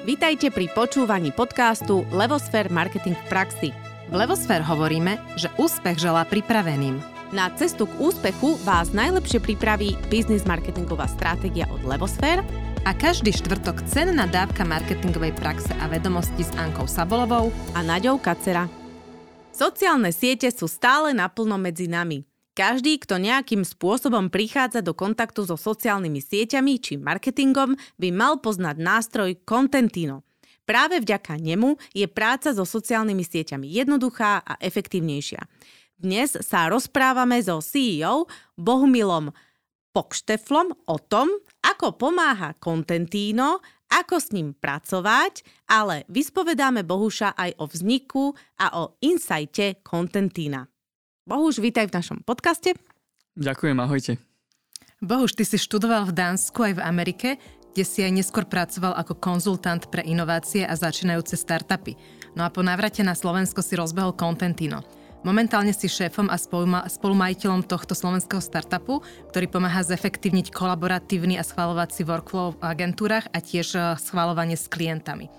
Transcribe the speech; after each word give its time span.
Vítajte 0.00 0.48
pri 0.48 0.72
počúvaní 0.72 1.28
podcastu 1.28 2.08
Levosfér 2.08 2.72
Marketing 2.72 3.12
v 3.12 3.24
praxi. 3.28 3.68
V 4.08 4.14
Levosfér 4.16 4.64
hovoríme, 4.64 5.20
že 5.36 5.52
úspech 5.60 6.00
želá 6.00 6.24
pripraveným. 6.24 7.04
Na 7.36 7.52
cestu 7.52 7.84
k 7.84 8.00
úspechu 8.00 8.56
vás 8.64 8.96
najlepšie 8.96 9.44
pripraví 9.44 10.00
biznis 10.08 10.48
marketingová 10.48 11.04
stratégia 11.04 11.68
od 11.68 11.84
Levosfér 11.84 12.40
a 12.88 12.96
každý 12.96 13.28
štvrtok 13.28 13.84
cenná 13.92 14.24
dávka 14.24 14.64
marketingovej 14.64 15.36
praxe 15.36 15.68
a 15.76 15.84
vedomosti 15.84 16.48
s 16.48 16.52
Ankou 16.56 16.88
Sabolovou 16.88 17.52
a 17.76 17.84
Naďou 17.84 18.16
Kacera. 18.24 18.72
Sociálne 19.52 20.16
siete 20.16 20.48
sú 20.48 20.64
stále 20.64 21.12
naplno 21.12 21.60
medzi 21.60 21.92
nami. 21.92 22.24
Každý, 22.50 22.98
kto 22.98 23.22
nejakým 23.22 23.62
spôsobom 23.62 24.26
prichádza 24.26 24.82
do 24.82 24.90
kontaktu 24.90 25.46
so 25.46 25.54
sociálnymi 25.54 26.18
sieťami 26.18 26.82
či 26.82 26.98
marketingom, 26.98 27.78
by 27.96 28.08
mal 28.10 28.42
poznať 28.42 28.76
nástroj 28.82 29.30
Contentino. 29.46 30.26
Práve 30.66 31.02
vďaka 31.02 31.38
nemu 31.38 31.78
je 31.94 32.06
práca 32.10 32.54
so 32.54 32.66
sociálnymi 32.66 33.22
sieťami 33.22 33.66
jednoduchá 33.70 34.42
a 34.42 34.54
efektívnejšia. 34.58 35.42
Dnes 36.00 36.34
sa 36.46 36.70
rozprávame 36.70 37.38
so 37.42 37.58
CEO 37.62 38.26
Bohumilom 38.58 39.30
Pokšteflom 39.90 40.86
o 40.86 40.96
tom, 41.02 41.30
ako 41.66 41.98
pomáha 41.98 42.54
Contentino, 42.62 43.58
ako 43.90 44.22
s 44.22 44.30
ním 44.30 44.54
pracovať, 44.54 45.42
ale 45.66 46.06
vyspovedáme 46.06 46.86
Bohuša 46.86 47.34
aj 47.34 47.50
o 47.58 47.64
vzniku 47.66 48.30
a 48.62 48.78
o 48.78 48.94
insajte 49.02 49.82
Contentina. 49.82 50.62
Bohuž, 51.30 51.62
vítaj 51.62 51.86
v 51.86 51.94
našom 51.94 52.18
podcaste. 52.26 52.74
Ďakujem, 53.38 53.78
ahojte. 53.78 54.18
Bohuž, 54.98 55.38
ty 55.38 55.46
si 55.46 55.62
študoval 55.62 56.10
v 56.10 56.18
Dánsku 56.18 56.58
aj 56.58 56.82
v 56.82 56.82
Amerike, 56.82 57.28
kde 57.70 57.86
si 57.86 58.02
aj 58.02 58.18
neskôr 58.18 58.50
pracoval 58.50 58.98
ako 58.98 59.14
konzultant 59.14 59.86
pre 59.94 60.02
inovácie 60.02 60.66
a 60.66 60.74
začínajúce 60.74 61.38
startupy. 61.38 61.94
No 62.34 62.42
a 62.42 62.50
po 62.50 62.66
návrate 62.66 63.06
na 63.06 63.14
Slovensko 63.14 63.62
si 63.62 63.78
rozbehol 63.78 64.18
Contentino. 64.18 64.82
Momentálne 65.22 65.70
si 65.70 65.86
šéfom 65.86 66.26
a 66.26 66.36
spolumajiteľom 66.90 67.62
tohto 67.62 67.94
slovenského 67.94 68.42
startupu, 68.42 68.98
ktorý 69.30 69.46
pomáha 69.46 69.86
zefektívniť 69.86 70.50
kolaboratívny 70.50 71.38
a 71.38 71.46
schvalovací 71.46 72.02
workflow 72.02 72.58
v 72.58 72.74
agentúrach 72.74 73.30
a 73.30 73.38
tiež 73.38 73.78
eh, 73.78 73.94
schvalovanie 74.02 74.58
s 74.58 74.66
klientami. 74.66 75.30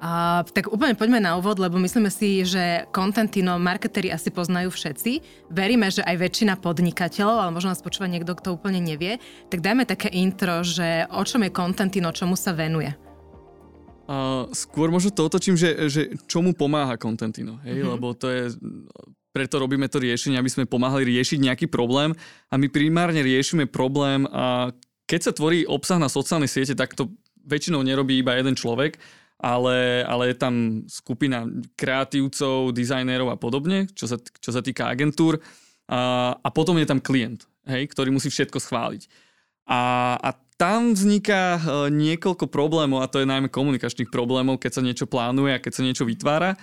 A, 0.00 0.40
tak 0.48 0.72
úplne 0.72 0.96
poďme 0.96 1.20
na 1.20 1.36
úvod, 1.36 1.60
lebo 1.60 1.76
myslíme 1.76 2.08
si, 2.08 2.40
že 2.48 2.88
Contentino 2.88 3.60
marketeri 3.60 4.08
asi 4.08 4.32
poznajú 4.32 4.72
všetci. 4.72 5.20
Veríme, 5.52 5.92
že 5.92 6.00
aj 6.00 6.16
väčšina 6.16 6.56
podnikateľov, 6.56 7.36
ale 7.36 7.52
možno 7.52 7.68
nás 7.68 7.84
počúva 7.84 8.08
niekto, 8.08 8.32
kto 8.32 8.56
úplne 8.56 8.80
nevie. 8.80 9.20
Tak 9.52 9.60
dajme 9.60 9.84
také 9.84 10.08
intro, 10.08 10.64
že 10.64 11.04
o 11.12 11.20
čom 11.20 11.44
je 11.44 11.52
Contentino, 11.52 12.16
čomu 12.16 12.32
sa 12.32 12.56
venuje. 12.56 12.96
Uh, 14.10 14.48
skôr 14.56 14.88
možno 14.88 15.12
to 15.12 15.28
otočím, 15.28 15.54
že, 15.54 15.76
že 15.92 16.16
čomu 16.24 16.56
pomáha 16.56 16.96
Contentino, 16.96 17.60
hej? 17.62 17.84
Mm-hmm. 17.84 17.92
lebo 17.94 18.16
to 18.16 18.26
je, 18.26 18.56
preto 19.30 19.62
robíme 19.62 19.86
to 19.86 20.02
riešenie, 20.02 20.40
aby 20.40 20.50
sme 20.50 20.66
pomáhali 20.66 21.06
riešiť 21.06 21.38
nejaký 21.38 21.66
problém 21.70 22.16
a 22.50 22.58
my 22.58 22.66
primárne 22.72 23.22
riešime 23.22 23.70
problém 23.70 24.26
a 24.32 24.74
keď 25.06 25.20
sa 25.30 25.32
tvorí 25.36 25.62
obsah 25.62 26.02
na 26.02 26.10
sociálnej 26.10 26.50
siete, 26.50 26.74
tak 26.74 26.98
to 26.98 27.12
väčšinou 27.46 27.86
nerobí 27.86 28.18
iba 28.18 28.34
jeden 28.34 28.58
človek, 28.58 28.98
ale, 29.40 30.04
ale 30.04 30.30
je 30.30 30.36
tam 30.36 30.54
skupina 30.84 31.48
kreatívcov, 31.74 32.76
dizajnérov 32.76 33.32
a 33.32 33.40
podobne, 33.40 33.88
čo 33.96 34.04
sa, 34.04 34.20
čo 34.20 34.50
sa 34.52 34.60
týka 34.60 34.86
agentúr. 34.92 35.40
A, 35.88 36.32
a 36.36 36.48
potom 36.52 36.76
je 36.76 36.86
tam 36.86 37.00
klient, 37.00 37.48
hej, 37.66 37.88
ktorý 37.88 38.12
musí 38.12 38.28
všetko 38.28 38.60
schváliť. 38.60 39.08
A, 39.64 40.14
a 40.20 40.30
tam 40.60 40.92
vzniká 40.92 41.56
e, 41.56 41.60
niekoľko 41.88 42.52
problémov, 42.52 43.00
a 43.00 43.08
to 43.08 43.24
je 43.24 43.30
najmä 43.32 43.48
komunikačných 43.48 44.12
problémov, 44.12 44.60
keď 44.60 44.76
sa 44.76 44.84
niečo 44.84 45.08
plánuje 45.08 45.56
a 45.56 45.62
keď 45.62 45.72
sa 45.72 45.82
niečo 45.82 46.04
vytvára. 46.04 46.60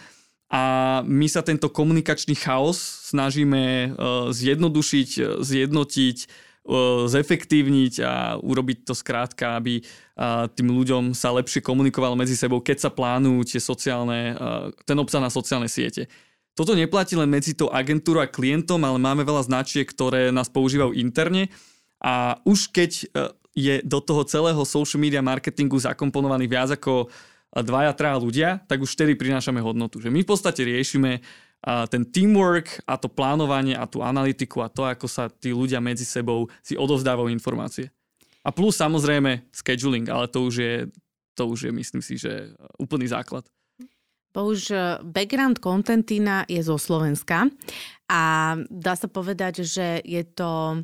A 0.48 0.64
my 1.03 1.28
sa 1.28 1.44
tento 1.44 1.67
komunikačný 1.73 2.38
chaos 2.38 2.78
snažíme 3.09 3.64
e, 3.66 3.88
zjednodušiť, 4.32 5.10
e, 5.17 5.23
zjednotiť, 5.42 6.45
zefektívniť 7.08 7.93
a 8.04 8.36
urobiť 8.43 8.83
to 8.83 8.92
skrátka, 8.92 9.55
aby 9.55 9.87
tým 10.58 10.73
ľuďom 10.73 11.14
sa 11.14 11.30
lepšie 11.30 11.61
komunikovalo 11.61 12.17
medzi 12.17 12.33
sebou, 12.33 12.58
keď 12.58 12.89
sa 12.89 12.89
plánujú 12.89 13.54
tie 13.54 13.61
sociálne, 13.61 14.33
ten 14.82 14.98
obsah 14.98 15.22
na 15.22 15.30
sociálne 15.30 15.70
siete. 15.70 16.10
Toto 16.58 16.73
neplatí 16.73 17.14
len 17.14 17.30
medzi 17.30 17.54
tou 17.54 17.70
agentúrou 17.70 18.26
a 18.26 18.30
klientom, 18.30 18.82
ale 18.82 18.98
máme 18.98 19.22
veľa 19.22 19.45
značiek, 19.45 19.86
ktoré 19.86 20.33
nás 20.33 20.50
používajú 20.50 20.98
interne 20.98 21.54
a 22.02 22.42
už 22.50 22.73
keď 22.73 22.92
e, 22.98 23.05
je 23.54 23.76
do 23.86 24.02
toho 24.02 24.26
celého 24.26 24.58
social 24.66 24.98
media 24.98 25.22
marketingu 25.22 25.78
zakomponovaných 25.78 26.49
viac 26.49 26.70
ako 26.73 27.14
dvaja, 27.54 27.94
traja 27.94 28.17
ľudia, 28.17 28.49
tak 28.66 28.82
už 28.82 28.94
vtedy 28.94 29.14
prinášame 29.14 29.61
hodnotu. 29.61 30.02
Že 30.02 30.10
my 30.10 30.26
v 30.26 30.30
podstate 30.30 30.66
riešime 30.66 31.22
a 31.66 31.89
ten 31.89 32.05
teamwork 32.05 32.86
a 32.86 33.02
to 33.02 33.10
plánovanie 33.10 33.73
a 33.73 33.89
tú 33.89 34.05
analytiku 34.05 34.61
a 34.61 34.70
to, 34.70 34.86
ako 34.86 35.10
sa 35.10 35.26
tí 35.26 35.49
ľudia 35.49 35.82
medzi 35.82 36.05
sebou 36.05 36.45
si 36.61 36.78
odovzdávajú 36.78 37.34
informácie. 37.34 37.89
A 38.48 38.50
plus 38.56 38.80
samozrejme 38.80 39.44
scheduling, 39.52 40.08
ale 40.08 40.32
to 40.32 40.48
už 40.48 40.56
je, 40.56 40.76
to 41.36 41.52
už 41.52 41.68
je 41.68 41.72
myslím 41.76 42.00
si, 42.00 42.16
že 42.16 42.56
úplný 42.80 43.12
základ. 43.12 43.44
Už 44.38 44.70
e, 44.70 45.02
background 45.02 45.58
Contentina 45.58 46.46
je 46.46 46.62
zo 46.62 46.78
Slovenska 46.78 47.50
a 48.06 48.54
dá 48.70 48.94
sa 48.94 49.10
povedať, 49.10 49.66
že 49.66 50.00
je 50.06 50.22
to 50.30 50.80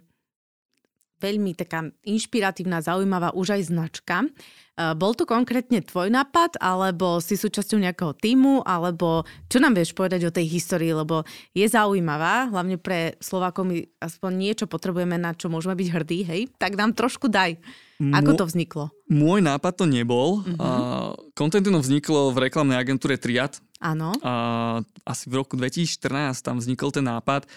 veľmi 1.21 1.53
taká 1.53 1.87
inšpiratívna, 2.03 2.81
zaujímavá 2.83 3.31
už 3.37 3.55
aj 3.55 3.61
značka. 3.69 4.27
Eh, 4.73 4.97
bol 4.97 5.13
to 5.13 5.29
konkrétne 5.29 5.85
tvoj 5.85 6.09
nápad, 6.09 6.57
alebo 6.57 7.21
si 7.21 7.37
súčasťou 7.37 7.77
nejakého 7.77 8.17
týmu, 8.17 8.65
alebo 8.65 9.21
čo 9.45 9.61
nám 9.61 9.77
vieš 9.77 9.93
povedať 9.93 10.25
o 10.25 10.33
tej 10.33 10.49
histórii, 10.49 10.89
lebo 10.89 11.21
je 11.53 11.61
zaujímavá, 11.69 12.49
hlavne 12.49 12.81
pre 12.81 13.13
Slovákov 13.21 13.69
my 13.69 13.85
aspoň 14.01 14.31
niečo 14.33 14.65
potrebujeme, 14.65 15.21
na 15.21 15.37
čo 15.37 15.53
môžeme 15.53 15.77
byť 15.77 15.87
hrdí, 15.93 16.19
hej? 16.25 16.41
Tak 16.57 16.73
nám 16.73 16.97
trošku 16.97 17.29
daj. 17.29 17.61
Ako 18.01 18.33
to 18.33 18.49
vzniklo? 18.49 18.89
Môj 19.07 19.45
nápad 19.45 19.79
to 19.79 19.85
nebol. 19.85 20.41
Uh-huh. 20.41 20.57
Uh, 20.57 21.09
Contentino 21.37 21.79
vzniklo 21.79 22.33
v 22.33 22.49
reklamnej 22.49 22.75
agentúre 22.75 23.15
Triad. 23.15 23.61
Áno. 23.79 24.11
Uh, 24.19 24.83
asi 25.07 25.29
v 25.29 25.39
roku 25.39 25.55
2014 25.55 26.35
tam 26.43 26.59
vznikol 26.59 26.91
ten 26.91 27.05
nápad. 27.05 27.47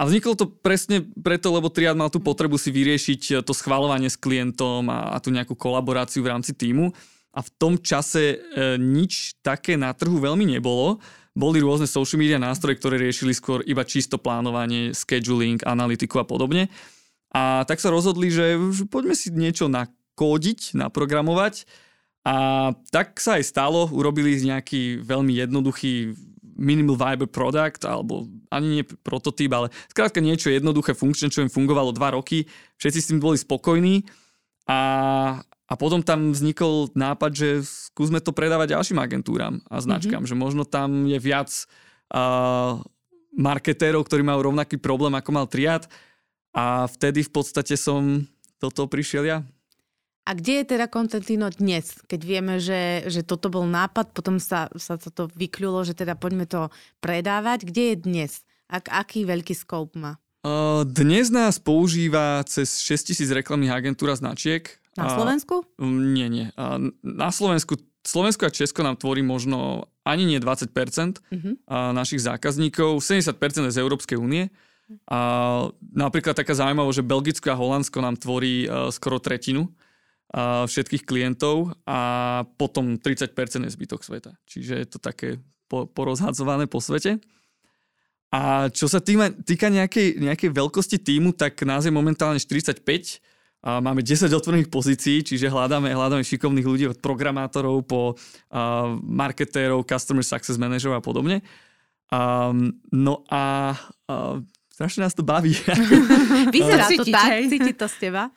A 0.00 0.08
vzniklo 0.08 0.32
to 0.32 0.48
presne 0.48 1.04
preto, 1.20 1.52
lebo 1.52 1.68
Triad 1.68 1.92
mal 1.92 2.08
tú 2.08 2.24
potrebu 2.24 2.56
si 2.56 2.72
vyriešiť 2.72 3.22
eh, 3.28 3.34
to 3.44 3.52
schvalovanie 3.52 4.08
s 4.08 4.16
klientom 4.16 4.88
a, 4.88 5.12
a 5.12 5.20
tú 5.20 5.28
nejakú 5.28 5.52
kolaboráciu 5.52 6.24
v 6.24 6.32
rámci 6.32 6.56
týmu. 6.56 6.96
A 7.30 7.46
v 7.46 7.50
tom 7.62 7.78
čase 7.78 8.34
e, 8.34 8.36
nič 8.74 9.38
také 9.38 9.78
na 9.78 9.94
trhu 9.94 10.18
veľmi 10.18 10.42
nebolo. 10.50 10.98
Boli 11.30 11.62
rôzne 11.62 11.86
social 11.86 12.18
media 12.18 12.42
nástroje, 12.42 12.82
ktoré 12.82 12.98
riešili 12.98 13.30
skôr 13.30 13.62
iba 13.70 13.86
čisto 13.86 14.18
plánovanie, 14.18 14.90
scheduling, 14.90 15.62
analytiku 15.62 16.18
a 16.18 16.26
podobne. 16.26 16.66
A 17.30 17.62
tak 17.70 17.78
sa 17.78 17.94
rozhodli, 17.94 18.34
že, 18.34 18.58
poďme 18.90 19.14
si 19.14 19.30
niečo 19.30 19.70
nakódiť, 19.70 20.74
naprogramovať. 20.74 21.70
A 22.26 22.34
tak 22.90 23.22
sa 23.22 23.38
aj 23.38 23.46
stalo, 23.46 23.86
urobili 23.94 24.34
nejaký 24.34 24.98
veľmi 24.98 25.38
jednoduchý 25.38 26.18
minimal 26.60 27.00
viable 27.00 27.26
product, 27.26 27.88
alebo 27.88 28.28
ani 28.52 28.66
nie 28.68 28.84
prototyp, 28.84 29.48
ale 29.56 29.72
skrátka 29.88 30.20
niečo 30.20 30.52
jednoduché, 30.52 30.92
funkčné, 30.92 31.32
čo 31.32 31.40
im 31.40 31.48
fungovalo 31.48 31.96
dva 31.96 32.12
roky. 32.12 32.44
Všetci 32.76 33.00
s 33.00 33.08
tým 33.08 33.18
boli 33.18 33.40
spokojní 33.40 34.04
a, 34.68 34.80
a 35.40 35.72
potom 35.80 36.04
tam 36.04 36.36
vznikol 36.36 36.92
nápad, 36.92 37.30
že 37.32 37.48
skúsme 37.64 38.20
to 38.20 38.36
predávať 38.36 38.76
ďalším 38.76 39.00
agentúram 39.00 39.64
a 39.72 39.80
značkám, 39.80 40.22
mm-hmm. 40.22 40.36
že 40.36 40.44
možno 40.44 40.62
tam 40.68 41.08
je 41.08 41.16
viac 41.16 41.48
uh, 42.12 42.76
marketérov, 43.34 44.04
ktorí 44.04 44.20
majú 44.20 44.52
rovnaký 44.52 44.76
problém, 44.76 45.16
ako 45.16 45.30
mal 45.32 45.48
Triad 45.48 45.88
a 46.52 46.84
vtedy 46.90 47.24
v 47.24 47.30
podstate 47.32 47.78
som 47.80 48.28
do 48.60 48.68
toho 48.68 48.84
prišiel 48.90 49.24
ja. 49.24 49.38
A 50.28 50.36
kde 50.36 50.62
je 50.62 50.64
teda 50.76 50.86
Contentino 50.86 51.48
dnes? 51.48 51.96
Keď 52.06 52.20
vieme, 52.22 52.60
že, 52.60 53.08
že 53.08 53.24
toto 53.24 53.48
bol 53.48 53.64
nápad, 53.64 54.12
potom 54.12 54.36
sa, 54.36 54.68
sa 54.76 55.00
to 55.00 55.32
vykľulo, 55.32 55.82
že 55.88 55.96
teda 55.96 56.14
poďme 56.14 56.44
to 56.44 56.68
predávať. 57.00 57.64
Kde 57.66 57.82
je 57.92 57.96
dnes? 57.96 58.30
Ak, 58.70 58.86
aký 58.92 59.26
veľký 59.26 59.56
scope 59.56 59.96
má? 59.98 60.20
Dnes 60.88 61.28
nás 61.28 61.60
používa 61.60 62.40
cez 62.48 62.80
6000 62.80 63.28
reklamných 63.44 63.76
agentúr 63.76 64.12
a 64.12 64.16
značiek. 64.16 64.80
Na 64.96 65.12
Slovensku? 65.12 65.68
Uh, 65.76 65.84
nie, 65.88 66.28
nie. 66.32 66.46
Uh, 66.56 66.92
na 67.04 67.28
Slovensku 67.28 67.76
Slovensko 68.00 68.48
a 68.48 68.54
Česko 68.54 68.80
nám 68.80 68.96
tvorí 68.96 69.20
možno 69.20 69.84
ani 70.08 70.24
nie 70.24 70.40
20% 70.40 70.72
uh-huh. 70.72 71.54
našich 71.92 72.24
zákazníkov, 72.24 73.04
70% 73.04 73.36
je 73.68 73.76
z 73.76 73.80
Európskej 73.84 74.16
únie. 74.16 74.48
A 75.04 75.20
napríklad 75.92 76.32
taká 76.32 76.56
zaujímavosť, 76.56 76.96
že 76.96 77.04
Belgicko 77.04 77.46
a 77.52 77.60
Holandsko 77.60 78.00
nám 78.00 78.16
tvorí 78.16 78.64
uh, 78.64 78.88
skoro 78.88 79.20
tretinu 79.20 79.68
všetkých 80.38 81.02
klientov 81.02 81.74
a 81.90 82.00
potom 82.54 82.94
30% 83.02 83.34
je 83.66 83.74
zbytok 83.74 84.06
sveta. 84.06 84.38
Čiže 84.46 84.74
je 84.78 84.86
to 84.86 84.98
také 85.02 85.42
porozhadzované 85.66 86.70
po 86.70 86.78
svete. 86.78 87.18
A 88.30 88.70
čo 88.70 88.86
sa 88.86 89.02
týka, 89.02 89.34
týka 89.42 89.66
nejakej, 89.66 90.22
nejakej 90.22 90.50
veľkosti 90.54 91.02
týmu, 91.02 91.34
tak 91.34 91.58
nás 91.66 91.82
je 91.82 91.90
momentálne 91.90 92.38
45 92.38 92.78
a 93.60 93.82
máme 93.82 94.00
10 94.00 94.30
otvorených 94.32 94.72
pozícií, 94.72 95.20
čiže 95.20 95.50
hľadáme, 95.50 95.92
hľadáme 95.92 96.24
šikovných 96.24 96.64
ľudí 96.64 96.84
od 96.88 96.98
programátorov 97.02 97.84
po 97.84 98.14
uh, 98.14 98.96
marketérov, 99.02 99.84
customer 99.84 100.24
success 100.24 100.56
manažerov 100.56 100.96
a 100.96 101.04
podobne. 101.04 101.44
Um, 102.08 102.80
no 102.88 103.26
a 103.28 103.74
uh, 104.08 104.40
strašne 104.72 105.04
nás 105.04 105.12
to 105.12 105.26
baví. 105.26 105.52
Vyzerá 106.54 106.86
to 106.88 107.04
tak, 107.04 107.50
cíti 107.50 107.72
to 107.76 107.86
z 107.90 107.96
teba. 107.98 108.32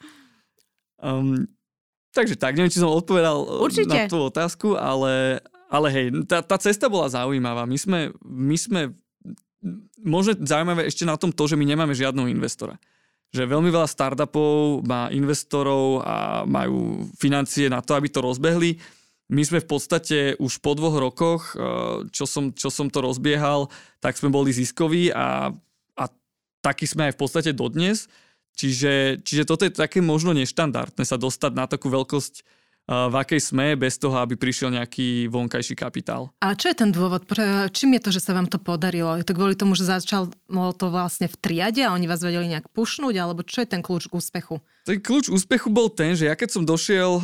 Um, 1.00 1.48
takže 2.14 2.38
tak, 2.38 2.56
neviem, 2.56 2.72
či 2.72 2.80
som 2.80 2.94
odpovedal 2.94 3.60
Určite. 3.60 3.90
na 3.90 4.06
tú 4.06 4.30
otázku, 4.30 4.78
ale, 4.78 5.42
ale 5.68 5.88
hej, 5.90 6.06
tá, 6.30 6.46
tá 6.46 6.56
cesta 6.62 6.88
bola 6.88 7.10
zaujímavá. 7.10 7.66
My 7.66 7.78
sme, 7.78 8.00
my 8.22 8.56
sme 8.56 8.82
možno 10.00 10.38
zaujímavé 10.40 10.86
ešte 10.86 11.04
na 11.04 11.18
tom 11.18 11.34
to, 11.34 11.50
že 11.50 11.58
my 11.58 11.66
nemáme 11.66 11.98
žiadneho 11.98 12.30
investora 12.30 12.78
že 13.34 13.50
veľmi 13.50 13.74
veľa 13.74 13.90
startupov 13.90 14.86
má 14.86 15.10
investorov 15.10 16.06
a 16.06 16.46
majú 16.46 17.10
financie 17.18 17.66
na 17.66 17.82
to, 17.82 17.98
aby 17.98 18.06
to 18.06 18.22
rozbehli. 18.22 18.78
My 19.34 19.42
sme 19.42 19.58
v 19.58 19.68
podstate 19.68 20.18
už 20.38 20.62
po 20.62 20.78
dvoch 20.78 20.94
rokoch, 21.02 21.58
eh, 21.58 22.06
čo 22.14 22.30
som, 22.30 22.54
čo 22.54 22.70
som 22.70 22.94
to 22.94 23.02
rozbiehal, 23.02 23.74
tak 23.98 24.14
sme 24.22 24.30
boli 24.30 24.54
ziskoví 24.54 25.10
a, 25.10 25.50
a 25.98 26.04
taký 26.62 26.86
sme 26.86 27.10
aj 27.10 27.18
v 27.18 27.20
podstate 27.20 27.52
dodnes. 27.58 28.06
Čiže, 28.54 29.26
čiže 29.26 29.44
toto 29.50 29.66
je 29.66 29.74
také 29.74 30.00
možno 30.00 30.32
neštandardné 30.38 31.04
sa 31.04 31.18
dostať 31.18 31.52
na 31.58 31.66
takú 31.66 31.90
veľkosť 31.90 32.64
v 32.84 33.16
akej 33.16 33.40
sme, 33.40 33.80
bez 33.80 33.96
toho, 33.96 34.20
aby 34.20 34.36
prišiel 34.36 34.68
nejaký 34.76 35.32
vonkajší 35.32 35.72
kapitál. 35.72 36.36
Ale 36.44 36.60
čo 36.60 36.68
je 36.68 36.76
ten 36.76 36.92
dôvod? 36.92 37.24
Čím 37.72 37.96
je 37.96 38.02
to, 38.04 38.10
že 38.12 38.20
sa 38.20 38.36
vám 38.36 38.52
to 38.52 38.60
podarilo? 38.60 39.16
Je 39.16 39.24
to 39.24 39.32
kvôli 39.32 39.56
tomu, 39.56 39.72
že 39.72 39.88
začalo 39.88 40.28
to 40.76 40.92
vlastne 40.92 41.32
v 41.32 41.36
triade 41.40 41.80
a 41.80 41.96
oni 41.96 42.12
vás 42.12 42.20
vedeli 42.20 42.52
nejak 42.52 42.68
pušnúť? 42.76 43.16
Alebo 43.16 43.48
čo 43.48 43.64
je 43.64 43.72
ten 43.72 43.80
kľúč 43.80 44.12
k 44.12 44.20
úspechu? 44.20 44.60
Ten 44.84 45.00
kľúč 45.00 45.32
úspechu 45.32 45.72
bol 45.72 45.88
ten, 45.88 46.12
že 46.12 46.28
ja 46.28 46.36
keď 46.36 46.60
som 46.60 46.68
došiel 46.68 47.24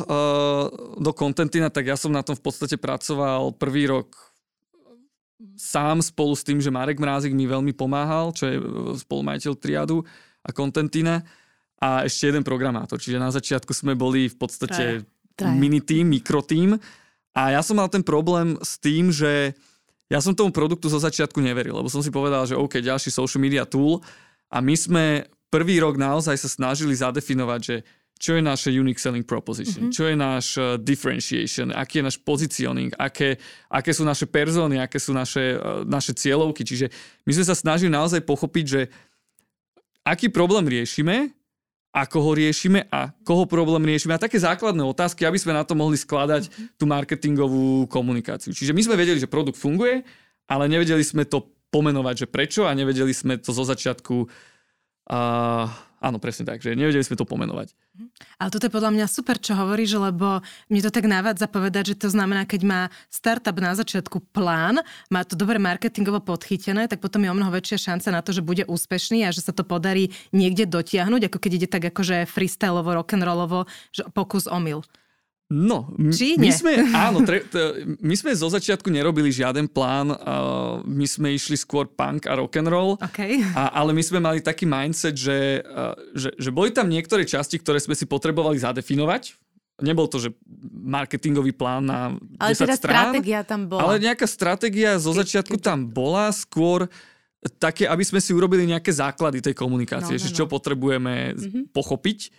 do 0.96 1.12
Contentina, 1.12 1.68
tak 1.68 1.92
ja 1.92 1.96
som 2.00 2.08
na 2.08 2.24
tom 2.24 2.40
v 2.40 2.44
podstate 2.48 2.80
pracoval 2.80 3.52
prvý 3.60 3.84
rok 3.84 4.16
sám 5.60 6.00
spolu 6.00 6.32
s 6.32 6.44
tým, 6.44 6.56
že 6.64 6.72
Marek 6.72 6.96
Mrázik 6.96 7.36
mi 7.36 7.44
veľmi 7.44 7.76
pomáhal, 7.76 8.32
čo 8.32 8.48
je 8.48 8.56
spolumajiteľ 9.04 9.52
triadu 9.60 10.08
a 10.44 10.50
Contentina 10.52 11.22
a 11.80 12.04
ešte 12.04 12.28
jeden 12.28 12.44
programátor. 12.44 13.00
Čiže 13.00 13.16
na 13.16 13.32
začiatku 13.32 13.72
sme 13.72 13.96
boli 13.96 14.28
v 14.28 14.36
podstate 14.36 14.84
Traja. 15.32 15.56
mini 15.56 15.80
tým, 15.80 16.12
mikrotým. 16.12 16.76
A 17.32 17.56
ja 17.56 17.64
som 17.64 17.80
mal 17.80 17.88
ten 17.88 18.04
problém 18.04 18.60
s 18.60 18.76
tým, 18.76 19.08
že 19.08 19.56
ja 20.10 20.18
som 20.18 20.34
tomu 20.34 20.50
produktu 20.50 20.90
zo 20.90 20.98
začiatku 20.98 21.38
neveril, 21.38 21.78
lebo 21.78 21.86
som 21.86 22.02
si 22.02 22.10
povedal, 22.10 22.42
že 22.44 22.58
OK, 22.58 22.82
ďalší 22.82 23.14
social 23.14 23.40
media 23.40 23.62
tool 23.62 24.02
a 24.50 24.58
my 24.58 24.74
sme 24.74 25.04
prvý 25.48 25.78
rok 25.78 25.94
naozaj 25.94 26.34
sa 26.34 26.50
snažili 26.50 26.98
zadefinovať, 26.98 27.60
že 27.62 27.76
čo 28.20 28.36
je 28.36 28.44
naše 28.44 28.68
unique 28.68 29.00
selling 29.00 29.24
proposition, 29.24 29.88
mm-hmm. 29.88 29.96
čo 29.96 30.04
je 30.04 30.16
náš 30.18 30.46
uh, 30.60 30.76
differentiation, 30.76 31.72
aký 31.72 32.04
je 32.04 32.06
náš 32.12 32.20
positioning, 32.20 32.92
aké, 33.00 33.40
aké 33.72 33.96
sú 33.96 34.04
naše 34.04 34.28
persóny, 34.28 34.76
aké 34.76 35.00
sú 35.00 35.16
naše, 35.16 35.56
uh, 35.56 35.88
naše 35.88 36.12
cieľovky. 36.12 36.60
Čiže 36.60 36.92
my 37.24 37.32
sme 37.32 37.44
sa 37.48 37.56
snažili 37.56 37.88
naozaj 37.88 38.20
pochopiť, 38.28 38.64
že 38.68 38.80
aký 40.06 40.32
problém 40.32 40.66
riešime 40.66 41.34
ako 41.90 42.18
ho 42.22 42.30
riešime 42.38 42.86
a 42.86 43.10
koho 43.26 43.50
problém 43.50 43.82
riešime 43.82 44.14
a 44.14 44.22
také 44.22 44.38
základné 44.38 44.78
otázky, 44.86 45.26
aby 45.26 45.38
sme 45.42 45.58
na 45.58 45.66
to 45.66 45.74
mohli 45.74 45.98
skladať 45.98 46.46
mm-hmm. 46.46 46.66
tú 46.78 46.84
marketingovú 46.86 47.90
komunikáciu. 47.90 48.54
Čiže 48.54 48.70
my 48.70 48.82
sme 48.86 48.94
vedeli, 48.94 49.18
že 49.18 49.26
produkt 49.26 49.58
funguje, 49.58 50.06
ale 50.46 50.70
nevedeli 50.70 51.02
sme 51.02 51.26
to 51.26 51.50
pomenovať, 51.74 52.26
že 52.26 52.30
prečo 52.30 52.62
a 52.66 52.74
nevedeli 52.74 53.10
sme 53.10 53.42
to 53.42 53.50
zo 53.50 53.66
začiatku 53.66 54.16
uh, 54.22 55.66
Áno, 56.00 56.16
presne 56.16 56.48
tak, 56.48 56.64
že 56.64 56.72
nevedeli 56.72 57.04
sme 57.04 57.12
to 57.12 57.28
pomenovať. 57.28 57.76
Mhm. 57.92 58.06
Ale 58.40 58.48
toto 58.48 58.64
je 58.64 58.72
podľa 58.72 58.92
mňa 58.96 59.06
super, 59.06 59.36
čo 59.36 59.52
hovoríš, 59.52 60.00
lebo 60.00 60.40
mne 60.72 60.80
to 60.80 60.88
tak 60.88 61.04
navádza 61.04 61.44
povedať, 61.44 61.92
že 61.92 62.00
to 62.00 62.08
znamená, 62.08 62.48
keď 62.48 62.60
má 62.64 62.80
startup 63.12 63.60
na 63.60 63.76
začiatku 63.76 64.32
plán, 64.32 64.80
má 65.12 65.20
to 65.28 65.36
dobre 65.36 65.60
marketingovo 65.60 66.24
podchytené, 66.24 66.88
tak 66.88 67.04
potom 67.04 67.20
je 67.20 67.28
o 67.28 67.36
mnoho 67.36 67.52
väčšia 67.52 67.92
šanca 67.92 68.08
na 68.16 68.20
to, 68.24 68.32
že 68.32 68.40
bude 68.40 68.64
úspešný 68.64 69.28
a 69.28 69.30
že 69.30 69.44
sa 69.44 69.52
to 69.52 69.60
podarí 69.60 70.16
niekde 70.32 70.64
dotiahnuť, 70.64 71.28
ako 71.28 71.36
keď 71.36 71.52
ide 71.60 71.68
tak 71.68 71.84
akože 71.84 72.24
freestyleovo, 72.24 72.96
rock'n'rollovo, 72.96 73.68
že 73.92 74.08
pokus 74.16 74.48
omyl. 74.48 74.80
No, 75.50 75.90
Či 75.98 76.38
my 76.38 76.50
sme, 76.54 76.78
áno, 77.10 77.26
tre, 77.26 77.42
t- 77.42 77.98
my 77.98 78.14
sme 78.14 78.30
zo 78.38 78.46
začiatku 78.46 78.86
nerobili 78.86 79.34
žiaden 79.34 79.66
plán, 79.66 80.14
uh, 80.14 80.78
my 80.86 81.02
sme 81.10 81.34
išli 81.34 81.58
skôr 81.58 81.90
punk 81.90 82.30
a 82.30 82.38
rock 82.38 82.62
and 82.62 82.70
roll, 82.70 82.94
okay. 83.02 83.42
a, 83.42 83.74
ale 83.74 83.90
my 83.90 83.98
sme 83.98 84.22
mali 84.22 84.38
taký 84.38 84.62
mindset, 84.62 85.18
že, 85.18 85.58
uh, 85.66 85.98
že, 86.14 86.30
že 86.38 86.54
boli 86.54 86.70
tam 86.70 86.86
niektoré 86.86 87.26
časti, 87.26 87.58
ktoré 87.58 87.82
sme 87.82 87.98
si 87.98 88.06
potrebovali 88.06 88.62
zadefinovať. 88.62 89.34
Nebol 89.82 90.06
to, 90.06 90.22
že 90.22 90.30
marketingový 90.70 91.50
plán 91.50 91.82
na 91.82 92.14
ale 92.38 92.54
10 92.54 92.62
teda 92.62 92.74
strán, 92.78 93.10
stratégia 93.10 93.42
tam 93.42 93.66
bola. 93.66 93.90
Ale 93.90 93.94
nejaká 93.98 94.30
stratégia 94.30 95.02
zo 95.02 95.10
začiatku 95.10 95.58
tam 95.58 95.82
bola, 95.90 96.30
skôr 96.30 96.86
také, 97.58 97.90
aby 97.90 98.06
sme 98.06 98.22
si 98.22 98.30
urobili 98.30 98.70
nejaké 98.70 98.94
základy 98.94 99.42
tej 99.42 99.58
komunikácie, 99.58 100.14
no, 100.14 100.20
no, 100.20 100.22
že 100.22 100.30
čo 100.30 100.46
no. 100.46 100.52
potrebujeme 100.52 101.34
mm-hmm. 101.34 101.62
pochopiť. 101.74 102.30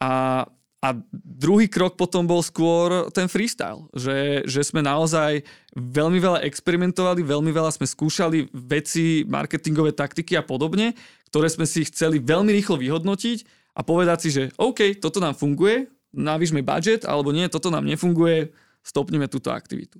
A, 0.00 0.46
a 0.78 0.94
druhý 1.10 1.66
krok 1.66 1.98
potom 1.98 2.22
bol 2.22 2.38
skôr 2.38 3.10
ten 3.10 3.26
freestyle, 3.26 3.90
že, 3.90 4.46
že 4.46 4.62
sme 4.62 4.78
naozaj 4.78 5.42
veľmi 5.74 6.22
veľa 6.22 6.46
experimentovali, 6.46 7.26
veľmi 7.26 7.50
veľa 7.50 7.74
sme 7.74 7.82
skúšali 7.82 8.46
veci, 8.54 9.26
marketingové 9.26 9.90
taktiky 9.90 10.38
a 10.38 10.46
podobne, 10.46 10.94
ktoré 11.34 11.50
sme 11.50 11.66
si 11.66 11.82
chceli 11.82 12.22
veľmi 12.22 12.54
rýchlo 12.54 12.78
vyhodnotiť 12.78 13.38
a 13.74 13.82
povedať 13.82 14.18
si, 14.22 14.28
že 14.30 14.42
OK, 14.54 15.02
toto 15.02 15.18
nám 15.18 15.34
funguje, 15.34 15.90
navýšme 16.14 16.62
budget, 16.62 17.02
alebo 17.10 17.34
nie, 17.34 17.50
toto 17.50 17.74
nám 17.74 17.82
nefunguje, 17.82 18.54
stopneme 18.86 19.26
túto 19.26 19.50
aktivitu. 19.50 19.98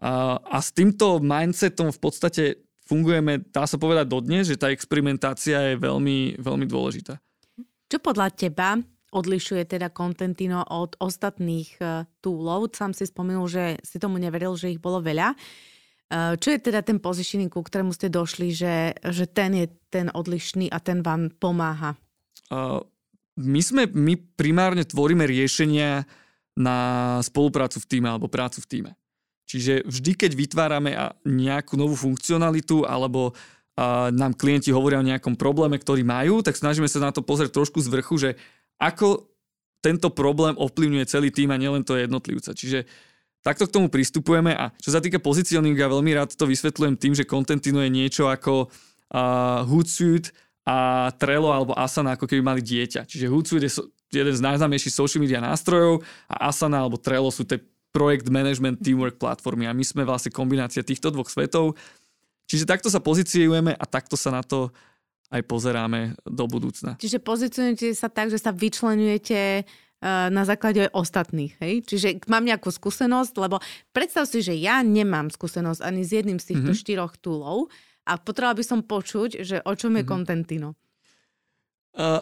A, 0.00 0.40
a 0.40 0.58
s 0.64 0.72
týmto 0.72 1.20
mindsetom 1.20 1.92
v 1.92 2.00
podstate 2.00 2.44
fungujeme, 2.88 3.44
dá 3.52 3.68
sa 3.68 3.76
povedať 3.76 4.08
dodnes, 4.08 4.48
že 4.48 4.56
tá 4.56 4.72
experimentácia 4.72 5.72
je 5.72 5.74
veľmi, 5.76 6.40
veľmi 6.40 6.64
dôležitá. 6.64 7.20
Čo 7.86 8.00
podľa 8.00 8.32
teba 8.32 8.80
odlišuje 9.14 9.66
teda 9.68 9.92
Contentino 9.94 10.66
od 10.66 10.98
ostatných 10.98 11.78
uh, 11.78 12.08
toolov. 12.24 12.74
Sám 12.74 12.94
si 12.94 13.06
spomenul, 13.06 13.46
že 13.46 13.78
si 13.82 14.02
tomu 14.02 14.18
neveril, 14.18 14.58
že 14.58 14.74
ich 14.74 14.82
bolo 14.82 14.98
veľa. 14.98 15.34
Uh, 16.06 16.34
čo 16.38 16.54
je 16.54 16.58
teda 16.62 16.82
ten 16.82 16.98
positioning, 16.98 17.50
ku 17.50 17.62
ktorému 17.62 17.94
ste 17.94 18.10
došli, 18.10 18.54
že, 18.54 18.94
že 19.02 19.26
ten 19.26 19.54
je 19.54 19.66
ten 19.90 20.10
odlišný 20.10 20.70
a 20.70 20.78
ten 20.82 21.02
vám 21.02 21.30
pomáha? 21.38 21.94
Uh, 22.50 22.82
my, 23.38 23.60
sme, 23.62 23.90
my 23.90 24.18
primárne 24.38 24.82
tvoríme 24.86 25.26
riešenia 25.26 26.06
na 26.56 26.78
spoluprácu 27.20 27.78
v 27.82 27.88
týme 27.88 28.08
alebo 28.08 28.32
prácu 28.32 28.64
v 28.64 28.70
týme. 28.70 28.92
Čiže 29.46 29.86
vždy, 29.86 30.12
keď 30.18 30.30
vytvárame 30.34 30.98
nejakú 31.22 31.78
novú 31.78 31.94
funkcionalitu 31.94 32.82
alebo 32.82 33.36
nám 34.10 34.32
klienti 34.40 34.72
hovoria 34.72 35.04
o 35.04 35.06
nejakom 35.06 35.36
probléme, 35.36 35.76
ktorý 35.76 36.00
majú, 36.00 36.40
tak 36.40 36.56
snažíme 36.56 36.88
sa 36.88 36.98
na 36.98 37.12
to 37.12 37.20
pozrieť 37.20 37.60
trošku 37.60 37.84
z 37.84 37.92
vrchu, 37.92 38.14
že 38.16 38.30
ako 38.76 39.30
tento 39.80 40.10
problém 40.10 40.58
ovplyvňuje 40.58 41.04
celý 41.06 41.30
tým 41.30 41.54
a 41.54 41.60
nielen 41.60 41.86
to 41.86 41.94
jednotlivca. 41.94 42.56
Čiže 42.56 42.88
takto 43.46 43.70
k 43.70 43.74
tomu 43.78 43.86
pristupujeme 43.86 44.50
a 44.50 44.74
čo 44.82 44.90
sa 44.90 44.98
týka 44.98 45.22
pozicioningu, 45.22 45.78
ja 45.78 45.86
veľmi 45.86 46.10
rád 46.10 46.34
to 46.34 46.50
vysvetľujem 46.50 46.98
tým, 46.98 47.14
že 47.14 47.28
Contentino 47.28 47.78
je 47.78 47.90
niečo 47.94 48.26
ako 48.26 48.66
uh, 48.66 49.62
Hootsuite 49.62 50.34
a 50.66 51.08
Trello 51.14 51.54
alebo 51.54 51.78
Asana 51.78 52.18
ako 52.18 52.26
keby 52.26 52.42
mali 52.42 52.62
dieťa. 52.66 53.06
Čiže 53.06 53.30
Hootsuite 53.30 53.66
je 53.70 53.72
so, 53.78 53.86
jeden 54.10 54.34
z 54.34 54.42
najznámejších 54.42 54.94
social 54.98 55.22
media 55.22 55.38
nástrojov 55.38 56.02
a 56.26 56.50
Asana 56.50 56.82
alebo 56.82 56.98
Trello 56.98 57.30
sú 57.30 57.46
tie 57.46 57.62
projekt 57.94 58.26
management 58.28 58.82
teamwork 58.82 59.16
platformy 59.16 59.70
a 59.70 59.72
my 59.72 59.86
sme 59.86 60.02
vlastne 60.02 60.34
kombinácia 60.34 60.82
týchto 60.82 61.14
dvoch 61.14 61.30
svetov. 61.30 61.78
Čiže 62.50 62.66
takto 62.66 62.90
sa 62.90 62.98
pozíciujeme 62.98 63.72
a 63.72 63.84
takto 63.86 64.18
sa 64.18 64.34
na 64.34 64.42
to 64.42 64.74
aj 65.30 65.42
pozeráme 65.46 66.14
do 66.22 66.44
budúcna. 66.46 66.94
Čiže 66.98 67.18
pozicionujete 67.18 67.92
sa 67.98 68.06
tak, 68.06 68.30
že 68.30 68.38
sa 68.38 68.54
vyčlenujete 68.54 69.40
eh, 69.62 69.66
na 70.06 70.42
základe 70.46 70.86
ostatných. 70.94 71.58
Hej? 71.58 71.74
Čiže 71.86 72.08
mám 72.30 72.46
nejakú 72.46 72.70
skúsenosť, 72.70 73.34
lebo 73.42 73.58
predstav 73.90 74.30
si, 74.30 74.42
že 74.42 74.54
ja 74.54 74.82
nemám 74.86 75.30
skúsenosť 75.32 75.82
ani 75.82 76.02
s 76.06 76.10
jedným 76.14 76.38
z 76.38 76.54
týchto 76.54 76.70
mm-hmm. 76.72 76.82
štyroch 76.86 77.14
túlov 77.18 77.72
a 78.06 78.14
potrebovala 78.20 78.58
by 78.62 78.64
som 78.64 78.80
počuť, 78.86 79.42
že 79.42 79.56
o 79.66 79.72
čom 79.74 79.98
je 79.98 80.06
mm-hmm. 80.06 80.10
Contentino. 80.10 80.78
Uh, 81.96 82.20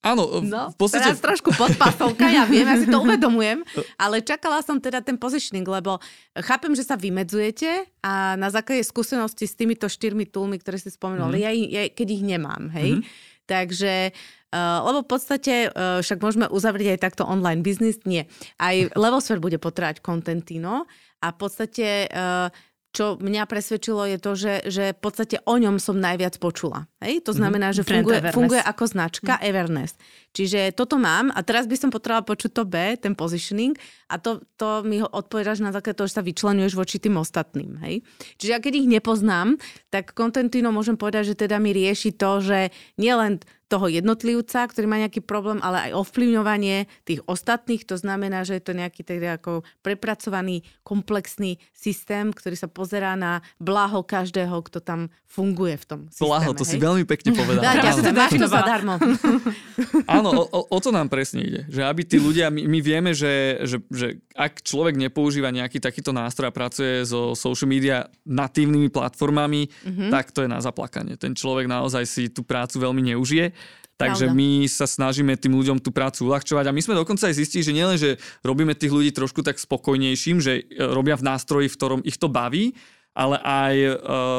Áno, 0.00 0.40
no, 0.40 0.72
v 0.72 0.76
podstate... 0.80 1.12
Teraz 1.12 1.20
trošku 1.20 1.52
podpasovka, 1.52 2.24
ja 2.32 2.48
viem, 2.48 2.64
ja 2.64 2.80
si 2.80 2.88
to 2.88 3.00
uvedomujem, 3.04 3.60
ale 4.00 4.24
čakala 4.24 4.64
som 4.64 4.80
teda 4.80 5.04
ten 5.04 5.20
positioning, 5.20 5.68
lebo 5.68 6.00
chápem, 6.40 6.72
že 6.72 6.88
sa 6.88 6.96
vymedzujete 6.96 7.84
a 8.00 8.32
na 8.40 8.48
základe 8.48 8.80
skúsenosti 8.80 9.44
s 9.44 9.52
týmito 9.52 9.92
štyrmi 9.92 10.24
túlmi, 10.24 10.56
ktoré 10.56 10.80
ste 10.80 10.88
spomenuli, 10.88 11.44
mm-hmm. 11.44 11.68
ja, 11.68 11.84
ja, 11.84 11.92
keď 11.92 12.08
ich 12.16 12.24
nemám, 12.24 12.72
hej. 12.72 12.96
Mm-hmm. 12.96 13.28
Takže, 13.44 13.94
uh, 14.56 14.78
lebo 14.88 15.04
v 15.04 15.08
podstate 15.10 15.54
uh, 15.68 16.00
však 16.00 16.18
môžeme 16.22 16.46
uzavrieť 16.48 16.96
aj 16.96 17.00
takto 17.04 17.28
online 17.28 17.60
biznis, 17.60 18.00
nie. 18.08 18.24
Aj 18.56 18.78
Levosphere 18.96 19.42
bude 19.42 19.60
potrebať 19.60 20.00
Contentino 20.00 20.88
a 21.20 21.26
v 21.28 21.36
podstate 21.36 22.08
uh, 22.08 22.48
čo 22.90 23.14
mňa 23.22 23.46
presvedčilo 23.46 24.02
je 24.10 24.18
to, 24.18 24.32
že, 24.34 24.54
že 24.66 24.84
v 24.94 25.00
podstate 25.00 25.38
o 25.46 25.54
ňom 25.54 25.78
som 25.78 25.94
najviac 25.94 26.42
počula. 26.42 26.90
Hej? 26.98 27.22
To 27.22 27.32
znamená, 27.32 27.70
mm-hmm. 27.70 27.86
že 27.86 27.90
funguje, 27.90 28.18
funguje 28.34 28.62
ako 28.62 28.84
značka 28.90 29.38
mm. 29.38 29.42
Everness. 29.46 29.94
Čiže 30.34 30.74
toto 30.74 30.98
mám 30.98 31.30
a 31.30 31.38
teraz 31.46 31.70
by 31.70 31.78
som 31.78 31.90
potrebovala 31.94 32.26
počuť 32.26 32.50
to 32.50 32.62
B, 32.66 32.98
ten 32.98 33.14
positioning 33.14 33.78
a 34.10 34.18
to, 34.18 34.42
to 34.58 34.82
mi 34.82 34.98
ho 34.98 35.06
odpovedaš 35.06 35.62
na 35.62 35.70
základe 35.70 35.98
toho, 36.02 36.10
že 36.10 36.18
sa 36.18 36.26
vyčlenuješ 36.26 36.74
voči 36.74 36.98
tým 36.98 37.14
ostatným. 37.18 37.78
Hej? 37.86 38.02
Čiže 38.42 38.50
ja 38.50 38.58
keď 38.58 38.72
ich 38.82 38.88
nepoznám, 38.90 39.54
tak 39.94 40.10
Contentino 40.18 40.74
môžem 40.74 40.98
povedať, 40.98 41.34
že 41.34 41.46
teda 41.46 41.62
mi 41.62 41.70
rieši 41.70 42.18
to, 42.18 42.42
že 42.42 42.74
nielen 42.98 43.38
toho 43.70 43.86
jednotlivca, 43.86 44.66
ktorý 44.66 44.90
má 44.90 44.98
nejaký 44.98 45.22
problém, 45.22 45.62
ale 45.62 45.90
aj 45.90 46.02
ovplyvňovanie 46.02 46.90
tých 47.06 47.22
ostatných. 47.30 47.86
To 47.86 47.94
znamená, 47.94 48.42
že 48.42 48.58
je 48.58 48.64
to 48.66 48.74
nejaký 48.74 49.06
teda 49.06 49.38
ako 49.38 49.62
prepracovaný, 49.86 50.66
komplexný 50.82 51.62
systém, 51.70 52.34
ktorý 52.34 52.58
sa 52.58 52.66
pozerá 52.66 53.14
na 53.14 53.46
blaho 53.62 54.02
každého, 54.02 54.58
kto 54.66 54.82
tam 54.82 55.14
funguje 55.30 55.78
v 55.78 55.84
tom 55.86 56.00
systéme. 56.10 56.26
Blaho, 56.26 56.50
to 56.50 56.66
hej? 56.66 56.70
si 56.74 56.76
veľmi 56.82 57.06
pekne 57.06 57.30
povedal. 57.30 57.62
Dá, 57.62 57.78
ja 57.86 57.94
som 57.94 58.02
to 58.02 58.10
máš 58.10 58.34
to 58.34 58.48
zadarmo. 58.50 58.98
Áno, 60.18 60.28
o, 60.34 60.42
o, 60.50 60.60
o 60.66 60.78
to 60.82 60.90
nám 60.90 61.06
presne 61.06 61.46
ide. 61.46 61.62
Že 61.70 61.86
aby 61.86 62.02
tí 62.02 62.18
ľudia, 62.18 62.50
my, 62.50 62.66
my 62.66 62.78
vieme, 62.82 63.14
že, 63.14 63.62
že, 63.62 63.78
že 63.94 64.18
ak 64.34 64.66
človek 64.66 64.98
nepoužíva 64.98 65.54
nejaký 65.54 65.78
takýto 65.78 66.10
nástroj 66.10 66.50
a 66.50 66.56
pracuje 66.56 67.06
so 67.06 67.38
social 67.38 67.70
media 67.70 68.10
natívnymi 68.26 68.90
platformami, 68.90 69.70
mm-hmm. 69.70 70.10
tak 70.10 70.34
to 70.34 70.42
je 70.42 70.50
na 70.50 70.58
zaplakanie. 70.58 71.14
Ten 71.14 71.38
človek 71.38 71.70
naozaj 71.70 72.04
si 72.10 72.26
tú 72.26 72.42
prácu 72.42 72.82
veľmi 72.82 73.14
neužije. 73.14 73.59
Takže 74.00 74.32
Pravda. 74.32 74.40
my 74.40 74.48
sa 74.64 74.88
snažíme 74.88 75.36
tým 75.36 75.52
ľuďom 75.60 75.76
tú 75.84 75.92
prácu 75.92 76.24
uľahčovať 76.24 76.64
a 76.64 76.72
my 76.72 76.80
sme 76.80 76.96
dokonca 76.96 77.28
aj 77.28 77.36
zistili, 77.36 77.60
že 77.60 77.76
nielen, 77.76 78.00
že 78.00 78.16
robíme 78.40 78.72
tých 78.72 78.96
ľudí 78.96 79.12
trošku 79.12 79.44
tak 79.44 79.60
spokojnejším, 79.60 80.40
že 80.40 80.64
e, 80.64 80.80
robia 80.80 81.20
v 81.20 81.28
nástroji, 81.28 81.68
v 81.68 81.76
ktorom 81.76 82.00
ich 82.08 82.16
to 82.16 82.32
baví, 82.32 82.72
ale 83.10 83.42
aj 83.42 83.74
uh, 83.74 83.92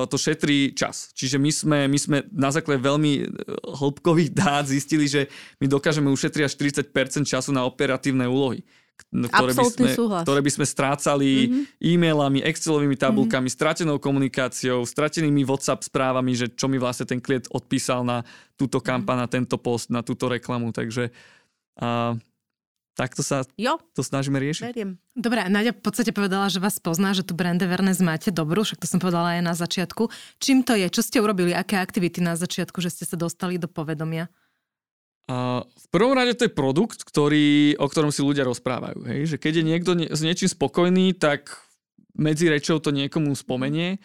to 0.07 0.15
šetrí 0.15 0.71
čas. 0.71 1.11
Čiže 1.11 1.35
my 1.35 1.51
sme, 1.51 1.79
my 1.91 1.99
sme 1.99 2.17
na 2.31 2.55
základe 2.55 2.79
veľmi 2.79 3.11
e, 3.19 3.23
hĺbkových 3.67 4.31
dát 4.31 4.63
zistili, 4.63 5.11
že 5.11 5.27
my 5.59 5.67
dokážeme 5.67 6.07
ušetriť 6.07 6.43
až 6.47 6.55
40% 6.87 7.27
času 7.27 7.51
na 7.51 7.67
operatívne 7.67 8.25
úlohy 8.31 8.63
ktoré 9.09 9.51
by, 9.51 9.65
sme, 9.67 9.89
ktoré 10.23 10.41
by 10.45 10.51
sme 10.51 10.65
strácali 10.65 11.29
mm-hmm. 11.47 11.63
e-mailami, 11.83 12.39
Excelovými 12.45 12.95
tabulkami, 12.95 13.49
mm-hmm. 13.49 13.59
stratenou 13.59 13.97
komunikáciou, 13.99 14.87
stratenými 14.87 15.43
WhatsApp 15.43 15.83
správami, 15.83 16.31
že 16.37 16.47
čo 16.53 16.71
mi 16.71 16.79
vlastne 16.79 17.09
ten 17.09 17.19
klient 17.19 17.51
odpísal 17.51 18.07
na 18.07 18.23
túto 18.55 18.79
mhm. 18.79 18.85
kampaň, 18.85 19.17
mm-hmm. 19.19 19.31
na 19.31 19.35
tento 19.35 19.57
post, 19.59 19.91
na 19.91 20.01
túto 20.01 20.31
reklamu. 20.31 20.71
Takže 20.71 21.11
a, 21.81 22.15
takto 22.95 23.25
sa 23.25 23.43
jo. 23.57 23.79
to 23.95 24.03
snažíme 24.03 24.37
riešiť. 24.37 24.63
Veriem. 24.71 24.99
Dobre, 25.15 25.43
Nadia 25.47 25.73
v 25.73 25.81
podstate 25.81 26.13
povedala, 26.15 26.51
že 26.51 26.61
vás 26.61 26.77
pozná, 26.77 27.15
že 27.15 27.25
tu 27.25 27.33
brand 27.35 27.59
awareness 27.59 28.03
máte 28.03 28.29
dobrú, 28.29 28.63
však 28.63 28.79
to 28.79 28.87
som 28.87 28.99
povedala 29.01 29.39
aj 29.39 29.41
na 29.43 29.53
začiatku. 29.55 30.07
Čím 30.39 30.63
to 30.63 30.75
je? 30.77 30.87
Čo 30.87 31.01
ste 31.03 31.17
urobili? 31.19 31.55
Aké 31.55 31.79
aktivity 31.79 32.21
na 32.21 32.37
začiatku, 32.37 32.79
že 32.83 32.91
ste 32.91 33.03
sa 33.07 33.15
dostali 33.17 33.57
do 33.57 33.71
povedomia? 33.71 34.29
V 35.29 35.87
prvom 35.93 36.17
rade 36.17 36.33
to 36.35 36.47
je 36.47 36.53
produkt, 36.53 37.05
ktorý, 37.05 37.77
o 37.77 37.85
ktorom 37.87 38.09
si 38.09 38.25
ľudia 38.25 38.47
rozprávajú. 38.47 39.05
Hej? 39.07 39.35
Že 39.35 39.37
keď 39.37 39.53
je 39.59 39.63
niekto 39.63 39.91
nie, 39.95 40.07
s 40.09 40.21
niečím 40.25 40.49
spokojný, 40.49 41.15
tak 41.15 41.55
medzi 42.17 42.51
rečou 42.51 42.81
to 42.83 42.91
niekomu 42.91 43.31
spomenie. 43.37 44.01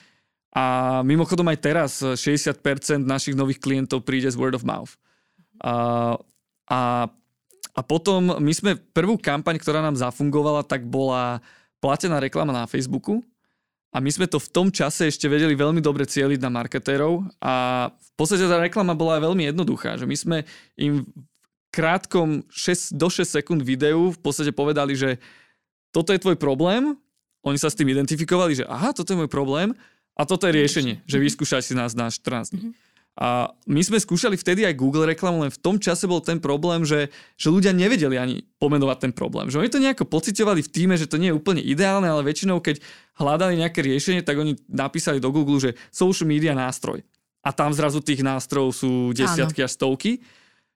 A 0.56 1.00
mimochodom 1.04 1.48
aj 1.52 1.58
teraz 1.60 1.90
60% 2.00 2.62
našich 3.04 3.36
nových 3.36 3.60
klientov 3.60 4.06
príde 4.06 4.30
z 4.30 4.38
word 4.38 4.56
of 4.56 4.64
mouth. 4.64 4.96
Uh, 5.60 6.16
a, 6.68 7.10
a 7.76 7.80
potom 7.84 8.40
my 8.40 8.52
sme 8.54 8.78
prvú 8.96 9.20
kampaň, 9.20 9.60
ktorá 9.60 9.84
nám 9.84 10.00
zafungovala, 10.00 10.64
tak 10.64 10.88
bola 10.88 11.44
platená 11.80 12.22
reklama 12.22 12.56
na 12.56 12.64
Facebooku 12.64 13.20
a 13.96 14.04
my 14.04 14.12
sme 14.12 14.28
to 14.28 14.36
v 14.36 14.52
tom 14.52 14.68
čase 14.68 15.08
ešte 15.08 15.24
vedeli 15.24 15.56
veľmi 15.56 15.80
dobre 15.80 16.04
cieliť 16.04 16.36
na 16.44 16.52
marketérov 16.52 17.24
a 17.40 17.88
v 17.88 18.10
podstate 18.12 18.44
tá 18.44 18.60
reklama 18.60 18.92
bola 18.92 19.16
veľmi 19.24 19.48
jednoduchá, 19.48 19.96
že 19.96 20.04
my 20.04 20.12
sme 20.12 20.38
im 20.76 21.08
v 21.08 21.68
krátkom 21.72 22.44
6, 22.52 22.92
do 22.92 23.08
6 23.08 23.24
sekúnd 23.40 23.64
videu 23.64 24.12
v 24.12 24.20
podstate 24.20 24.52
povedali, 24.52 24.92
že 24.92 25.16
toto 25.96 26.12
je 26.12 26.20
tvoj 26.20 26.36
problém, 26.36 26.92
oni 27.40 27.56
sa 27.56 27.72
s 27.72 27.78
tým 27.78 27.88
identifikovali, 27.88 28.60
že 28.60 28.68
aha, 28.68 28.92
toto 28.92 29.16
je 29.16 29.20
môj 29.24 29.32
problém 29.32 29.72
a 30.12 30.28
toto 30.28 30.44
je 30.44 30.52
riešenie, 30.52 30.94
že 31.08 31.16
vyskúšaj 31.16 31.64
si 31.64 31.72
nás 31.72 31.96
na 31.96 32.12
14 32.12 32.52
dní. 32.52 32.68
Mm-hmm. 32.68 32.85
A 33.16 33.48
my 33.64 33.80
sme 33.80 33.96
skúšali 33.96 34.36
vtedy 34.36 34.68
aj 34.68 34.76
Google 34.76 35.08
reklamu, 35.08 35.40
len 35.40 35.48
v 35.48 35.56
tom 35.56 35.80
čase 35.80 36.04
bol 36.04 36.20
ten 36.20 36.36
problém, 36.36 36.84
že, 36.84 37.08
že 37.40 37.48
ľudia 37.48 37.72
nevedeli 37.72 38.20
ani 38.20 38.44
pomenovať 38.60 39.08
ten 39.08 39.12
problém. 39.16 39.48
Že 39.48 39.64
oni 39.64 39.70
to 39.72 39.80
nejako 39.80 40.04
pocitovali 40.04 40.60
v 40.60 40.68
týme, 40.68 41.00
že 41.00 41.08
to 41.08 41.16
nie 41.16 41.32
je 41.32 41.38
úplne 41.40 41.64
ideálne, 41.64 42.04
ale 42.04 42.20
väčšinou, 42.28 42.60
keď 42.60 42.76
hľadali 43.16 43.56
nejaké 43.56 43.80
riešenie, 43.80 44.20
tak 44.20 44.36
oni 44.36 44.60
napísali 44.68 45.16
do 45.16 45.32
Google, 45.32 45.56
že 45.56 45.80
social 45.88 46.28
media 46.28 46.52
nástroj. 46.52 47.00
A 47.40 47.56
tam 47.56 47.72
zrazu 47.72 48.04
tých 48.04 48.20
nástrojov 48.20 48.76
sú 48.76 48.90
desiatky 49.16 49.64
Áno. 49.64 49.66
až 49.70 49.72
stovky. 49.72 50.20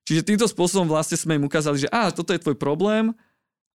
Čiže 0.08 0.24
týmto 0.24 0.48
spôsobom 0.48 0.88
vlastne 0.88 1.20
sme 1.20 1.36
im 1.36 1.44
ukázali, 1.44 1.76
že 1.76 1.92
á, 1.92 2.08
toto 2.08 2.32
je 2.32 2.40
tvoj 2.40 2.56
problém. 2.56 3.12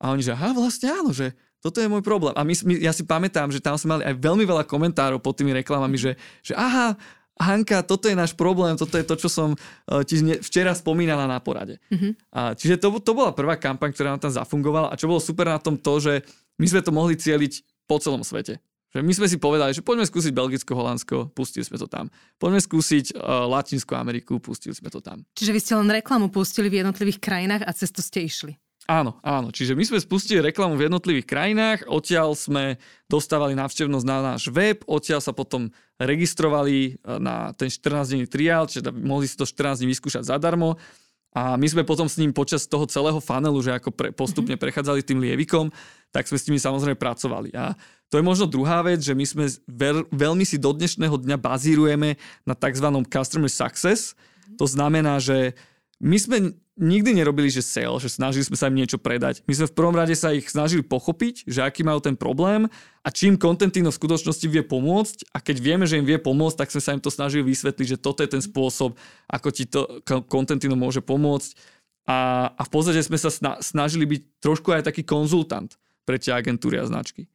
A 0.01 0.09
oni, 0.09 0.25
že 0.25 0.33
aha, 0.33 0.57
vlastne 0.57 0.89
áno, 0.89 1.13
že 1.13 1.37
toto 1.61 1.81
je 1.81 1.89
môj 1.89 2.01
problém. 2.01 2.33
A 2.33 2.41
my, 2.41 2.53
my, 2.65 2.73
ja 2.81 2.93
si 2.93 3.05
pamätám, 3.05 3.53
že 3.53 3.61
tam 3.61 3.77
sme 3.77 3.97
mali 3.97 4.03
aj 4.09 4.15
veľmi 4.17 4.45
veľa 4.45 4.65
komentárov 4.65 5.21
pod 5.21 5.37
tými 5.37 5.53
reklamami, 5.53 5.97
že, 5.97 6.17
že 6.41 6.57
aha, 6.57 6.97
Hanka, 7.35 7.83
toto 7.83 8.07
je 8.07 8.15
náš 8.15 8.31
problém, 8.31 8.79
toto 8.79 8.95
je 8.95 9.03
to, 9.03 9.15
čo 9.19 9.27
som 9.27 9.49
uh, 9.55 10.01
ti 10.07 10.19
včera 10.39 10.71
spomínala 10.71 11.27
na 11.27 11.43
porade. 11.43 11.83
Mm-hmm. 11.91 12.11
A, 12.31 12.55
čiže 12.55 12.79
to, 12.79 12.95
to 13.03 13.11
bola 13.11 13.35
prvá 13.35 13.59
kampaň, 13.59 13.91
ktorá 13.91 14.15
nám 14.15 14.23
tam 14.23 14.31
zafungovala 14.31 14.87
a 14.91 14.95
čo 14.95 15.11
bolo 15.11 15.19
super 15.19 15.51
na 15.51 15.59
tom 15.59 15.75
to, 15.75 15.99
že 15.99 16.23
my 16.55 16.65
sme 16.65 16.79
to 16.79 16.95
mohli 16.95 17.19
cieliť 17.19 17.85
po 17.91 17.99
celom 17.99 18.23
svete. 18.23 18.63
Že 18.95 19.03
my 19.03 19.11
sme 19.11 19.27
si 19.27 19.35
povedali, 19.35 19.75
že 19.75 19.83
poďme 19.83 20.07
skúsiť 20.07 20.31
Belgicko, 20.31 20.71
Holandsko, 20.71 21.15
pustili 21.35 21.67
sme 21.67 21.75
to 21.75 21.91
tam. 21.91 22.07
Poďme 22.39 22.63
skúsiť 22.63 23.19
uh, 23.19 23.43
Latinskú 23.51 23.99
Ameriku, 23.99 24.39
pustili 24.39 24.71
sme 24.71 24.87
to 24.87 25.03
tam. 25.03 25.27
Čiže 25.35 25.51
vy 25.51 25.59
ste 25.59 25.73
len 25.75 25.91
reklamu 25.91 26.31
pustili 26.31 26.71
v 26.71 26.79
jednotlivých 26.79 27.19
krajinách 27.19 27.67
a 27.67 27.75
cez 27.75 27.91
to 27.91 27.99
ste 27.99 28.23
išli. 28.23 28.55
Áno, 28.85 29.17
áno. 29.25 29.49
Čiže 29.49 29.73
my 29.73 29.81
sme 29.81 29.97
spustili 29.97 30.45
reklamu 30.45 30.77
v 30.77 30.85
jednotlivých 30.85 31.25
krajinách, 31.25 31.89
odtiaľ 31.89 32.37
sme 32.37 32.77
dostávali 33.09 33.57
návštevnosť 33.57 34.05
na 34.05 34.17
náš 34.21 34.47
web, 34.53 34.85
odtiaľ 34.85 35.25
sa 35.25 35.33
potom 35.33 35.73
registrovali 35.99 36.77
e, 36.77 37.19
na 37.19 37.55
ten 37.55 37.71
14-denný 37.71 38.27
triál, 38.27 38.67
čiže 38.67 38.91
mohli 38.91 39.27
si 39.27 39.39
to 39.39 39.47
14 39.47 39.83
dní 39.83 39.87
vyskúšať 39.95 40.27
zadarmo. 40.27 40.75
A 41.35 41.59
my 41.59 41.67
sme 41.67 41.83
potom 41.83 42.07
s 42.07 42.15
ním 42.15 42.31
počas 42.31 42.63
toho 42.63 42.87
celého 42.87 43.19
funnelu, 43.19 43.59
že 43.59 43.75
ako 43.75 43.91
pre, 43.91 44.07
postupne 44.15 44.55
mhm. 44.55 44.61
prechádzali 44.63 45.03
tým 45.03 45.19
lievikom, 45.19 45.67
tak 46.15 46.31
sme 46.31 46.39
s 46.39 46.47
nimi 46.47 46.59
samozrejme 46.63 46.95
pracovali. 46.95 47.51
A 47.51 47.75
to 48.07 48.15
je 48.15 48.23
možno 48.23 48.47
druhá 48.47 48.79
vec, 48.79 49.03
že 49.03 49.11
my 49.11 49.25
sme 49.27 49.45
veľ, 49.67 50.07
veľmi 50.15 50.47
si 50.47 50.55
do 50.55 50.71
dnešného 50.71 51.19
dňa 51.19 51.35
bazírujeme 51.35 52.15
na 52.47 52.55
tzv. 52.55 52.87
customer 53.11 53.51
success. 53.51 54.15
Mhm. 54.15 54.55
To 54.63 54.65
znamená, 54.67 55.19
že 55.19 55.59
my 56.03 56.17
sme 56.19 56.37
nikdy 56.75 57.15
nerobili, 57.15 57.47
že 57.47 57.63
sale, 57.63 57.95
že 58.03 58.11
snažili 58.11 58.43
sme 58.43 58.59
sa 58.59 58.67
im 58.67 58.75
niečo 58.75 58.99
predať. 58.99 59.39
My 59.47 59.55
sme 59.55 59.71
v 59.71 59.77
prvom 59.79 59.95
rade 59.95 60.11
sa 60.11 60.35
ich 60.35 60.51
snažili 60.51 60.83
pochopiť, 60.83 61.47
že 61.47 61.63
aký 61.63 61.87
majú 61.87 62.03
ten 62.03 62.19
problém 62.19 62.67
a 62.99 63.07
čím 63.07 63.39
Contentino 63.39 63.95
v 63.95 63.99
skutočnosti 63.99 64.43
vie 64.51 64.59
pomôcť 64.59 65.31
a 65.31 65.39
keď 65.39 65.57
vieme, 65.63 65.87
že 65.87 66.03
im 66.03 66.07
vie 66.07 66.19
pomôcť, 66.19 66.59
tak 66.59 66.71
sme 66.75 66.83
sa 66.83 66.91
im 66.91 66.99
to 66.99 67.07
snažili 67.07 67.47
vysvetliť, 67.47 67.95
že 67.95 68.01
toto 68.01 68.27
je 68.27 68.29
ten 68.29 68.43
spôsob, 68.43 68.99
ako 69.31 69.47
ti 69.55 69.63
to 69.71 70.03
Contentino 70.27 70.75
môže 70.75 70.99
pomôcť. 70.99 71.55
A, 72.05 72.51
a 72.53 72.61
v 72.67 72.69
podstate 72.69 73.01
sme 73.01 73.17
sa 73.17 73.31
snažili 73.63 74.05
byť 74.05 74.21
trošku 74.43 74.69
aj 74.75 74.91
taký 74.91 75.07
konzultant 75.07 75.73
pre 76.03 76.19
tie 76.19 76.35
agentúry 76.35 76.77
a 76.77 76.85
značky. 76.85 77.25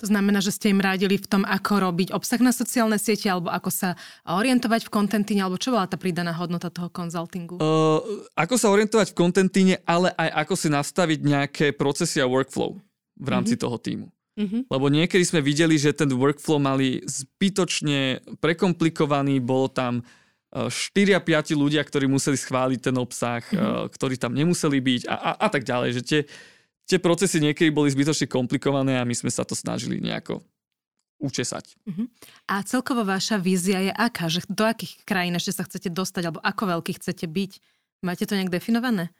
To 0.00 0.08
znamená, 0.08 0.40
že 0.40 0.56
ste 0.56 0.72
im 0.72 0.80
rádili 0.80 1.20
v 1.20 1.28
tom, 1.28 1.42
ako 1.44 1.92
robiť 1.92 2.16
obsah 2.16 2.40
na 2.40 2.56
sociálne 2.56 2.96
siete, 2.96 3.28
alebo 3.28 3.52
ako 3.52 3.68
sa 3.68 3.88
orientovať 4.24 4.88
v 4.88 4.92
kontentine, 4.92 5.44
alebo 5.44 5.60
čo 5.60 5.76
bola 5.76 5.84
tá 5.84 6.00
pridaná 6.00 6.32
hodnota 6.32 6.72
toho 6.72 6.88
konzultingu? 6.88 7.60
Uh, 7.60 8.24
ako 8.32 8.56
sa 8.56 8.72
orientovať 8.72 9.12
v 9.12 9.18
kontentine, 9.20 9.74
ale 9.84 10.08
aj 10.16 10.48
ako 10.48 10.54
si 10.56 10.68
nastaviť 10.72 11.18
nejaké 11.20 11.66
procesy 11.76 12.24
a 12.24 12.26
workflow 12.26 12.80
v 13.20 13.28
rámci 13.28 13.60
mm-hmm. 13.60 13.64
toho 13.68 13.76
týmu. 13.76 14.08
Mm-hmm. 14.40 14.62
Lebo 14.72 14.86
niekedy 14.88 15.24
sme 15.28 15.44
videli, 15.44 15.76
že 15.76 15.92
ten 15.92 16.08
workflow 16.08 16.56
mali 16.56 17.04
zbytočne 17.04 18.24
prekomplikovaný, 18.40 19.44
bolo 19.44 19.68
tam 19.68 20.00
4 20.50 20.72
a 21.14 21.20
5 21.20 21.54
ľudia, 21.54 21.84
ktorí 21.84 22.08
museli 22.08 22.40
schváliť 22.40 22.80
ten 22.90 22.96
obsah, 22.96 23.44
mm-hmm. 23.44 23.92
ktorí 23.92 24.16
tam 24.16 24.32
nemuseli 24.32 24.80
byť 24.80 25.02
a, 25.06 25.14
a, 25.14 25.30
a 25.44 25.48
tak 25.52 25.62
ďalej. 25.68 26.00
Že 26.00 26.02
tie, 26.08 26.20
tie 26.90 26.98
procesy 26.98 27.38
niekedy 27.38 27.70
boli 27.70 27.86
zbytočne 27.86 28.26
komplikované 28.26 28.98
a 28.98 29.06
my 29.06 29.14
sme 29.14 29.30
sa 29.30 29.46
to 29.46 29.54
snažili 29.54 30.02
nejako 30.02 30.42
učesať. 31.22 31.78
Uh-huh. 31.86 32.10
A 32.50 32.64
celkovo 32.66 33.06
vaša 33.06 33.38
vízia 33.38 33.78
je 33.78 33.92
aká? 33.94 34.26
Že 34.26 34.50
do 34.50 34.66
akých 34.66 35.04
krajín 35.06 35.38
ešte 35.38 35.54
sa 35.54 35.62
chcete 35.68 35.92
dostať 35.92 36.22
alebo 36.26 36.40
ako 36.42 36.62
veľký 36.74 36.98
chcete 36.98 37.28
byť? 37.28 37.52
Máte 38.02 38.24
to 38.26 38.34
nejak 38.34 38.50
definované? 38.50 39.12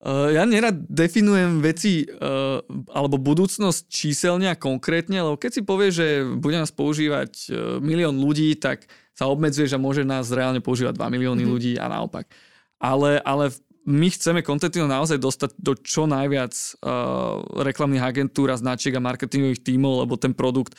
Uh, 0.00 0.32
ja 0.32 0.48
nerad 0.48 0.80
definujem 0.88 1.60
veci 1.60 2.08
uh, 2.08 2.64
alebo 2.88 3.20
budúcnosť 3.20 3.84
číselne 3.88 4.48
a 4.48 4.56
konkrétne, 4.56 5.20
lebo 5.20 5.36
keď 5.36 5.60
si 5.60 5.62
povie, 5.64 5.92
že 5.92 6.24
bude 6.24 6.56
nás 6.56 6.72
používať 6.72 7.32
uh, 7.48 7.76
milión 7.84 8.16
ľudí, 8.16 8.56
tak 8.56 8.88
sa 9.12 9.28
obmedzuje, 9.28 9.68
že 9.68 9.76
môže 9.76 10.00
nás 10.00 10.32
reálne 10.32 10.64
používať 10.64 10.96
2 10.96 11.04
milióny 11.04 11.44
uh-huh. 11.44 11.52
ľudí 11.52 11.72
a 11.76 11.92
naopak. 11.92 12.32
Ale, 12.80 13.20
ale 13.20 13.52
v 13.52 13.60
my 13.88 14.08
chceme 14.12 14.44
Contentino 14.44 14.84
naozaj 14.84 15.16
dostať 15.16 15.50
do 15.56 15.72
čo 15.72 16.04
najviac 16.04 16.52
uh, 16.52 17.40
reklamných 17.64 18.04
agentúr 18.04 18.52
a 18.52 18.60
značiek 18.60 18.92
a 18.92 19.04
marketingových 19.04 19.64
tímov, 19.64 20.04
lebo 20.04 20.20
ten 20.20 20.36
produkt 20.36 20.76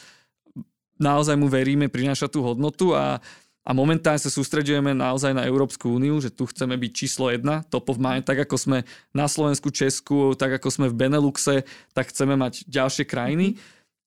naozaj 1.01 1.34
mu 1.34 1.50
veríme, 1.50 1.89
prináša 1.89 2.29
tú 2.29 2.46
hodnotu 2.46 2.93
a, 2.93 3.17
a 3.65 3.72
momentálne 3.74 4.22
sa 4.22 4.29
sústredujeme 4.29 4.93
naozaj 4.93 5.34
na 5.34 5.50
Európsku 5.50 5.98
úniu, 5.98 6.22
že 6.22 6.29
tu 6.29 6.46
chceme 6.46 6.77
byť 6.77 6.91
číslo 6.93 7.34
jedna, 7.34 7.65
top 7.74 7.89
of 7.89 7.98
mind, 7.98 8.22
tak 8.22 8.46
ako 8.46 8.55
sme 8.58 8.77
na 9.17 9.25
Slovensku, 9.25 9.74
Česku, 9.74 10.38
tak 10.38 10.62
ako 10.62 10.70
sme 10.70 10.86
v 10.93 10.98
Beneluxe, 11.01 11.65
tak 11.98 12.13
chceme 12.13 12.38
mať 12.38 12.70
ďalšie 12.70 13.10
krajiny, 13.10 13.58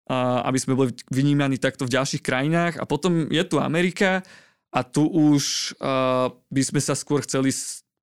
a, 0.07 0.47
aby 0.47 0.59
sme 0.63 0.79
boli 0.79 0.95
vynímaní 1.11 1.59
takto 1.59 1.83
v 1.83 1.99
ďalších 1.99 2.23
krajinách. 2.23 2.79
A 2.79 2.87
potom 2.87 3.27
je 3.27 3.43
tu 3.43 3.59
Amerika 3.59 4.23
a 4.71 4.87
tu 4.87 5.03
už 5.11 5.75
a, 5.83 6.31
by 6.31 6.63
sme 6.63 6.79
sa 6.79 6.95
skôr 6.95 7.27
chceli 7.27 7.51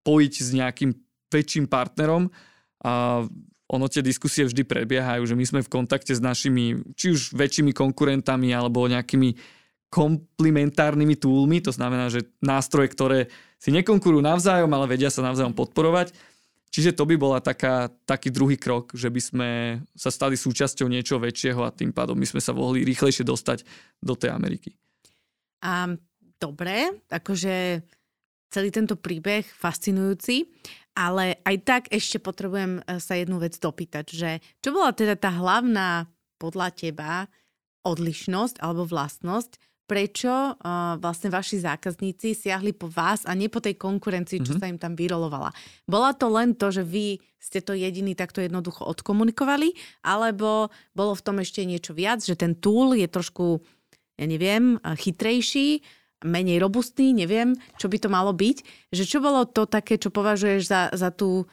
spojiť 0.02 0.34
s 0.42 0.50
nejakým 0.58 0.92
väčším 1.30 1.70
partnerom. 1.70 2.34
A 2.82 3.24
ono 3.72 3.86
tie 3.88 4.04
diskusie 4.04 4.44
vždy 4.44 4.68
prebiehajú, 4.68 5.24
že 5.24 5.38
my 5.38 5.46
sme 5.48 5.60
v 5.64 5.72
kontakte 5.72 6.12
s 6.12 6.20
našimi, 6.20 6.82
či 6.98 7.16
už 7.16 7.38
väčšími 7.38 7.72
konkurentami 7.72 8.52
alebo 8.52 8.90
nejakými 8.90 9.38
komplementárnymi 9.92 11.20
túlmi, 11.20 11.60
to 11.60 11.76
znamená, 11.76 12.08
že 12.08 12.24
nástroje, 12.40 12.92
ktoré 12.96 13.20
si 13.60 13.76
nekonkurujú 13.76 14.24
navzájom, 14.24 14.72
ale 14.72 14.88
vedia 14.88 15.12
sa 15.12 15.24
navzájom 15.24 15.52
podporovať. 15.56 16.16
Čiže 16.72 16.96
to 16.96 17.04
by 17.04 17.20
bola 17.20 17.44
taká, 17.44 17.92
taký 18.08 18.32
druhý 18.32 18.56
krok, 18.56 18.96
že 18.96 19.12
by 19.12 19.22
sme 19.22 19.50
sa 19.92 20.08
stali 20.08 20.40
súčasťou 20.40 20.88
niečoho 20.88 21.20
väčšieho 21.20 21.60
a 21.68 21.76
tým 21.76 21.92
pádom 21.92 22.16
by 22.16 22.24
sme 22.24 22.40
sa 22.40 22.56
mohli 22.56 22.88
rýchlejšie 22.88 23.28
dostať 23.28 23.68
do 24.00 24.16
tej 24.16 24.32
Ameriky. 24.32 24.72
A 25.60 25.92
dobre, 26.40 27.04
akože 27.12 27.84
celý 28.52 28.70
tento 28.70 29.00
príbeh 29.00 29.48
fascinujúci. 29.48 30.52
Ale 30.92 31.40
aj 31.48 31.56
tak 31.64 31.84
ešte 31.88 32.20
potrebujem 32.20 32.84
e, 32.84 33.00
sa 33.00 33.16
jednu 33.16 33.40
vec 33.40 33.56
dopýtať, 33.56 34.06
že 34.12 34.44
čo 34.60 34.76
bola 34.76 34.92
teda 34.92 35.16
tá 35.16 35.32
hlavná 35.32 36.12
podľa 36.36 36.76
teba 36.76 37.32
odlišnosť 37.88 38.60
alebo 38.60 38.84
vlastnosť, 38.84 39.56
prečo 39.92 40.32
uh, 40.32 40.96
vlastne 41.04 41.28
vaši 41.28 41.60
zákazníci 41.68 42.32
siahli 42.32 42.72
po 42.72 42.88
vás 42.88 43.28
a 43.28 43.36
nie 43.36 43.52
po 43.52 43.60
tej 43.60 43.76
konkurencii, 43.76 44.40
čo 44.40 44.56
mm-hmm. 44.56 44.62
sa 44.64 44.72
im 44.72 44.80
tam 44.80 44.96
vyrolovala. 44.96 45.52
Bola 45.84 46.16
to 46.16 46.32
len 46.32 46.56
to, 46.56 46.72
že 46.72 46.88
vy 46.88 47.20
ste 47.36 47.60
to 47.60 47.76
jediný 47.76 48.16
takto 48.16 48.40
jednoducho 48.40 48.88
odkomunikovali, 48.88 49.76
alebo 50.08 50.72
bolo 50.96 51.12
v 51.12 51.26
tom 51.28 51.44
ešte 51.44 51.68
niečo 51.68 51.92
viac, 51.92 52.24
že 52.24 52.40
ten 52.40 52.56
tool 52.56 52.96
je 52.96 53.04
trošku, 53.12 53.60
ja 54.16 54.26
neviem, 54.32 54.80
chytrejší, 54.80 55.84
menej 56.22 56.62
robustný, 56.62 57.14
neviem, 57.14 57.58
čo 57.78 57.90
by 57.90 57.98
to 57.98 58.10
malo 58.10 58.32
byť. 58.32 58.90
Že 58.94 59.04
čo 59.06 59.18
bolo 59.22 59.46
to 59.46 59.66
také, 59.66 59.98
čo 59.98 60.14
považuješ 60.14 60.62
za, 60.66 60.82
za 60.94 61.10
tú 61.10 61.50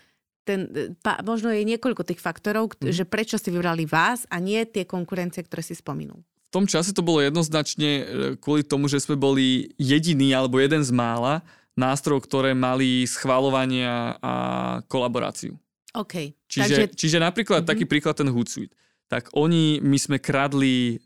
ten, 0.48 0.60
pa, 1.04 1.20
možno 1.20 1.52
je 1.52 1.60
niekoľko 1.60 2.08
tých 2.08 2.24
faktorov, 2.24 2.72
mm. 2.80 2.88
že 2.88 3.04
prečo 3.04 3.36
si 3.36 3.52
vybrali 3.52 3.84
vás 3.84 4.24
a 4.32 4.40
nie 4.40 4.64
tie 4.64 4.88
konkurencie, 4.88 5.44
ktoré 5.44 5.60
si 5.60 5.76
spomenul. 5.76 6.24
V 6.48 6.52
tom 6.56 6.64
čase 6.64 6.96
to 6.96 7.04
bolo 7.04 7.20
jednoznačne 7.20 7.90
e, 7.92 8.02
kvôli 8.40 8.64
tomu, 8.64 8.88
že 8.88 9.04
sme 9.04 9.20
boli 9.20 9.76
jediný 9.76 10.32
alebo 10.32 10.56
jeden 10.56 10.80
z 10.80 10.88
mála 10.88 11.44
nástrojov, 11.76 12.24
ktoré 12.24 12.56
mali 12.56 13.04
schváľovania 13.04 14.16
a 14.24 14.34
kolaboráciu. 14.88 15.60
OK. 15.92 16.32
Čiže, 16.48 16.88
Takže... 16.88 16.96
čiže 16.96 17.18
napríklad 17.20 17.62
mm-hmm. 17.62 17.72
taký 17.76 17.84
príklad 17.84 18.16
ten 18.16 18.32
Hootsuite. 18.32 18.72
Tak 19.12 19.36
oni, 19.36 19.84
my 19.84 19.96
sme 20.00 20.16
kradli 20.16 20.96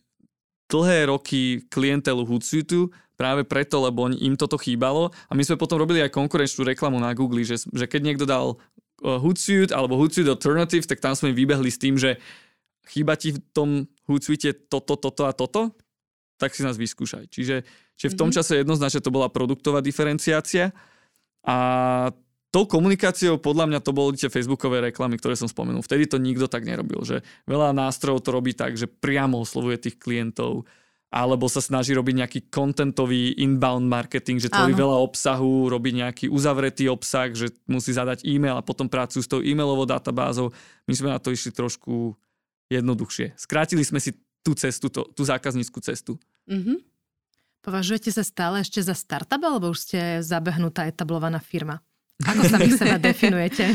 dlhé 0.71 1.11
roky 1.11 1.67
klientelu 1.67 2.23
Hootsuite 2.23 2.89
práve 3.23 3.47
preto, 3.47 3.79
lebo 3.79 4.11
im 4.11 4.35
toto 4.35 4.59
chýbalo 4.59 5.15
a 5.31 5.33
my 5.39 5.47
sme 5.47 5.55
potom 5.55 5.79
robili 5.79 6.03
aj 6.03 6.11
konkurenčnú 6.11 6.67
reklamu 6.67 6.99
na 6.99 7.15
Google, 7.15 7.47
že, 7.47 7.63
že 7.71 7.87
keď 7.87 8.01
niekto 8.03 8.27
dal 8.27 8.59
uh, 8.59 9.23
Hootsuite 9.23 9.71
alebo 9.71 9.95
Hootsuite 9.95 10.27
Alternative, 10.27 10.83
tak 10.83 10.99
tam 10.99 11.15
sme 11.15 11.31
vybehli 11.31 11.71
s 11.71 11.79
tým, 11.79 11.95
že 11.95 12.19
chýba 12.91 13.15
ti 13.15 13.39
v 13.39 13.39
tom 13.55 13.87
Hootsuite 14.11 14.67
toto, 14.67 14.99
toto 14.99 15.23
a 15.31 15.31
toto, 15.31 15.71
tak 16.35 16.59
si 16.59 16.67
nás 16.67 16.75
vyskúšaj. 16.75 17.31
Čiže, 17.31 17.63
čiže 17.95 18.11
v 18.11 18.19
tom 18.19 18.35
mm-hmm. 18.35 18.43
čase 18.43 18.59
jednoznačne 18.67 18.99
to 18.99 19.15
bola 19.15 19.31
produktová 19.31 19.79
diferenciácia 19.79 20.75
a 21.47 21.57
tou 22.53 22.69
komunikáciou 22.69 23.39
podľa 23.39 23.71
mňa 23.71 23.81
to 23.81 23.95
boli 23.95 24.19
tie 24.19 24.29
facebookové 24.29 24.93
reklamy, 24.93 25.17
ktoré 25.17 25.39
som 25.39 25.47
spomenul. 25.47 25.81
Vtedy 25.81 26.11
to 26.11 26.19
nikto 26.19 26.51
tak 26.51 26.67
nerobil, 26.67 27.01
že 27.07 27.23
veľa 27.47 27.71
nástrojov 27.73 28.21
to 28.21 28.35
robí 28.35 28.53
tak, 28.53 28.75
že 28.75 28.91
priamo 28.91 29.41
oslovuje 29.41 29.89
tých 29.89 29.97
klientov, 29.97 30.69
alebo 31.13 31.45
sa 31.45 31.61
snaží 31.61 31.93
robiť 31.93 32.15
nejaký 32.25 32.41
contentový 32.49 33.37
inbound 33.37 33.85
marketing, 33.85 34.41
že 34.41 34.49
tvorí 34.49 34.73
veľa 34.73 34.97
obsahu, 35.05 35.69
robí 35.69 35.93
nejaký 35.93 36.33
uzavretý 36.33 36.89
obsah, 36.89 37.29
že 37.37 37.53
musí 37.69 37.93
zadať 37.93 38.25
e-mail 38.25 38.57
a 38.57 38.65
potom 38.65 38.89
pracujú 38.89 39.21
s 39.21 39.29
tou 39.29 39.45
e-mailovou 39.45 39.85
databázou. 39.85 40.57
My 40.89 40.95
sme 40.97 41.13
na 41.13 41.21
to 41.21 41.29
išli 41.29 41.53
trošku 41.53 42.17
jednoduchšie. 42.73 43.37
Skrátili 43.37 43.85
sme 43.85 44.01
si 44.01 44.17
tú 44.41 44.57
cestu, 44.57 44.89
to, 44.89 45.05
tú 45.13 45.23
zákazníckú 45.29 45.85
cestu. 45.85 46.17
Mm-hmm. 46.49 46.81
Považujete 47.61 48.11
sa 48.11 48.25
stále 48.25 48.65
ešte 48.65 48.81
za 48.81 48.97
startup, 48.97 49.39
alebo 49.39 49.71
už 49.71 49.79
ste 49.85 50.01
zabehnutá 50.25 50.89
etablovaná 50.89 51.39
firma? 51.39 51.85
Ako 52.25 52.43
sa 52.49 52.57
vy 52.57 52.73
seba 52.73 52.97
definujete? 53.13 53.69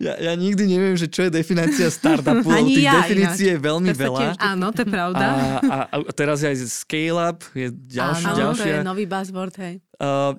Ja, 0.00 0.16
ja 0.16 0.32
nikdy 0.32 0.64
neviem, 0.64 0.96
že 0.96 1.12
čo 1.12 1.28
je 1.28 1.30
definícia 1.30 1.92
startupu, 1.92 2.48
Ani 2.48 2.72
tých 2.72 2.88
ja, 2.88 3.04
definícií 3.04 3.52
je 3.52 3.58
veľmi 3.60 3.92
veľa. 3.92 4.20
Tiež... 4.32 4.36
Áno, 4.40 4.72
to 4.72 4.80
je 4.80 4.88
pravda. 4.88 5.26
A, 5.28 5.76
a, 5.92 5.96
a 6.00 6.12
teraz 6.16 6.40
je 6.40 6.48
aj 6.48 6.56
scale 6.72 7.20
up, 7.20 7.44
je 7.52 7.68
ďalší, 7.68 8.26
Áno, 8.32 8.38
ďalšia. 8.40 8.64
to 8.64 8.80
je 8.80 8.88
nový 8.88 9.04
buzzword, 9.04 9.54
hej. 9.60 9.74
Uh, 10.00 10.32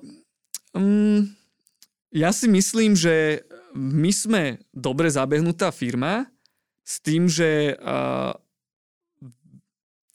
um, 0.74 1.30
ja 2.10 2.34
si 2.34 2.50
myslím, 2.50 2.98
že 2.98 3.46
my 3.78 4.10
sme 4.10 4.42
dobre 4.74 5.06
zabehnutá 5.06 5.70
firma 5.70 6.26
s 6.82 6.98
tým, 6.98 7.30
že 7.30 7.78
uh, 7.78 8.34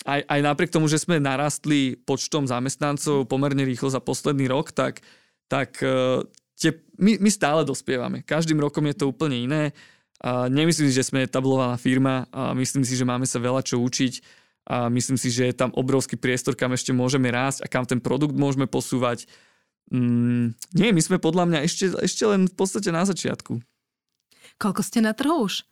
aj, 0.04 0.28
aj 0.28 0.40
napriek 0.44 0.76
tomu, 0.76 0.92
že 0.92 1.00
sme 1.00 1.24
narastli 1.24 1.96
počtom 2.04 2.44
zamestnancov 2.52 3.24
pomerne 3.32 3.64
rýchlo 3.64 3.96
za 3.96 4.04
posledný 4.04 4.52
rok, 4.52 4.76
tak, 4.76 5.00
tak 5.48 5.80
uh, 5.80 6.20
tie, 6.58 6.74
my, 6.98 7.22
my 7.22 7.30
stále 7.30 7.62
dospievame. 7.62 8.26
Každým 8.26 8.58
rokom 8.58 8.84
je 8.90 8.96
to 8.98 9.10
úplne 9.10 9.38
iné. 9.38 9.64
A 10.18 10.50
nemyslím 10.50 10.90
si, 10.90 10.98
že 10.98 11.06
sme 11.06 11.30
etablovaná 11.30 11.78
firma 11.78 12.26
a 12.34 12.58
myslím 12.58 12.82
si, 12.82 12.98
že 12.98 13.06
máme 13.06 13.30
sa 13.30 13.38
veľa 13.38 13.62
čo 13.62 13.78
učiť 13.78 14.14
a 14.68 14.90
myslím 14.90 15.16
si, 15.16 15.30
že 15.30 15.48
je 15.48 15.56
tam 15.56 15.70
obrovský 15.78 16.18
priestor, 16.18 16.58
kam 16.58 16.74
ešte 16.74 16.90
môžeme 16.92 17.30
rásť 17.30 17.64
a 17.64 17.72
kam 17.72 17.86
ten 17.86 18.02
produkt 18.02 18.34
môžeme 18.34 18.66
posúvať. 18.66 19.30
Mm, 19.94 20.58
nie, 20.76 20.90
my 20.92 21.02
sme 21.06 21.22
podľa 21.22 21.48
mňa 21.48 21.60
ešte, 21.64 21.86
ešte 22.02 22.24
len 22.28 22.50
v 22.50 22.56
podstate 22.58 22.90
na 22.92 23.06
začiatku. 23.06 23.62
Koľko 24.58 24.82
ste 24.82 25.00
na 25.06 25.14
trhu 25.14 25.46
už? 25.48 25.64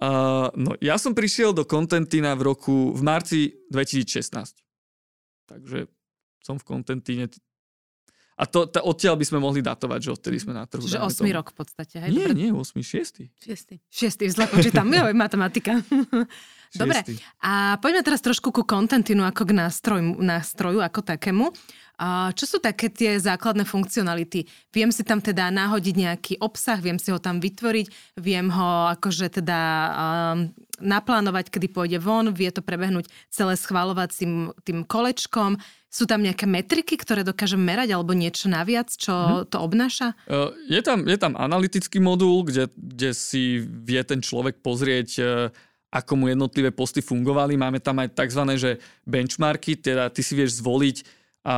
Uh, 0.00 0.48
no, 0.56 0.74
ja 0.80 0.96
som 0.96 1.12
prišiel 1.12 1.52
do 1.52 1.68
Contentina 1.68 2.32
v 2.34 2.50
roku, 2.50 2.96
v 2.96 3.02
marci 3.04 3.52
2016. 3.70 4.56
Takže 5.46 5.86
som 6.42 6.56
v 6.56 6.64
Contentine 6.64 7.28
a 8.38 8.44
to, 8.46 8.70
to, 8.70 8.78
odtiaľ 8.86 9.18
by 9.18 9.26
sme 9.26 9.38
mohli 9.42 9.58
datovať, 9.66 9.98
že 9.98 10.10
odtedy 10.14 10.38
sme 10.38 10.54
na 10.54 10.62
trhu. 10.62 10.86
Čiže 10.86 11.02
8 11.02 11.26
tomu. 11.26 11.34
rok 11.34 11.50
v 11.50 11.56
podstate, 11.58 11.94
hej? 12.06 12.10
Nie, 12.14 12.26
Dobre. 12.30 12.38
nie, 12.38 12.48
8, 12.54 12.78
6. 12.78 13.26
6. 13.34 13.82
6, 13.90 14.30
zle 14.30 14.46
počítam, 14.46 14.86
jo, 14.94 15.10
matematika. 15.10 15.82
Dobre, 16.68 17.00
a 17.40 17.80
poďme 17.80 18.04
teraz 18.04 18.20
trošku 18.20 18.52
ku 18.52 18.62
kontentinu 18.62 19.24
ako 19.24 19.42
k 19.48 19.52
nástroju, 19.56 20.20
nástroju 20.20 20.84
ako 20.84 21.00
takému. 21.00 21.48
Čo 22.36 22.44
sú 22.46 22.56
také 22.62 22.92
tie 22.92 23.18
základné 23.18 23.66
funkcionality? 23.66 24.46
Viem 24.70 24.94
si 24.94 25.02
tam 25.02 25.18
teda 25.18 25.50
nahodiť 25.50 25.94
nejaký 25.98 26.34
obsah, 26.38 26.78
viem 26.78 27.00
si 27.00 27.10
ho 27.10 27.18
tam 27.18 27.42
vytvoriť, 27.42 28.14
viem 28.22 28.46
ho 28.54 28.94
akože 28.94 29.42
teda 29.42 29.60
um, 29.90 30.52
naplánovať, 30.78 31.50
kedy 31.50 31.66
pôjde 31.74 31.98
von, 31.98 32.30
vie 32.30 32.54
to 32.54 32.62
prebehnúť 32.62 33.10
celé 33.34 33.58
schváľovacím 33.58 34.54
tým 34.62 34.86
kolečkom. 34.86 35.58
Sú 35.88 36.04
tam 36.04 36.20
nejaké 36.20 36.44
metriky, 36.44 37.00
ktoré 37.00 37.24
dokážem 37.24 37.60
merať 37.60 37.96
alebo 37.96 38.12
niečo 38.12 38.52
naviac, 38.52 38.92
čo 38.92 39.12
hmm. 39.12 39.48
to 39.48 39.56
obnáša? 39.56 40.12
Je, 40.68 40.80
tam, 40.84 41.08
je 41.08 41.16
tam 41.16 41.32
analytický 41.32 41.96
modul, 41.96 42.44
kde, 42.44 42.68
kde 42.76 43.16
si 43.16 43.64
vie 43.64 44.04
ten 44.04 44.20
človek 44.20 44.60
pozrieť 44.60 45.08
uh, 45.18 45.48
ako 45.88 46.12
mu 46.20 46.24
jednotlivé 46.28 46.68
posty 46.76 47.00
fungovali. 47.00 47.56
Máme 47.56 47.80
tam 47.80 48.04
aj 48.04 48.12
tzv. 48.12 48.42
Že 48.60 48.70
benchmarky, 49.08 49.80
teda 49.80 50.12
ty 50.12 50.20
si 50.20 50.36
vieš 50.36 50.60
zvoliť 50.60 50.96
a 51.48 51.56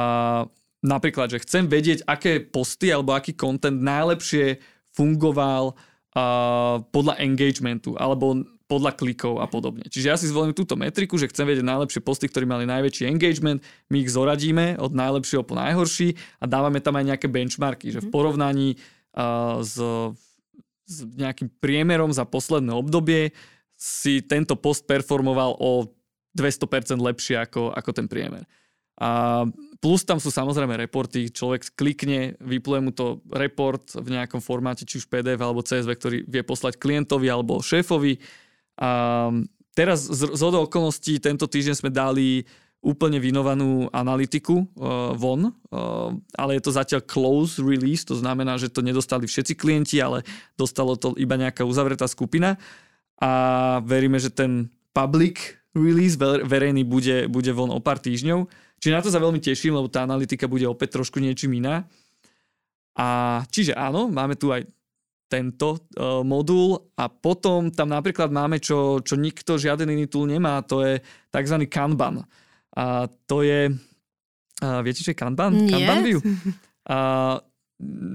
napríklad, 0.87 1.35
že 1.35 1.43
chcem 1.43 1.66
vedieť, 1.66 2.07
aké 2.07 2.38
posty 2.38 2.95
alebo 2.95 3.11
aký 3.11 3.35
content 3.35 3.83
najlepšie 3.83 4.62
fungoval 4.95 5.75
uh, 5.75 6.79
podľa 6.95 7.19
engagementu 7.19 7.99
alebo 7.99 8.38
podľa 8.71 8.95
klikov 8.95 9.43
a 9.43 9.51
podobne. 9.51 9.91
Čiže 9.91 10.07
ja 10.07 10.15
si 10.15 10.31
zvolím 10.31 10.55
túto 10.55 10.79
metriku, 10.79 11.19
že 11.19 11.27
chcem 11.27 11.43
vedieť 11.43 11.67
najlepšie 11.67 12.07
posty, 12.07 12.31
ktorí 12.31 12.47
mali 12.47 12.71
najväčší 12.71 13.11
engagement, 13.11 13.59
my 13.91 13.97
ich 13.99 14.15
zoradíme 14.15 14.79
od 14.79 14.95
najlepšieho 14.95 15.43
po 15.43 15.59
najhorší 15.59 16.15
a 16.39 16.47
dávame 16.47 16.79
tam 16.79 16.95
aj 16.95 17.11
nejaké 17.11 17.27
benchmarky, 17.27 17.91
že 17.91 17.99
v 17.99 18.09
mhm. 18.09 18.15
porovnaní 18.15 18.69
uh, 18.79 19.59
s, 19.59 19.75
s 20.87 20.97
nejakým 21.19 21.51
priemerom 21.59 22.15
za 22.15 22.23
posledné 22.23 22.71
obdobie 22.71 23.35
si 23.75 24.23
tento 24.23 24.55
post 24.55 24.87
performoval 24.87 25.59
o 25.59 25.91
200% 26.39 26.95
lepšie 27.03 27.43
ako, 27.43 27.75
ako 27.75 27.91
ten 27.91 28.07
priemer. 28.07 28.47
A 29.01 29.43
plus 29.81 30.05
tam 30.05 30.21
sú 30.21 30.29
samozrejme 30.29 30.77
reporty, 30.77 31.33
človek 31.33 31.73
klikne, 31.73 32.37
vypluje 32.37 32.81
mu 32.85 32.93
to 32.93 33.25
report 33.33 33.97
v 33.97 34.13
nejakom 34.13 34.45
formáte, 34.45 34.85
či 34.85 35.01
už 35.01 35.09
PDF 35.09 35.41
alebo 35.41 35.65
CSV, 35.65 35.91
ktorý 35.97 36.19
vie 36.29 36.45
poslať 36.45 36.77
klientovi 36.77 37.27
alebo 37.33 37.65
šéfovi. 37.65 38.21
A 38.81 39.29
teraz 39.77 40.09
z, 40.09 40.33
z 40.33 40.43
okolností 40.43 41.21
tento 41.21 41.45
týždeň 41.45 41.75
sme 41.77 41.90
dali 41.93 42.49
úplne 42.81 43.21
vynovanú 43.21 43.93
analytiku 43.93 44.64
uh, 44.64 45.12
von, 45.12 45.53
uh, 45.53 46.16
ale 46.33 46.57
je 46.57 46.62
to 46.64 46.73
zatiaľ 46.73 47.05
close 47.05 47.61
release, 47.61 48.09
to 48.09 48.16
znamená, 48.16 48.57
že 48.57 48.73
to 48.73 48.81
nedostali 48.81 49.29
všetci 49.29 49.53
klienti, 49.53 50.01
ale 50.01 50.25
dostalo 50.57 50.97
to 50.97 51.12
iba 51.21 51.37
nejaká 51.37 51.61
uzavretá 51.61 52.09
skupina 52.09 52.57
a 53.21 53.31
veríme, 53.85 54.16
že 54.16 54.33
ten 54.33 54.73
public 54.97 55.61
release 55.77 56.16
verejný 56.49 56.88
bude, 56.88 57.29
bude 57.29 57.53
von 57.53 57.69
o 57.69 57.79
pár 57.85 58.01
týždňov. 58.01 58.49
Čiže 58.81 58.97
na 58.97 59.05
to 59.05 59.12
sa 59.12 59.21
veľmi 59.21 59.38
teším, 59.45 59.77
lebo 59.77 59.93
tá 59.93 60.03
analytika 60.03 60.49
bude 60.49 60.64
opäť 60.64 60.97
trošku 60.99 61.21
niečím 61.21 61.61
iná. 61.61 61.85
A 62.97 63.40
čiže 63.53 63.77
áno, 63.77 64.09
máme 64.09 64.40
tu 64.40 64.51
aj 64.51 64.64
tento 65.31 65.79
uh, 65.95 66.27
modul 66.27 66.90
a 66.99 67.07
potom 67.07 67.71
tam 67.71 67.95
napríklad 67.95 68.35
máme, 68.35 68.59
čo, 68.59 68.99
čo 68.99 69.14
nikto, 69.14 69.55
žiaden 69.55 69.95
iný 69.95 70.11
tool 70.11 70.27
nemá, 70.27 70.59
to 70.66 70.83
je 70.83 70.99
tzv. 71.31 71.57
Kanban. 71.71 72.27
A 72.75 73.07
to 73.31 73.47
je, 73.47 73.71
uh, 73.71 74.81
viete, 74.83 75.07
čo 75.07 75.14
je 75.14 75.19
Kanban? 75.19 75.55
Nie. 75.55 75.71
Kanban 75.71 76.01
view. 76.03 76.21
Uh, 76.90 77.38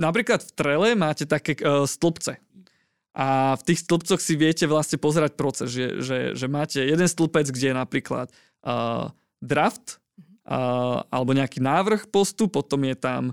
napríklad 0.04 0.42
v 0.42 0.52
Trele 0.52 0.90
máte 1.00 1.24
také 1.24 1.56
uh, 1.64 1.88
stĺpce. 1.88 2.44
A 3.16 3.56
v 3.56 3.62
tých 3.72 3.88
stĺpcoch 3.88 4.20
si 4.20 4.36
viete 4.36 4.68
vlastne 4.68 5.00
pozerať 5.00 5.40
proces, 5.40 5.72
že, 5.72 6.04
že, 6.04 6.18
že 6.36 6.48
máte 6.52 6.84
jeden 6.84 7.08
stĺpec, 7.08 7.48
kde 7.48 7.72
je 7.72 7.76
napríklad 7.78 8.28
uh, 8.68 9.16
draft 9.40 10.04
uh, 10.50 11.08
alebo 11.08 11.32
nejaký 11.32 11.64
návrh 11.64 12.12
postu, 12.12 12.52
potom 12.52 12.84
je 12.84 12.96
tam 13.00 13.32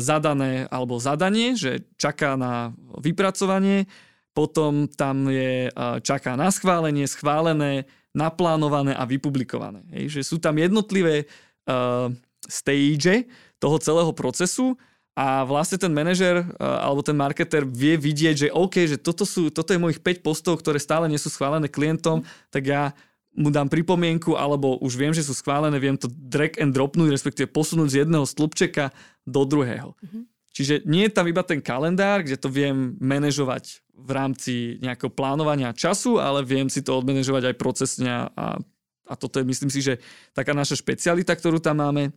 zadané 0.00 0.64
alebo 0.72 0.96
zadanie, 0.96 1.52
že 1.52 1.84
čaká 2.00 2.40
na 2.40 2.72
vypracovanie, 2.96 3.84
potom 4.32 4.88
tam 4.88 5.28
je 5.28 5.68
čaká 6.00 6.40
na 6.40 6.48
schválenie, 6.48 7.04
schválené, 7.04 7.84
naplánované 8.16 8.96
a 8.96 9.04
vypublikované. 9.04 9.84
Hej, 9.94 10.20
že 10.20 10.22
sú 10.34 10.36
tam 10.40 10.56
jednotlivé 10.56 11.28
uh, 11.68 12.10
stage 12.42 13.28
toho 13.62 13.76
celého 13.78 14.12
procesu 14.14 14.74
a 15.18 15.42
vlastne 15.46 15.76
ten 15.78 15.92
manažer 15.92 16.42
uh, 16.42 16.82
alebo 16.82 17.04
ten 17.04 17.14
marketer 17.14 17.62
vie 17.62 17.94
vidieť, 17.94 18.48
že 18.48 18.54
OK, 18.54 18.88
že 18.88 18.98
toto, 18.98 19.22
sú, 19.22 19.52
toto 19.52 19.74
je 19.74 19.82
mojich 19.82 20.00
5 20.00 20.24
postov, 20.24 20.58
ktoré 20.58 20.82
stále 20.82 21.06
nie 21.06 21.20
sú 21.20 21.28
schválené 21.28 21.70
klientom, 21.70 22.24
tak 22.50 22.66
ja 22.66 22.96
mu 23.38 23.54
dám 23.54 23.70
pripomienku, 23.70 24.34
alebo 24.34 24.82
už 24.82 24.98
viem, 24.98 25.14
že 25.14 25.22
sú 25.22 25.30
schválené, 25.30 25.78
viem 25.78 25.94
to 25.94 26.10
drag 26.10 26.58
and 26.58 26.74
dropnúť, 26.74 27.14
respektíve 27.14 27.46
posunúť 27.46 27.88
z 27.94 27.98
jedného 28.02 28.26
stĺpčeka 28.26 28.90
do 29.22 29.46
druhého. 29.46 29.94
Mm-hmm. 29.94 30.22
Čiže 30.50 30.74
nie 30.90 31.06
je 31.06 31.14
tam 31.14 31.30
iba 31.30 31.46
ten 31.46 31.62
kalendár, 31.62 32.26
kde 32.26 32.34
to 32.34 32.50
viem 32.50 32.98
manažovať 32.98 33.86
v 33.94 34.10
rámci 34.10 34.54
nejakého 34.82 35.14
plánovania 35.14 35.70
času, 35.70 36.18
ale 36.18 36.42
viem 36.42 36.66
si 36.66 36.82
to 36.82 36.98
odmanažovať 36.98 37.54
aj 37.54 37.60
procesne 37.62 38.10
a, 38.10 38.58
a 39.06 39.14
toto 39.14 39.38
je, 39.38 39.46
myslím 39.46 39.70
si, 39.70 39.86
že 39.86 40.02
taká 40.34 40.50
naša 40.58 40.74
špecialita, 40.74 41.38
ktorú 41.38 41.62
tam 41.62 41.78
máme. 41.78 42.10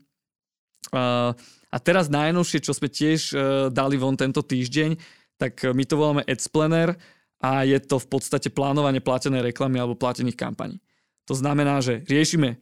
A, 0.90 1.38
a 1.70 1.78
teraz 1.78 2.10
najnovšie, 2.10 2.66
čo 2.66 2.74
sme 2.74 2.90
tiež 2.90 3.20
uh, 3.32 3.40
dali 3.70 4.02
von 4.02 4.18
tento 4.18 4.42
týždeň, 4.42 4.98
tak 5.38 5.62
my 5.62 5.86
to 5.86 5.98
voláme 5.98 6.26
Ads 6.26 6.50
Planner 6.50 6.98
a 7.42 7.66
je 7.66 7.78
to 7.82 7.98
v 7.98 8.08
podstate 8.10 8.50
plánovanie 8.54 9.02
platenej 9.02 9.54
reklamy 9.54 9.82
alebo 9.82 9.98
platených 9.98 10.38
kampaní. 10.38 10.82
To 11.30 11.34
znamená, 11.38 11.84
že 11.84 12.02
riešime 12.08 12.58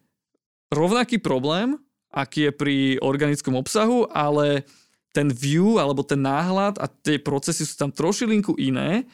rovnaký 0.74 1.22
problém, 1.22 1.80
aký 2.10 2.50
je 2.50 2.52
pri 2.54 2.78
organickom 3.00 3.54
obsahu, 3.54 4.10
ale 4.10 4.66
ten 5.10 5.30
view 5.30 5.82
alebo 5.82 6.06
ten 6.06 6.22
náhľad 6.22 6.78
a 6.78 6.86
tie 6.86 7.18
procesy 7.18 7.66
sú 7.66 7.76
tam 7.78 7.90
trošilinku 7.90 8.58
iné. 8.62 9.10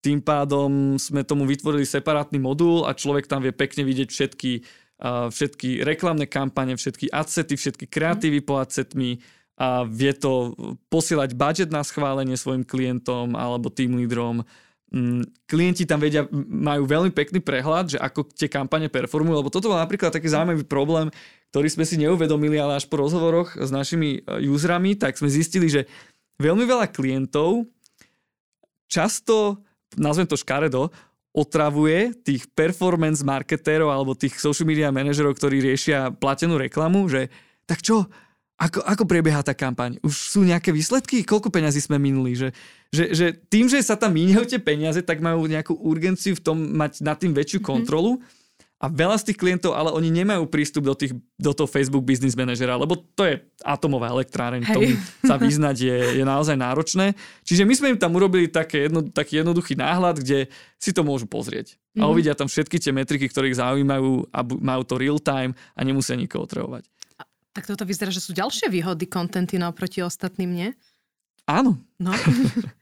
Tým 0.00 0.20
pádom 0.24 0.96
sme 0.96 1.24
tomu 1.24 1.44
vytvorili 1.44 1.84
separátny 1.84 2.40
modul 2.40 2.88
a 2.88 2.96
človek 2.96 3.28
tam 3.28 3.44
vie 3.44 3.52
pekne 3.52 3.84
vidieť 3.84 4.08
všetky, 4.08 4.52
všetky 5.32 5.84
reklamné 5.84 6.24
kampane, 6.28 6.76
všetky 6.76 7.12
adsety, 7.12 7.56
všetky 7.56 7.84
kreatívy 7.88 8.40
po 8.40 8.60
adsetmi 8.60 9.20
a 9.60 9.84
vie 9.84 10.16
to 10.16 10.56
posielať 10.88 11.36
budget 11.36 11.68
na 11.68 11.84
schválenie 11.84 12.36
svojim 12.36 12.64
klientom 12.64 13.36
alebo 13.36 13.68
tým 13.68 14.00
lídrom 14.00 14.40
klienti 15.46 15.86
tam 15.86 16.02
vedia, 16.02 16.26
majú 16.50 16.82
veľmi 16.82 17.14
pekný 17.14 17.38
prehľad, 17.38 17.94
že 17.94 17.98
ako 18.02 18.26
tie 18.34 18.50
kampane 18.50 18.90
performujú, 18.90 19.38
lebo 19.38 19.50
toto 19.50 19.70
bol 19.70 19.78
napríklad 19.78 20.10
taký 20.10 20.26
zaujímavý 20.26 20.66
problém, 20.66 21.14
ktorý 21.54 21.68
sme 21.70 21.86
si 21.86 21.94
neuvedomili, 22.02 22.58
ale 22.58 22.82
až 22.82 22.90
po 22.90 22.98
rozhovoroch 22.98 23.54
s 23.54 23.70
našimi 23.70 24.18
e, 24.18 24.50
userami, 24.50 24.98
tak 24.98 25.14
sme 25.14 25.30
zistili, 25.30 25.70
že 25.70 25.86
veľmi 26.42 26.66
veľa 26.66 26.90
klientov 26.90 27.70
často, 28.90 29.62
nazvem 29.94 30.26
to 30.26 30.34
škaredo, 30.34 30.90
otravuje 31.30 32.10
tých 32.26 32.50
performance 32.50 33.22
marketérov 33.22 33.94
alebo 33.94 34.18
tých 34.18 34.42
social 34.42 34.66
media 34.66 34.90
manažerov, 34.90 35.38
ktorí 35.38 35.62
riešia 35.62 36.10
platenú 36.10 36.58
reklamu, 36.58 37.06
že 37.06 37.30
tak 37.70 37.86
čo, 37.86 38.10
ako, 38.58 38.82
ako 38.82 39.02
prebieha 39.06 39.38
tá 39.46 39.54
kampaň? 39.54 40.02
Už 40.02 40.34
sú 40.34 40.42
nejaké 40.42 40.74
výsledky? 40.74 41.22
Koľko 41.22 41.54
peňazí 41.54 41.78
sme 41.78 42.02
minuli? 42.02 42.34
Že, 42.34 42.50
že, 42.90 43.14
že 43.14 43.26
tým, 43.46 43.70
že 43.70 43.78
sa 43.86 43.94
tam 43.94 44.10
míňajú 44.18 44.44
tie 44.50 44.60
peniaze, 44.60 44.98
tak 45.06 45.22
majú 45.22 45.46
nejakú 45.46 45.78
urgenciu 45.78 46.34
v 46.34 46.42
tom 46.42 46.58
mať 46.74 47.06
nad 47.06 47.14
tým 47.14 47.30
väčšiu 47.30 47.62
mm-hmm. 47.62 47.70
kontrolu. 47.70 48.18
A 48.80 48.88
veľa 48.88 49.20
z 49.20 49.28
tých 49.28 49.38
klientov, 49.44 49.76
ale 49.76 49.92
oni 49.92 50.08
nemajú 50.08 50.48
prístup 50.48 50.88
do, 50.88 50.96
tých, 50.96 51.12
do 51.36 51.52
toho 51.52 51.68
Facebook 51.68 52.00
Business 52.00 52.32
Managera, 52.32 52.80
lebo 52.80 52.96
to 52.96 53.28
je 53.28 53.36
atomová 53.60 54.08
elektráreň, 54.08 54.64
tomu 54.72 54.96
sa 55.20 55.36
vyznať 55.36 55.76
je, 55.84 55.98
je 56.16 56.24
naozaj 56.24 56.56
náročné. 56.56 57.12
Čiže 57.44 57.68
my 57.68 57.74
sme 57.76 57.86
im 57.92 58.00
tam 58.00 58.16
urobili 58.16 58.48
také 58.48 58.88
jedno, 58.88 59.04
taký 59.04 59.44
jednoduchý 59.44 59.76
náhľad, 59.76 60.24
kde 60.24 60.48
si 60.80 60.96
to 60.96 61.04
môžu 61.04 61.28
pozrieť. 61.28 61.76
Mm-hmm. 61.76 62.00
A 62.00 62.04
mhm. 62.08 62.10
uvidia 62.10 62.32
tam 62.32 62.48
všetky 62.48 62.80
tie 62.80 62.96
metriky, 62.96 63.28
ktoré 63.28 63.52
ich 63.52 63.60
zaujímajú 63.60 64.32
a 64.32 64.40
majú 64.48 64.82
to 64.88 64.96
real 64.96 65.20
time 65.20 65.52
a 65.76 65.84
nemusia 65.84 66.16
nikoho 66.16 66.48
otravovať. 66.48 66.88
Tak 67.52 67.68
toto 67.68 67.84
vyzerá, 67.84 68.08
že 68.08 68.24
sú 68.24 68.32
ďalšie 68.32 68.72
výhody 68.72 69.04
Contentino 69.04 69.68
proti 69.76 70.00
ostatným, 70.00 70.50
nie? 70.56 70.68
Áno. 71.44 71.76
No. 72.00 72.16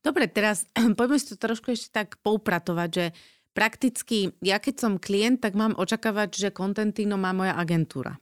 Dobre, 0.00 0.28
teraz 0.28 0.64
poďme 0.98 1.18
si 1.20 1.32
to 1.32 1.36
trošku 1.36 1.72
ešte 1.72 1.92
tak 1.92 2.16
poupratovať, 2.24 2.88
že 2.88 3.06
prakticky, 3.52 4.32
ja 4.40 4.56
keď 4.56 4.74
som 4.80 4.92
klient, 4.96 5.44
tak 5.44 5.52
mám 5.58 5.76
očakávať, 5.76 6.48
že 6.48 6.48
Contentino 6.54 7.20
má 7.20 7.36
moja 7.36 7.56
agentúra. 7.56 8.16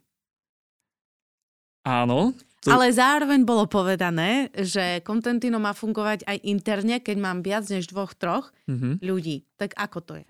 Áno. 1.86 2.34
To... 2.66 2.74
Ale 2.74 2.90
zároveň 2.90 3.46
bolo 3.46 3.70
povedané, 3.70 4.50
že 4.58 4.98
Contentino 5.06 5.62
má 5.62 5.70
fungovať 5.70 6.26
aj 6.26 6.42
interne, 6.42 6.98
keď 6.98 7.16
mám 7.22 7.38
viac 7.46 7.70
než 7.70 7.86
dvoch, 7.86 8.18
troch 8.18 8.50
mm-hmm. 8.66 8.98
ľudí. 8.98 9.46
Tak 9.54 9.78
ako 9.78 9.98
to 10.02 10.12
je? 10.18 10.26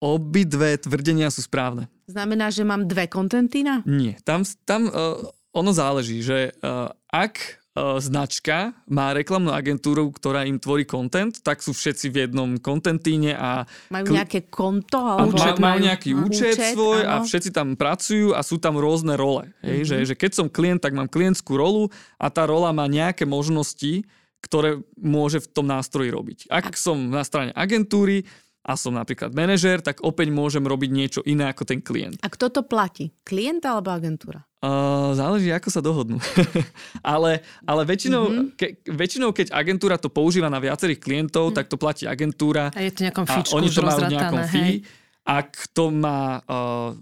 Obidve 0.00 0.80
tvrdenia 0.80 1.28
sú 1.28 1.44
správne. 1.44 1.92
Znamená, 2.08 2.48
že 2.48 2.64
mám 2.64 2.88
dve 2.88 3.04
kontentína? 3.04 3.84
Nie. 3.84 4.16
Tam, 4.24 4.48
tam 4.64 4.88
uh, 4.88 5.20
ono 5.52 5.76
záleží, 5.76 6.24
že 6.24 6.56
uh, 6.64 6.88
ak 7.12 7.59
značka 8.00 8.76
má 8.90 9.12
reklamnú 9.14 9.54
agentúru, 9.54 10.10
ktorá 10.12 10.44
im 10.44 10.60
tvorí 10.60 10.84
content, 10.84 11.32
tak 11.40 11.64
sú 11.64 11.70
všetci 11.72 12.06
v 12.12 12.16
jednom 12.26 12.50
kontentíne 12.60 13.36
a... 13.36 13.64
Majú 13.88 14.16
nejaké 14.16 14.50
konto? 14.50 14.98
Alebo 14.98 15.38
majú, 15.38 15.56
majú 15.60 15.78
nejaký 15.86 16.10
účet, 16.16 16.56
účet 16.56 16.74
svoj 16.76 17.00
áno. 17.06 17.10
a 17.10 17.14
všetci 17.24 17.50
tam 17.54 17.78
pracujú 17.78 18.36
a 18.36 18.40
sú 18.44 18.58
tam 18.58 18.76
rôzne 18.76 19.14
role. 19.14 19.50
Hej? 19.64 19.84
Mm-hmm. 19.84 19.88
Že, 19.88 19.96
že 20.08 20.14
keď 20.14 20.30
som 20.36 20.46
klient, 20.52 20.80
tak 20.82 20.92
mám 20.92 21.08
klientskú 21.08 21.56
rolu 21.56 21.88
a 22.20 22.26
tá 22.28 22.44
rola 22.44 22.70
má 22.74 22.84
nejaké 22.90 23.24
možnosti, 23.24 24.04
ktoré 24.40 24.80
môže 24.96 25.44
v 25.44 25.50
tom 25.52 25.68
nástroji 25.68 26.08
robiť. 26.08 26.38
Ak 26.48 26.72
som 26.76 27.12
na 27.12 27.22
strane 27.22 27.52
agentúry, 27.52 28.24
a 28.70 28.78
som 28.78 28.94
napríklad 28.94 29.34
manažer, 29.34 29.82
tak 29.82 29.98
opäť 30.06 30.30
môžem 30.30 30.62
robiť 30.62 30.90
niečo 30.94 31.20
iné 31.26 31.50
ako 31.50 31.66
ten 31.66 31.82
klient. 31.82 32.22
A 32.22 32.30
kto 32.30 32.54
to 32.54 32.62
platí? 32.62 33.10
Klient 33.26 33.66
alebo 33.66 33.90
agentúra? 33.90 34.46
Uh, 34.62 35.10
záleží, 35.18 35.50
ako 35.50 35.68
sa 35.74 35.82
dohodnú. 35.82 36.22
ale, 37.02 37.42
ale 37.66 37.82
väčšinou, 37.82 38.22
mm-hmm. 38.30 38.46
ke, 38.54 38.78
väčšinou, 38.86 39.34
keď 39.34 39.50
agentúra 39.50 39.98
to 39.98 40.06
používa 40.06 40.46
na 40.46 40.62
viacerých 40.62 41.02
klientov, 41.02 41.50
mm. 41.50 41.54
tak 41.58 41.66
to 41.66 41.80
platí 41.80 42.06
agentúra. 42.06 42.70
A 42.70 42.84
je 42.86 42.94
to 42.94 43.02
nejakom 43.02 43.26
fíčku, 43.26 43.58
oni 43.58 43.72
to 43.72 43.82
majú 43.82 44.06
nejakom 44.06 44.42
fee. 44.46 44.86
Ak 45.26 45.50
to 45.74 45.90
má, 45.90 46.44
uh, 46.46 46.94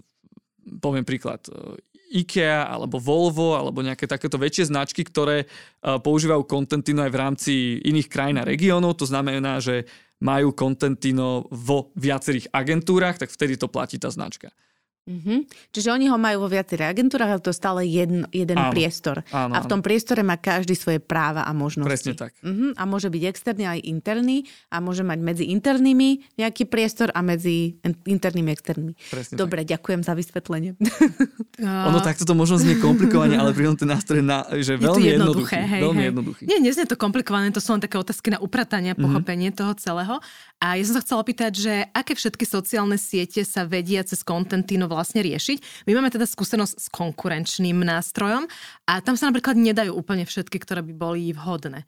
poviem 0.81 1.05
príklad, 1.05 1.45
uh, 1.51 1.75
IKEA 2.09 2.65
alebo 2.65 2.97
Volvo 2.97 3.53
alebo 3.53 3.85
nejaké 3.85 4.09
takéto 4.09 4.41
väčšie 4.41 4.73
značky, 4.73 5.05
ktoré 5.05 5.45
uh, 5.45 6.01
používajú 6.01 6.49
Contentino 6.49 7.05
aj 7.05 7.11
v 7.13 7.19
rámci 7.21 7.53
iných 7.85 8.09
krajín 8.09 8.41
a 8.41 8.47
mhm. 8.47 8.49
regiónov. 8.49 8.97
To 8.97 9.05
znamená, 9.05 9.61
že 9.61 9.85
majú 10.19 10.51
Contentino 10.51 11.47
vo 11.47 11.91
viacerých 11.95 12.51
agentúrach, 12.51 13.15
tak 13.19 13.31
vtedy 13.31 13.55
to 13.55 13.71
platí 13.71 13.95
tá 13.95 14.11
značka. 14.11 14.51
Mm-hmm. 15.09 15.39
Čiže 15.73 15.89
oni 15.89 16.05
ho 16.05 16.21
majú 16.21 16.45
vo 16.45 16.49
viacerých 16.53 16.93
agentúrach, 16.93 17.33
ale 17.33 17.41
to 17.41 17.49
je 17.49 17.57
stále 17.57 17.81
jeden, 17.81 18.29
jeden 18.29 18.61
áno, 18.61 18.69
priestor. 18.69 19.25
Áno, 19.33 19.57
a 19.57 19.65
v 19.65 19.65
tom 19.65 19.81
áno. 19.81 19.87
priestore 19.89 20.21
má 20.21 20.37
každý 20.37 20.77
svoje 20.77 21.01
práva 21.01 21.49
a 21.49 21.51
možnosti. 21.57 21.89
Presne 21.89 22.13
tak. 22.13 22.37
Mm-hmm. 22.45 22.77
A 22.77 22.83
môže 22.85 23.09
byť 23.09 23.23
externý 23.25 23.65
aj 23.65 23.79
interný 23.89 24.45
a 24.69 24.77
môže 24.77 25.01
mať 25.01 25.17
medzi 25.17 25.49
internými 25.49 26.37
nejaký 26.37 26.69
priestor 26.69 27.09
a 27.17 27.25
medzi 27.25 27.81
internými 28.05 28.53
externými. 28.53 28.93
Presne 29.09 29.33
Dobre, 29.33 29.65
tak. 29.65 29.81
ďakujem 29.81 30.01
za 30.05 30.13
vysvetlenie. 30.13 30.77
ono 31.89 31.99
takto 32.05 32.29
to 32.29 32.37
možno 32.37 32.61
znie 32.61 32.77
komplikovane, 32.77 33.33
ale 33.33 33.49
pri 33.57 33.73
ten 33.73 33.89
nástroj 33.89 34.21
na, 34.21 34.45
že 34.61 34.77
je 34.77 34.85
veľmi 34.85 35.09
jednoduché. 35.17 35.57
jednoduchý. 35.57 35.73
Hej, 35.73 35.81
veľmi 35.81 36.01
hej. 36.01 36.09
jednoduchý. 36.13 36.43
Nie, 36.45 36.57
neznie 36.61 36.85
to 36.85 36.93
komplikované, 36.93 37.49
to 37.49 37.57
sú 37.57 37.73
len 37.73 37.81
také 37.81 37.97
otázky 37.97 38.29
na 38.29 38.37
upratanie, 38.37 38.93
mhm. 38.93 39.01
pochopenie 39.01 39.49
mm-hmm. 39.49 39.61
toho 39.65 39.73
celého. 39.81 40.15
A 40.59 40.75
ja 40.75 40.83
som 40.83 40.99
sa 40.99 41.01
chcela 41.01 41.23
opýtať, 41.23 41.51
že 41.55 41.73
aké 41.95 42.13
všetky 42.13 42.43
sociálne 42.43 42.99
siete 42.99 43.47
sa 43.47 43.63
vedia 43.63 44.03
cez 44.03 44.21
Contentino 44.27 44.91
vlastne 44.99 45.23
riešiť. 45.23 45.87
My 45.87 45.95
máme 45.95 46.11
teda 46.11 46.27
skúsenosť 46.27 46.75
s 46.75 46.87
konkurenčným 46.91 47.79
nástrojom 47.79 48.51
a 48.83 48.99
tam 48.99 49.15
sa 49.15 49.31
napríklad 49.31 49.55
nedajú 49.55 49.95
úplne 49.95 50.27
všetky, 50.27 50.59
ktoré 50.59 50.83
by 50.83 50.93
boli 50.93 51.31
vhodné. 51.31 51.87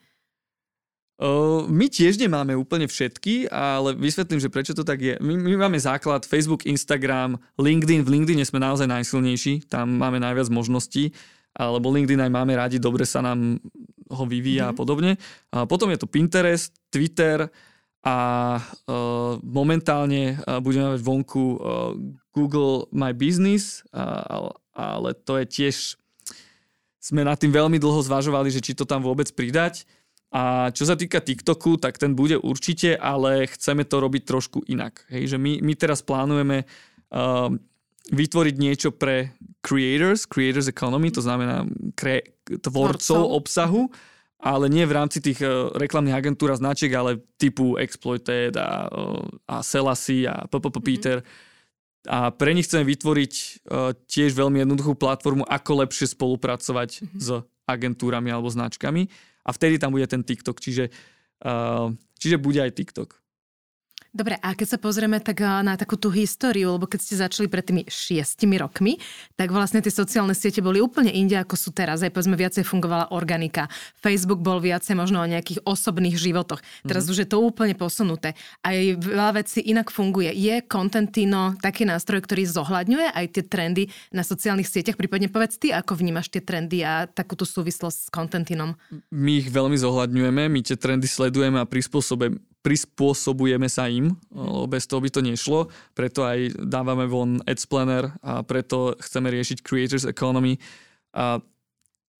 My 1.69 1.85
tiež 1.85 2.17
nemáme 2.17 2.57
úplne 2.57 2.89
všetky, 2.89 3.45
ale 3.53 3.93
vysvetlím, 3.93 4.41
že 4.41 4.49
prečo 4.49 4.73
to 4.73 4.81
tak 4.81 4.97
je. 4.97 5.21
My, 5.21 5.37
my 5.37 5.69
máme 5.69 5.77
základ 5.77 6.25
Facebook, 6.25 6.65
Instagram, 6.65 7.37
LinkedIn. 7.61 8.01
V 8.01 8.09
LinkedIn 8.09 8.41
sme 8.41 8.57
naozaj 8.57 8.89
najsilnejší, 8.89 9.69
tam 9.69 10.01
máme 10.01 10.17
najviac 10.17 10.49
možností, 10.49 11.13
lebo 11.53 11.93
LinkedIn 11.93 12.25
aj 12.25 12.31
máme 12.33 12.57
radi, 12.57 12.81
dobre 12.81 13.05
sa 13.05 13.21
nám 13.21 13.61
ho 14.09 14.23
vyvíja 14.25 14.65
mm. 14.65 14.71
a 14.71 14.73
podobne. 14.73 15.11
A 15.53 15.69
potom 15.69 15.93
je 15.93 16.01
to 16.01 16.09
Pinterest, 16.09 16.73
Twitter 16.89 17.53
a 18.01 18.17
uh, 18.57 19.37
momentálne 19.45 20.41
budeme 20.65 20.97
mať 20.97 21.05
vonku 21.05 21.43
uh, 21.53 21.93
Google 22.31 22.87
My 22.95 23.11
Business, 23.15 23.83
ale 24.75 25.09
to 25.27 25.39
je 25.41 25.45
tiež... 25.45 25.75
Sme 27.01 27.25
nad 27.25 27.33
tým 27.33 27.49
veľmi 27.49 27.81
dlho 27.81 28.05
zvažovali, 28.05 28.53
že 28.53 28.61
či 28.61 28.77
to 28.77 28.85
tam 28.85 29.01
vôbec 29.01 29.25
pridať 29.33 29.89
a 30.31 30.71
čo 30.71 30.87
sa 30.87 30.95
týka 30.95 31.19
TikToku, 31.19 31.75
tak 31.75 31.99
ten 31.99 32.15
bude 32.15 32.39
určite, 32.39 32.95
ale 32.95 33.51
chceme 33.51 33.83
to 33.83 33.99
robiť 33.99 34.23
trošku 34.23 34.63
inak. 34.71 35.03
Hej, 35.11 35.35
že 35.35 35.37
my, 35.37 35.59
my 35.59 35.73
teraz 35.75 35.99
plánujeme 35.99 36.63
uh, 36.63 37.51
vytvoriť 38.15 38.55
niečo 38.55 38.89
pre 38.95 39.35
creators, 39.59 40.23
creators 40.23 40.71
economy, 40.71 41.11
to 41.11 41.19
znamená 41.19 41.67
kre, 41.99 42.23
tvorcov 42.47 43.27
obsahu, 43.27 43.91
ale 44.39 44.71
nie 44.71 44.87
v 44.87 44.95
rámci 44.95 45.19
tých 45.19 45.43
uh, 45.43 45.67
reklamných 45.75 46.15
agentúr 46.15 46.55
a 46.55 46.59
značiek, 46.63 46.95
ale 46.95 47.19
typu 47.35 47.75
Exploited 47.75 48.55
a, 48.55 48.87
uh, 48.87 49.27
a 49.51 49.59
Selassie 49.59 50.31
a 50.31 50.47
PPP 50.47 50.87
mm-hmm. 50.95 51.50
A 52.09 52.33
pre 52.33 52.57
nich 52.57 52.65
chceme 52.65 52.81
vytvoriť 52.87 53.33
uh, 53.69 53.93
tiež 54.09 54.33
veľmi 54.33 54.65
jednoduchú 54.65 54.97
platformu, 54.97 55.45
ako 55.45 55.85
lepšie 55.85 56.17
spolupracovať 56.17 56.89
mm-hmm. 56.97 57.19
s 57.21 57.45
agentúrami 57.69 58.33
alebo 58.33 58.49
značkami 58.49 59.05
a 59.45 59.49
vtedy 59.53 59.77
tam 59.77 59.93
bude 59.93 60.05
ten 60.09 60.25
TikTok, 60.25 60.57
čiže, 60.57 60.89
uh, 61.45 61.93
čiže 62.17 62.41
bude 62.41 62.61
aj 62.61 62.73
TikTok. 62.73 63.21
Dobre, 64.11 64.35
a 64.43 64.51
keď 64.51 64.75
sa 64.75 64.77
pozrieme 64.77 65.23
tak 65.23 65.39
na 65.39 65.79
takú 65.79 65.95
tú 65.95 66.11
históriu, 66.11 66.75
lebo 66.75 66.83
keď 66.83 66.99
ste 66.99 67.15
začali 67.15 67.47
pred 67.47 67.63
tými 67.63 67.87
šiestimi 67.87 68.59
rokmi, 68.59 68.99
tak 69.39 69.55
vlastne 69.55 69.79
tie 69.79 69.87
sociálne 69.87 70.35
siete 70.35 70.59
boli 70.59 70.83
úplne 70.83 71.07
inde, 71.15 71.39
ako 71.39 71.55
sú 71.55 71.71
teraz. 71.71 72.03
Aj 72.03 72.11
povedzme 72.11 72.35
viacej 72.35 72.67
fungovala 72.67 73.15
organika. 73.15 73.71
Facebook 74.03 74.43
bol 74.43 74.59
viacej 74.59 74.99
možno 74.99 75.23
o 75.23 75.31
nejakých 75.31 75.63
osobných 75.63 76.19
životoch. 76.19 76.59
Teraz 76.83 77.07
mm-hmm. 77.07 77.13
už 77.15 77.21
je 77.23 77.27
to 77.31 77.39
úplne 77.39 77.71
posunuté. 77.71 78.35
Aj 78.59 78.75
veľa 78.99 79.39
vecí 79.39 79.63
inak 79.63 79.87
funguje. 79.87 80.35
Je 80.35 80.59
Contentino 80.67 81.55
taký 81.63 81.87
nástroj, 81.87 82.19
ktorý 82.27 82.43
zohľadňuje 82.51 83.15
aj 83.15 83.25
tie 83.31 83.43
trendy 83.47 83.87
na 84.11 84.27
sociálnych 84.27 84.67
sieťach? 84.67 84.99
Prípadne 84.99 85.31
povedz 85.31 85.55
ty, 85.55 85.71
ako 85.71 85.95
vnímaš 85.95 86.27
tie 86.27 86.43
trendy 86.43 86.83
a 86.83 87.07
takúto 87.07 87.47
súvislosť 87.47 87.97
s 87.97 88.09
Contentinom? 88.11 88.75
My 89.07 89.39
ich 89.39 89.47
veľmi 89.47 89.79
zohľadňujeme, 89.79 90.51
my 90.51 90.59
tie 90.67 90.75
trendy 90.75 91.07
sledujeme 91.07 91.63
a 91.63 91.65
prispôsobujeme 91.65 92.50
prispôsobujeme 92.61 93.65
sa 93.65 93.89
im, 93.89 94.13
bez 94.69 94.85
toho 94.85 95.01
by 95.01 95.09
to 95.09 95.21
nešlo, 95.25 95.69
preto 95.97 96.21
aj 96.21 96.53
dávame 96.61 97.09
von 97.09 97.41
Ads 97.49 97.65
Planner 97.65 98.13
a 98.21 98.45
preto 98.45 98.93
chceme 99.01 99.33
riešiť 99.33 99.65
Creators 99.65 100.05
Economy. 100.05 100.61
A 101.17 101.41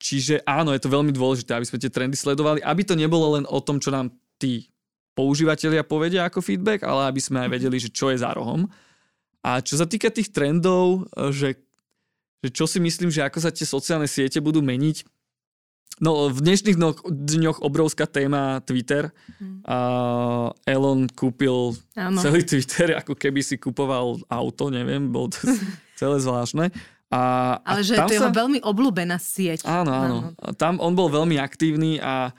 čiže 0.01 0.41
áno, 0.49 0.73
je 0.73 0.82
to 0.82 0.89
veľmi 0.89 1.13
dôležité, 1.13 1.54
aby 1.54 1.69
sme 1.69 1.77
tie 1.77 1.93
trendy 1.93 2.17
sledovali, 2.17 2.58
aby 2.65 2.82
to 2.82 2.97
nebolo 2.97 3.38
len 3.38 3.45
o 3.45 3.62
tom, 3.62 3.77
čo 3.77 3.93
nám 3.93 4.10
tí 4.41 4.65
používateľia 5.13 5.86
povedia 5.86 6.25
ako 6.25 6.41
feedback, 6.41 6.82
ale 6.82 7.13
aby 7.13 7.21
sme 7.21 7.45
aj 7.45 7.49
vedeli, 7.54 7.77
že 7.77 7.93
čo 7.93 8.10
je 8.10 8.17
za 8.17 8.34
rohom. 8.34 8.65
A 9.45 9.62
čo 9.62 9.77
sa 9.77 9.86
týka 9.86 10.10
tých 10.10 10.34
trendov, 10.34 11.06
že, 11.34 11.62
že 12.41 12.49
čo 12.49 12.65
si 12.65 12.82
myslím, 12.82 13.13
že 13.13 13.21
ako 13.21 13.38
sa 13.45 13.54
tie 13.54 13.65
sociálne 13.65 14.10
siete 14.10 14.41
budú 14.41 14.65
meniť, 14.65 15.06
No 16.01 16.32
v 16.32 16.39
dnešných 16.41 16.77
dňoch 17.06 17.62
obrovská 17.62 18.10
téma 18.10 18.63
Twitter. 18.65 19.13
Mm. 19.38 19.62
A 19.67 19.77
Elon 20.65 21.06
kúpil 21.12 21.77
ano. 21.93 22.17
celý 22.17 22.41
Twitter, 22.41 22.97
ako 22.97 23.13
keby 23.13 23.45
si 23.45 23.62
kupoval 23.62 24.17
auto, 24.25 24.73
neviem, 24.73 25.12
bol 25.12 25.30
to 25.30 25.45
celé 25.99 26.17
zvláštne. 26.17 26.73
A, 27.12 27.21
Ale 27.67 27.84
a 27.84 27.86
že 27.86 27.99
to 27.99 28.15
je 28.15 28.17
sa... 28.17 28.32
jeho 28.32 28.32
veľmi 28.32 28.63
obľúbená 28.63 29.19
sieť. 29.19 29.67
Áno, 29.67 29.91
áno. 29.91 30.17
áno. 30.32 30.56
Tam 30.56 30.80
on 30.80 30.95
bol 30.95 31.12
veľmi 31.12 31.36
aktívny 31.38 31.99
a 31.99 32.32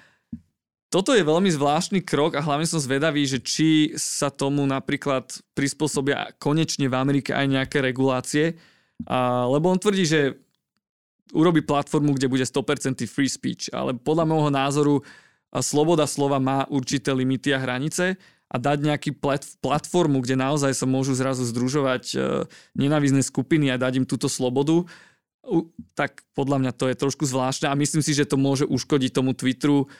toto 0.93 1.17
je 1.17 1.25
veľmi 1.25 1.49
zvláštny 1.49 2.05
krok 2.05 2.37
a 2.37 2.45
hlavne 2.45 2.69
som 2.69 2.77
zvedavý, 2.77 3.25
že 3.25 3.41
či 3.41 3.97
sa 3.97 4.29
tomu 4.29 4.61
napríklad 4.69 5.25
prispôsobia 5.57 6.37
konečne 6.37 6.85
v 6.91 6.99
Amerike 6.99 7.33
aj 7.33 7.47
nejaké 7.49 7.79
regulácie. 7.81 8.61
A, 9.07 9.49
lebo 9.49 9.71
on 9.71 9.79
tvrdí, 9.79 10.05
že 10.05 10.42
urobí 11.31 11.63
platformu, 11.63 12.19
kde 12.19 12.27
bude 12.27 12.43
100% 12.43 13.07
free 13.07 13.31
speech, 13.31 13.71
ale 13.71 13.95
podľa 13.95 14.25
môjho 14.27 14.51
názoru 14.51 14.95
sloboda 15.63 16.11
slova 16.11 16.43
má 16.43 16.67
určité 16.67 17.15
limity 17.15 17.55
a 17.55 17.63
hranice 17.63 18.19
a 18.53 18.57
dať 18.59 18.79
nejaký 18.85 19.11
plat, 19.17 19.41
platformu, 19.63 20.21
kde 20.21 20.37
naozaj 20.37 20.75
sa 20.77 20.85
môžu 20.85 21.17
zrazu 21.17 21.45
združovať 21.49 22.05
e, 22.13 22.17
nenávisné 22.77 23.25
skupiny 23.25 23.73
a 23.73 23.81
dať 23.81 24.05
im 24.05 24.07
túto 24.09 24.29
slobodu, 24.29 24.85
tak 25.99 26.23
podľa 26.39 26.63
mňa 26.63 26.73
to 26.73 26.87
je 26.87 26.97
trošku 26.97 27.27
zvláštne 27.27 27.67
a 27.67 27.75
myslím 27.75 28.03
si, 28.05 28.15
že 28.15 28.29
to 28.29 28.39
môže 28.39 28.63
uškodiť 28.63 29.11
tomu 29.11 29.35
Twitteru, 29.35 29.91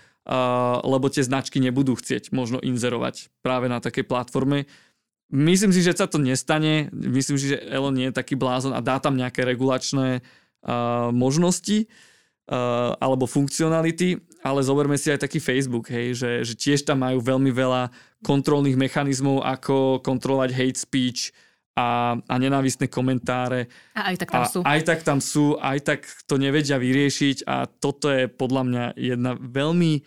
lebo 0.87 1.11
tie 1.11 1.27
značky 1.27 1.59
nebudú 1.59 1.99
chcieť 1.99 2.31
možno 2.31 2.63
inzerovať 2.63 3.27
práve 3.43 3.67
na 3.67 3.83
takej 3.83 4.07
platforme. 4.07 4.71
Myslím 5.33 5.75
si, 5.75 5.83
že 5.83 5.99
sa 5.99 6.07
to 6.07 6.23
nestane. 6.23 6.93
Myslím 6.95 7.43
si, 7.43 7.57
že 7.57 7.59
Elon 7.59 7.97
nie 7.97 8.13
je 8.13 8.15
taký 8.15 8.39
blázon 8.39 8.71
a 8.71 8.85
dá 8.85 9.03
tam 9.03 9.19
nejaké 9.19 9.43
regulačné 9.43 10.23
možnosti 11.12 11.90
alebo 12.98 13.25
funkcionality, 13.31 14.18
ale 14.42 14.61
zoberme 14.66 14.98
si 14.98 15.09
aj 15.09 15.25
taký 15.25 15.38
Facebook, 15.38 15.87
hej, 15.88 16.18
že, 16.18 16.31
že 16.42 16.55
tiež 16.59 16.83
tam 16.83 17.07
majú 17.07 17.22
veľmi 17.22 17.55
veľa 17.55 17.88
kontrolných 18.27 18.75
mechanizmov, 18.75 19.46
ako 19.46 20.03
kontrolovať 20.03 20.51
hate 20.51 20.79
speech 20.79 21.31
a, 21.79 22.18
a 22.18 22.35
nenávistné 22.37 22.90
komentáre. 22.90 23.70
A 23.96 24.12
aj 24.12 24.16
tak 24.27 24.29
tam 24.35 24.42
a 24.42 24.46
sú. 24.51 24.59
Aj 24.66 24.81
tak 24.83 25.01
tam 25.07 25.18
sú, 25.22 25.46
aj 25.57 25.79
tak 25.87 26.01
to 26.27 26.37
nevedia 26.37 26.77
vyriešiť 26.77 27.46
a 27.46 27.64
toto 27.70 28.11
je 28.12 28.29
podľa 28.29 28.62
mňa 28.66 28.85
jedna 28.98 29.33
veľmi 29.38 30.03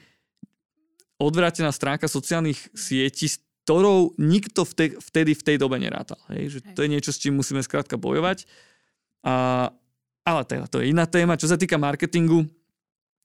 odvrátená 1.18 1.72
stránka 1.72 2.12
sociálnych 2.12 2.60
sietí, 2.76 3.32
s 3.32 3.40
ktorou 3.66 4.14
nikto 4.22 4.62
vtedy, 4.62 5.00
vtedy 5.02 5.32
v 5.34 5.42
tej 5.42 5.58
dobe 5.58 5.82
nerátal. 5.82 6.22
Hej? 6.30 6.60
Že 6.60 6.60
to 6.78 6.80
je 6.86 6.92
niečo, 6.92 7.12
s 7.16 7.22
čím 7.24 7.40
musíme 7.40 7.66
skrátka 7.66 7.98
bojovať. 7.98 8.46
A, 9.26 9.72
ale 10.26 10.42
teda 10.44 10.66
to 10.66 10.82
je 10.82 10.90
iná 10.90 11.06
téma. 11.06 11.38
Čo 11.38 11.54
sa 11.54 11.58
týka 11.62 11.78
marketingu, 11.78 12.50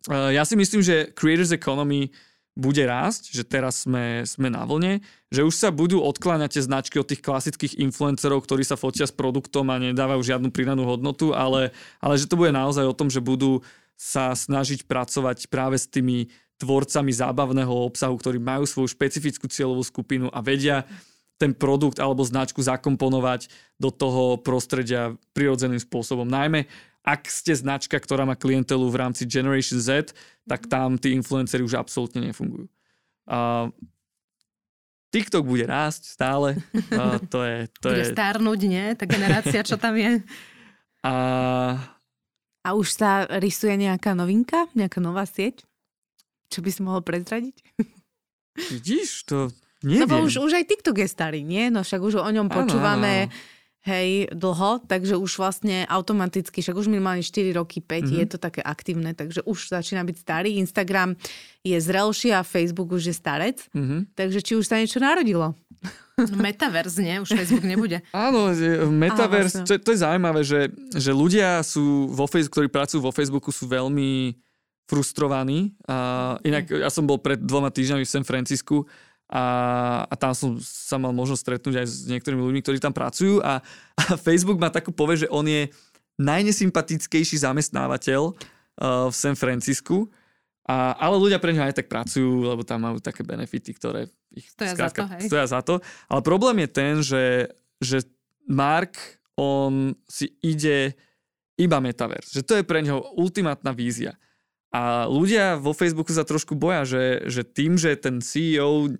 eh, 0.06 0.36
ja 0.36 0.44
si 0.44 0.54
myslím, 0.54 0.84
že 0.84 1.10
Creators 1.16 1.56
Economy 1.56 2.12
bude 2.58 2.82
rásť, 2.84 3.32
že 3.32 3.46
teraz 3.46 3.88
sme, 3.88 4.26
sme 4.26 4.52
na 4.52 4.66
vlne, 4.66 5.00
že 5.32 5.46
už 5.46 5.54
sa 5.54 5.72
budú 5.72 6.02
odkláňať 6.02 6.58
tie 6.58 6.66
značky 6.66 6.96
od 7.00 7.08
tých 7.08 7.24
klasických 7.24 7.78
influencerov, 7.80 8.44
ktorí 8.44 8.66
sa 8.66 8.76
fotia 8.76 9.08
s 9.08 9.14
produktom 9.14 9.70
a 9.72 9.80
nedávajú 9.80 10.20
žiadnu 10.20 10.52
pridanú 10.52 10.84
hodnotu, 10.84 11.32
ale, 11.32 11.72
ale 12.02 12.14
že 12.20 12.28
to 12.28 12.36
bude 12.36 12.52
naozaj 12.52 12.84
o 12.84 12.96
tom, 12.96 13.08
že 13.08 13.24
budú 13.24 13.64
sa 13.94 14.34
snažiť 14.34 14.84
pracovať 14.84 15.46
práve 15.48 15.78
s 15.80 15.86
tými 15.88 16.28
tvorcami 16.60 17.12
zábavného 17.14 17.72
obsahu, 17.72 18.16
ktorí 18.20 18.36
majú 18.36 18.68
svoju 18.68 18.92
špecifickú 18.92 19.48
cieľovú 19.48 19.80
skupinu 19.80 20.28
a 20.28 20.44
vedia 20.44 20.84
ten 21.40 21.56
produkt 21.56 21.96
alebo 21.96 22.20
značku 22.20 22.60
zakomponovať 22.60 23.48
do 23.80 23.88
toho 23.88 24.36
prostredia 24.36 25.16
prirodzeným 25.32 25.80
spôsobom. 25.80 26.28
Najmä 26.28 26.68
ak 27.00 27.32
ste 27.32 27.56
značka, 27.56 27.96
ktorá 27.96 28.28
má 28.28 28.36
klientelu 28.36 28.84
v 28.84 29.00
rámci 29.00 29.24
Generation 29.24 29.80
Z, 29.80 30.12
tak 30.44 30.68
mhm. 30.68 30.70
tam 30.70 30.88
tí 31.00 31.16
influenceri 31.16 31.64
už 31.64 31.80
absolútne 31.80 32.20
nefungujú. 32.28 32.68
Uh, 33.30 33.72
TikTok 35.10 35.42
bude 35.42 35.66
rásť 35.66 36.14
stále. 36.14 36.58
Uh, 36.94 37.18
to 37.32 37.42
je, 37.42 37.56
to 37.82 37.86
bude 37.90 38.06
je... 38.06 38.14
starnúť, 38.14 38.60
nie? 38.66 38.84
Tá 38.94 39.04
generácia, 39.08 39.60
čo 39.66 39.80
tam 39.80 39.96
je. 39.96 40.20
A... 41.00 41.14
A 42.60 42.76
už 42.76 42.92
sa 42.92 43.24
rysuje 43.40 43.72
nejaká 43.80 44.12
novinka? 44.12 44.68
Nejaká 44.76 45.00
nová 45.00 45.24
sieť? 45.24 45.64
Čo 46.52 46.60
by 46.60 46.68
si 46.68 46.80
mohol 46.84 47.00
prezradiť? 47.00 47.56
Vidíš, 48.68 49.24
to 49.24 49.48
neviem. 49.80 50.04
No 50.04 50.28
už, 50.28 50.44
už 50.44 50.60
aj 50.60 50.68
TikTok 50.68 51.00
je 51.00 51.08
starý, 51.08 51.40
nie? 51.40 51.72
No 51.72 51.80
však 51.80 52.04
už 52.04 52.20
o 52.20 52.28
ňom 52.28 52.52
počúvame... 52.52 53.32
Ano 53.32 53.58
hej, 53.90 54.30
dlho, 54.30 54.78
takže 54.86 55.18
už 55.18 55.42
vlastne 55.42 55.82
automaticky, 55.90 56.62
však 56.62 56.78
už 56.78 56.86
minimálne 56.86 57.26
4 57.26 57.58
roky, 57.58 57.82
5, 57.82 58.06
mm-hmm. 58.06 58.20
je 58.22 58.26
to 58.30 58.38
také 58.38 58.62
aktívne, 58.62 59.10
takže 59.18 59.42
už 59.42 59.74
začína 59.74 60.06
byť 60.06 60.16
starý. 60.22 60.62
Instagram 60.62 61.18
je 61.66 61.74
zrelší 61.74 62.30
a 62.30 62.46
Facebook 62.46 62.94
už 62.94 63.10
je 63.10 63.14
starec, 63.14 63.58
mm-hmm. 63.74 64.14
takže 64.14 64.38
či 64.38 64.52
už 64.54 64.64
sa 64.70 64.78
niečo 64.78 65.02
narodilo? 65.02 65.58
Metaverse, 66.20 67.00
nie? 67.00 67.16
Už 67.18 67.32
Facebook 67.32 67.64
nebude. 67.64 68.04
Áno, 68.14 68.52
Metaverse, 68.92 69.64
to, 69.64 69.80
to 69.80 69.90
je 69.96 70.04
zaujímavé, 70.04 70.44
že, 70.44 70.68
že 70.92 71.10
ľudia 71.10 71.64
sú 71.64 72.12
vo 72.12 72.28
Facebook, 72.28 72.60
ktorí 72.60 72.68
pracujú 72.68 73.00
vo 73.00 73.12
Facebooku, 73.14 73.48
sú 73.48 73.66
veľmi 73.66 74.36
frustrovaní. 74.90 75.70
A 75.86 76.34
inak 76.42 76.66
ja 76.66 76.90
som 76.90 77.06
bol 77.06 77.22
pred 77.22 77.38
dvoma 77.38 77.70
týždňami 77.70 78.02
v 78.02 78.10
San 78.10 78.26
Francisku 78.26 78.84
a, 79.30 79.44
a 80.10 80.14
tam 80.18 80.34
som 80.34 80.58
sa 80.58 80.98
mal 80.98 81.14
možnosť 81.14 81.42
stretnúť 81.46 81.74
aj 81.78 81.86
s 81.86 81.96
niektorými 82.10 82.42
ľuďmi, 82.42 82.60
ktorí 82.66 82.82
tam 82.82 82.90
pracujú 82.90 83.38
a, 83.46 83.62
a 83.94 84.02
Facebook 84.18 84.58
má 84.58 84.74
takú 84.74 84.90
povie, 84.90 85.22
že 85.22 85.28
on 85.30 85.46
je 85.46 85.70
najnesympatickejší 86.18 87.46
zamestnávateľ 87.46 88.22
uh, 88.26 89.06
v 89.06 89.14
San 89.14 89.38
Francisku, 89.38 90.10
a, 90.66 90.98
ale 90.98 91.16
ľudia 91.18 91.38
pre 91.38 91.54
ňa 91.54 91.70
aj 91.70 91.74
tak 91.82 91.86
pracujú, 91.86 92.46
lebo 92.46 92.66
tam 92.66 92.82
majú 92.86 92.98
také 92.98 93.22
benefity, 93.22 93.70
ktoré 93.70 94.10
ich 94.34 94.50
stoja, 94.50 94.74
skrátka, 94.74 95.02
za, 95.02 95.06
to, 95.06 95.12
hej. 95.14 95.22
stoja 95.26 95.46
za 95.46 95.60
to. 95.62 95.74
Ale 96.06 96.20
problém 96.22 96.62
je 96.62 96.68
ten, 96.70 96.94
že, 97.02 97.24
že 97.82 97.98
Mark, 98.46 98.94
on 99.34 99.98
si 100.06 100.30
ide 100.42 100.94
iba 101.58 101.82
metaverse. 101.82 102.34
Že 102.34 102.42
to 102.46 102.54
je 102.60 102.64
pre 102.68 102.80
neho 102.86 103.02
ultimátna 103.18 103.74
vízia. 103.74 104.14
A 104.70 105.10
ľudia 105.10 105.58
vo 105.58 105.74
Facebooku 105.74 106.14
sa 106.14 106.22
trošku 106.22 106.54
boja, 106.54 106.86
že, 106.86 107.26
že 107.26 107.42
tým, 107.42 107.74
že 107.74 107.98
ten 107.98 108.22
CEO 108.22 108.94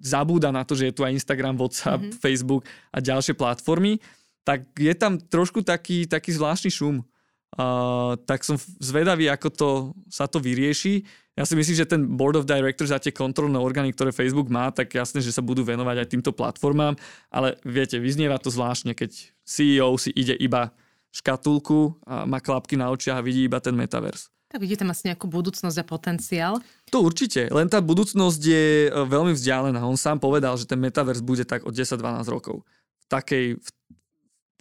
zabúda 0.00 0.48
na 0.50 0.64
to, 0.64 0.72
že 0.74 0.90
je 0.90 0.96
tu 0.96 1.02
aj 1.04 1.14
Instagram, 1.14 1.60
WhatsApp, 1.60 2.00
mm-hmm. 2.00 2.18
Facebook 2.18 2.64
a 2.90 2.98
ďalšie 2.98 3.36
platformy, 3.36 4.00
tak 4.42 4.66
je 4.74 4.92
tam 4.96 5.20
trošku 5.20 5.60
taký, 5.60 6.08
taký 6.08 6.32
zvláštny 6.34 6.72
šum. 6.72 7.04
Uh, 7.50 8.14
tak 8.30 8.46
som 8.46 8.54
zvedavý, 8.78 9.26
ako 9.26 9.48
to, 9.50 9.70
sa 10.06 10.30
to 10.30 10.38
vyrieši. 10.38 11.02
Ja 11.34 11.42
si 11.42 11.58
myslím, 11.58 11.76
že 11.76 11.88
ten 11.88 12.06
board 12.06 12.38
of 12.38 12.46
directors 12.46 12.94
a 12.94 13.02
tie 13.02 13.10
kontrolné 13.10 13.58
orgány, 13.58 13.90
ktoré 13.90 14.14
Facebook 14.14 14.46
má, 14.46 14.70
tak 14.70 14.94
jasné, 14.94 15.18
že 15.18 15.34
sa 15.34 15.42
budú 15.42 15.66
venovať 15.66 15.96
aj 15.98 16.10
týmto 16.10 16.30
platformám, 16.30 16.94
ale 17.26 17.58
viete, 17.66 17.98
vyznieva 17.98 18.38
to 18.38 18.54
zvláštne, 18.54 18.94
keď 18.94 19.10
CEO 19.42 19.98
si 19.98 20.14
ide 20.14 20.38
iba 20.38 20.70
škatulku 21.10 21.98
a 22.06 22.22
má 22.22 22.38
klapky 22.38 22.78
na 22.78 22.90
očiach 22.94 23.18
a 23.18 23.26
vidí 23.26 23.50
iba 23.50 23.58
ten 23.58 23.74
metavers. 23.74 24.30
Tak 24.50 24.58
vidíte 24.58 24.82
tam 24.82 24.90
asi 24.90 25.06
nejakú 25.06 25.30
budúcnosť 25.30 25.78
a 25.78 25.84
potenciál. 25.86 26.58
To 26.90 27.06
určite, 27.06 27.46
len 27.54 27.70
tá 27.70 27.78
budúcnosť 27.78 28.40
je 28.42 28.66
e, 28.86 28.90
veľmi 28.90 29.30
vzdialená. 29.30 29.78
On 29.86 29.94
sám 29.94 30.18
povedal, 30.18 30.58
že 30.58 30.66
ten 30.66 30.82
metavers 30.82 31.22
bude 31.22 31.46
tak 31.46 31.62
od 31.62 31.70
10-12 31.70 32.26
rokov. 32.26 32.66
V 32.98 33.06
takej, 33.06 33.46
v, 33.62 33.68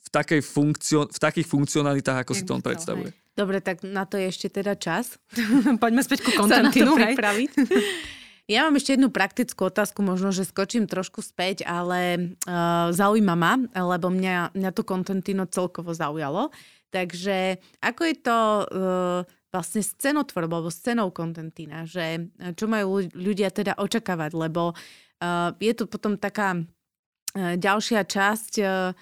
v, 0.05 0.09
takej 0.13 0.41
funkcio, 0.45 1.09
v 1.09 1.19
takých 1.19 1.49
funkcionalitách, 1.49 2.21
ako 2.21 2.37
Jak 2.37 2.39
si 2.39 2.45
to 2.45 2.53
on 2.53 2.61
predstavuje. 2.61 3.09
Hej. 3.09 3.17
Dobre, 3.33 3.65
tak 3.65 3.81
na 3.81 4.05
to 4.05 4.21
je 4.21 4.29
ešte 4.29 4.61
teda 4.61 4.77
čas. 4.77 5.17
Poďme 5.81 6.05
späť 6.05 6.21
ku 6.21 6.37
kontentinu. 6.37 6.93
pripraviť. 6.93 7.51
Ja 8.49 8.65
mám 8.65 8.81
ešte 8.81 8.97
jednu 8.97 9.13
praktickú 9.13 9.69
otázku, 9.69 10.01
možno, 10.01 10.33
že 10.33 10.41
skočím 10.41 10.89
trošku 10.89 11.21
späť, 11.21 11.61
ale 11.69 12.33
uh, 12.49 12.89
zaujíma 12.89 13.37
ma, 13.37 13.61
lebo 13.77 14.09
mňa, 14.09 14.57
mňa 14.57 14.71
to 14.73 14.81
kontentino 14.81 15.45
celkovo 15.45 15.93
zaujalo. 15.93 16.49
Takže 16.89 17.61
ako 17.77 18.01
je 18.09 18.15
to 18.17 18.37
uh, 18.65 19.21
vlastne 19.49 19.81
s 19.81 19.97
cenotvorbou, 19.97 20.61
alebo 20.61 20.71
s 20.73 20.81
cenou 20.81 21.09
kontentína, 21.09 21.85
že 21.89 22.29
e, 22.37 22.53
čo 22.53 22.69
majú 22.69 23.01
ľudia 23.13 23.49
teda 23.49 23.77
očakávať, 23.81 24.31
lebo 24.37 24.73
uh, 24.73 25.49
je 25.57 25.73
tu 25.73 25.89
potom 25.89 26.15
taká 26.21 26.53
uh, 26.53 27.57
ďalšia 27.57 28.05
časť, 28.05 28.53
uh, 28.61 28.93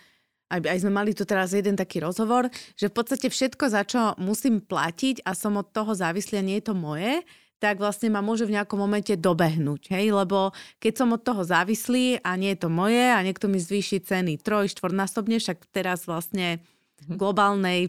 aj, 0.47 0.59
aj 0.63 0.79
sme 0.79 0.91
mali 0.95 1.11
tu 1.11 1.27
teraz 1.27 1.51
jeden 1.51 1.75
taký 1.75 1.99
rozhovor, 1.99 2.47
že 2.79 2.87
v 2.87 2.95
podstate 2.95 3.27
všetko, 3.27 3.63
za 3.67 3.83
čo 3.83 4.15
musím 4.15 4.63
platiť 4.63 5.27
a 5.27 5.35
som 5.35 5.59
od 5.59 5.67
toho 5.75 5.91
závislý 5.91 6.39
a 6.39 6.47
nie 6.47 6.63
je 6.63 6.71
to 6.71 6.75
moje, 6.75 7.27
tak 7.57 7.81
vlastne 7.81 8.13
ma 8.13 8.21
môže 8.21 8.45
v 8.45 8.53
nejakom 8.53 8.77
momente 8.77 9.11
dobehnúť, 9.17 9.89
hej, 9.89 10.13
lebo 10.13 10.53
keď 10.77 10.93
som 10.93 11.09
od 11.11 11.25
toho 11.25 11.41
závislý 11.41 12.21
a 12.21 12.37
nie 12.37 12.53
je 12.53 12.61
to 12.63 12.69
moje 12.69 13.01
a 13.01 13.19
niekto 13.25 13.49
mi 13.49 13.57
zvýši 13.57 14.05
ceny 14.05 14.37
troj, 14.37 14.69
štvornásobne, 14.69 15.41
však 15.41 15.65
teraz 15.73 16.05
vlastne 16.05 16.61
v 17.01 17.13
mhm. 17.13 17.17
globálnej 17.17 17.79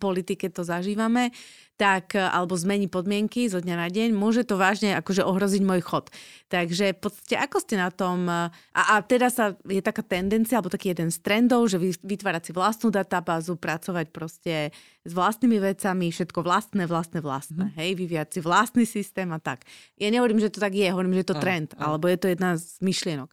politike 0.00 0.48
to 0.52 0.64
zažívame, 0.64 1.32
tak, 1.74 2.14
e, 2.14 2.22
alebo 2.22 2.54
zmení 2.54 2.86
podmienky 2.86 3.50
zo 3.50 3.58
dňa 3.58 3.76
na 3.76 3.88
deň, 3.90 4.14
môže 4.14 4.46
to 4.46 4.54
vážne 4.54 4.94
akože 4.94 5.26
ohroziť 5.26 5.62
môj 5.66 5.82
chod. 5.82 6.10
Takže 6.46 6.94
v 6.94 7.00
podstate 7.02 7.34
ako 7.34 7.56
ste 7.58 7.74
na 7.74 7.90
tom, 7.90 8.30
e, 8.30 8.48
a, 8.50 8.82
a 8.94 9.02
teraz 9.02 9.38
sa, 9.38 9.58
je 9.66 9.82
taká 9.82 10.06
tendencia, 10.06 10.58
alebo 10.58 10.70
taký 10.70 10.94
jeden 10.94 11.10
z 11.10 11.18
trendov, 11.18 11.66
že 11.66 11.82
vytvárať 11.82 12.50
si 12.50 12.52
vlastnú 12.54 12.94
databázu, 12.94 13.58
pracovať 13.58 14.06
proste 14.14 14.70
s 15.02 15.12
vlastnými 15.12 15.58
vecami, 15.58 16.14
všetko 16.14 16.40
vlastné, 16.46 16.86
vlastné, 16.86 17.18
vlastné, 17.18 17.64
mm. 17.70 17.76
hej, 17.76 17.90
vyviať 17.98 18.28
si 18.34 18.40
vlastný 18.40 18.84
systém 18.86 19.26
a 19.34 19.42
tak. 19.42 19.66
Ja 19.98 20.08
nehovorím, 20.14 20.38
že 20.38 20.54
to 20.54 20.62
tak 20.62 20.78
je, 20.78 20.86
hovorím, 20.86 21.18
že 21.18 21.26
je 21.26 21.30
to 21.34 21.42
trend, 21.42 21.74
a, 21.74 21.82
a. 21.82 21.82
alebo 21.90 22.06
je 22.06 22.18
to 22.18 22.30
jedna 22.30 22.54
z 22.54 22.78
myšlienok. 22.80 23.30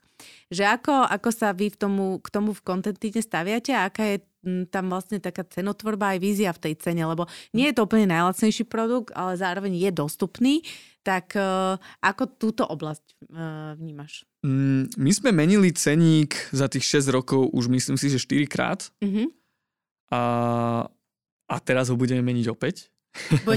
Že 0.54 0.64
ako, 0.70 0.96
ako 1.10 1.30
sa 1.34 1.50
vy 1.54 1.74
v 1.74 1.78
tomu, 1.78 2.06
k 2.22 2.28
tomu 2.30 2.54
v 2.54 2.62
kontentine 2.62 3.22
staviate 3.22 3.74
a 3.74 3.90
aká 3.90 4.06
je 4.06 4.18
tam 4.44 4.86
vlastne 4.90 5.22
taká 5.22 5.46
cenotvorba 5.46 6.18
aj 6.18 6.20
vízia 6.22 6.50
v 6.54 6.70
tej 6.70 6.74
cene, 6.82 7.06
lebo 7.06 7.30
nie 7.54 7.70
je 7.70 7.76
to 7.78 7.86
úplne 7.86 8.10
najlacnejší 8.10 8.66
produkt, 8.66 9.14
ale 9.14 9.38
zároveň 9.38 9.78
je 9.78 9.92
dostupný. 9.94 10.66
Tak 11.02 11.34
uh, 11.34 11.82
ako 12.02 12.24
túto 12.38 12.62
oblasť 12.62 13.06
uh, 13.34 13.74
vnímaš? 13.74 14.22
Mm, 14.46 14.90
my 15.02 15.12
sme 15.14 15.30
menili 15.34 15.74
ceník 15.74 16.38
za 16.54 16.70
tých 16.70 16.86
6 17.02 17.10
rokov 17.10 17.50
už 17.50 17.74
myslím 17.74 17.98
si, 17.98 18.14
že 18.14 18.22
4 18.22 18.46
krát. 18.46 18.90
Mm-hmm. 19.02 19.28
A, 20.14 20.22
a 21.50 21.56
teraz 21.62 21.90
ho 21.90 21.98
budeme 21.98 22.22
meniť 22.22 22.46
opäť. 22.54 22.91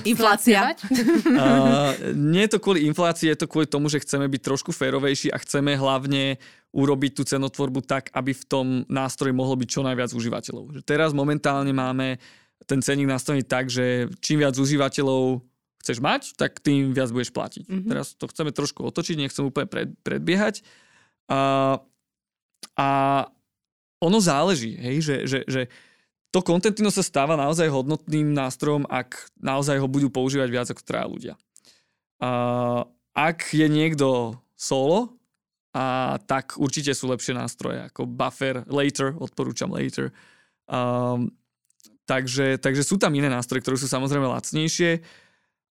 Inflácia. 0.05 0.75
uh, 0.75 1.95
nie 2.15 2.43
je 2.47 2.53
to 2.55 2.63
kvôli 2.63 2.87
inflácii, 2.91 3.31
je 3.31 3.39
to 3.45 3.51
kvôli 3.51 3.71
tomu, 3.71 3.87
že 3.87 4.03
chceme 4.03 4.27
byť 4.27 4.41
trošku 4.43 4.75
férovejší 4.75 5.31
a 5.31 5.39
chceme 5.39 5.79
hlavne 5.79 6.39
urobiť 6.75 7.13
tú 7.15 7.23
cenotvorbu 7.23 7.87
tak, 7.87 8.11
aby 8.11 8.35
v 8.35 8.45
tom 8.51 8.67
nástroji 8.91 9.31
mohlo 9.31 9.55
byť 9.55 9.69
čo 9.71 9.87
najviac 9.87 10.11
užívateľov. 10.11 10.75
Že 10.75 10.81
teraz 10.83 11.15
momentálne 11.15 11.71
máme 11.71 12.19
ten 12.67 12.83
cenník 12.83 13.07
nastavený 13.07 13.47
tak, 13.47 13.71
že 13.71 14.11
čím 14.19 14.43
viac 14.43 14.59
užívateľov 14.59 15.45
chceš 15.85 16.01
mať, 16.01 16.35
tak 16.35 16.65
tým 16.65 16.97
viac 16.97 17.13
budeš 17.13 17.31
platiť. 17.31 17.69
Mm-hmm. 17.69 17.91
Teraz 17.93 18.17
to 18.17 18.25
chceme 18.27 18.51
trošku 18.51 18.83
otočiť, 18.89 19.21
nechcem 19.21 19.45
úplne 19.45 19.69
pred, 19.69 19.93
predbiehať. 20.01 20.65
A, 21.29 21.77
a 22.75 22.89
ono 24.01 24.19
záleží, 24.19 24.75
hej, 24.81 24.97
že, 25.05 25.17
že, 25.29 25.39
že 25.45 25.63
to 26.35 26.43
Contentino 26.43 26.91
sa 26.91 27.07
stáva 27.07 27.39
naozaj 27.39 27.71
hodnotným 27.71 28.35
nástrojom, 28.35 28.91
ak 28.91 29.31
naozaj 29.39 29.79
ho 29.79 29.87
budú 29.87 30.11
používať 30.11 30.49
viac 30.51 30.67
ako 30.67 30.83
traja 30.83 31.07
ľudia. 31.07 31.35
A, 32.19 32.83
ak 33.15 33.55
je 33.55 33.71
niekto 33.71 34.35
solo, 34.59 35.15
a 35.71 36.19
tak 36.27 36.59
určite 36.59 36.91
sú 36.91 37.07
lepšie 37.07 37.39
nástroje 37.39 37.87
ako 37.87 38.11
Buffer, 38.11 38.67
Later, 38.67 39.15
odporúčam 39.15 39.71
Later. 39.71 40.11
Um, 40.67 41.31
takže, 42.07 42.59
takže 42.59 42.83
sú 42.83 42.99
tam 42.99 43.15
iné 43.15 43.31
nástroje, 43.31 43.63
ktoré 43.63 43.79
sú 43.79 43.87
samozrejme 43.87 44.27
lacnejšie. 44.27 45.07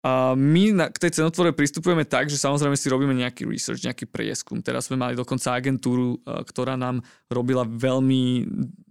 A 0.02 0.34
my 0.34 0.74
na, 0.74 0.90
k 0.90 0.98
tej 0.98 1.22
cenotvorbe 1.22 1.54
pristupujeme 1.54 2.02
tak, 2.02 2.26
že 2.26 2.34
samozrejme 2.34 2.74
si 2.74 2.90
robíme 2.90 3.14
nejaký 3.14 3.46
research, 3.46 3.86
nejaký 3.86 4.10
prieskum. 4.10 4.58
Teraz 4.58 4.90
sme 4.90 4.98
mali 4.98 5.14
dokonca 5.14 5.54
agentúru, 5.54 6.18
ktorá 6.26 6.74
nám 6.74 7.06
robila 7.30 7.62
veľmi 7.62 8.42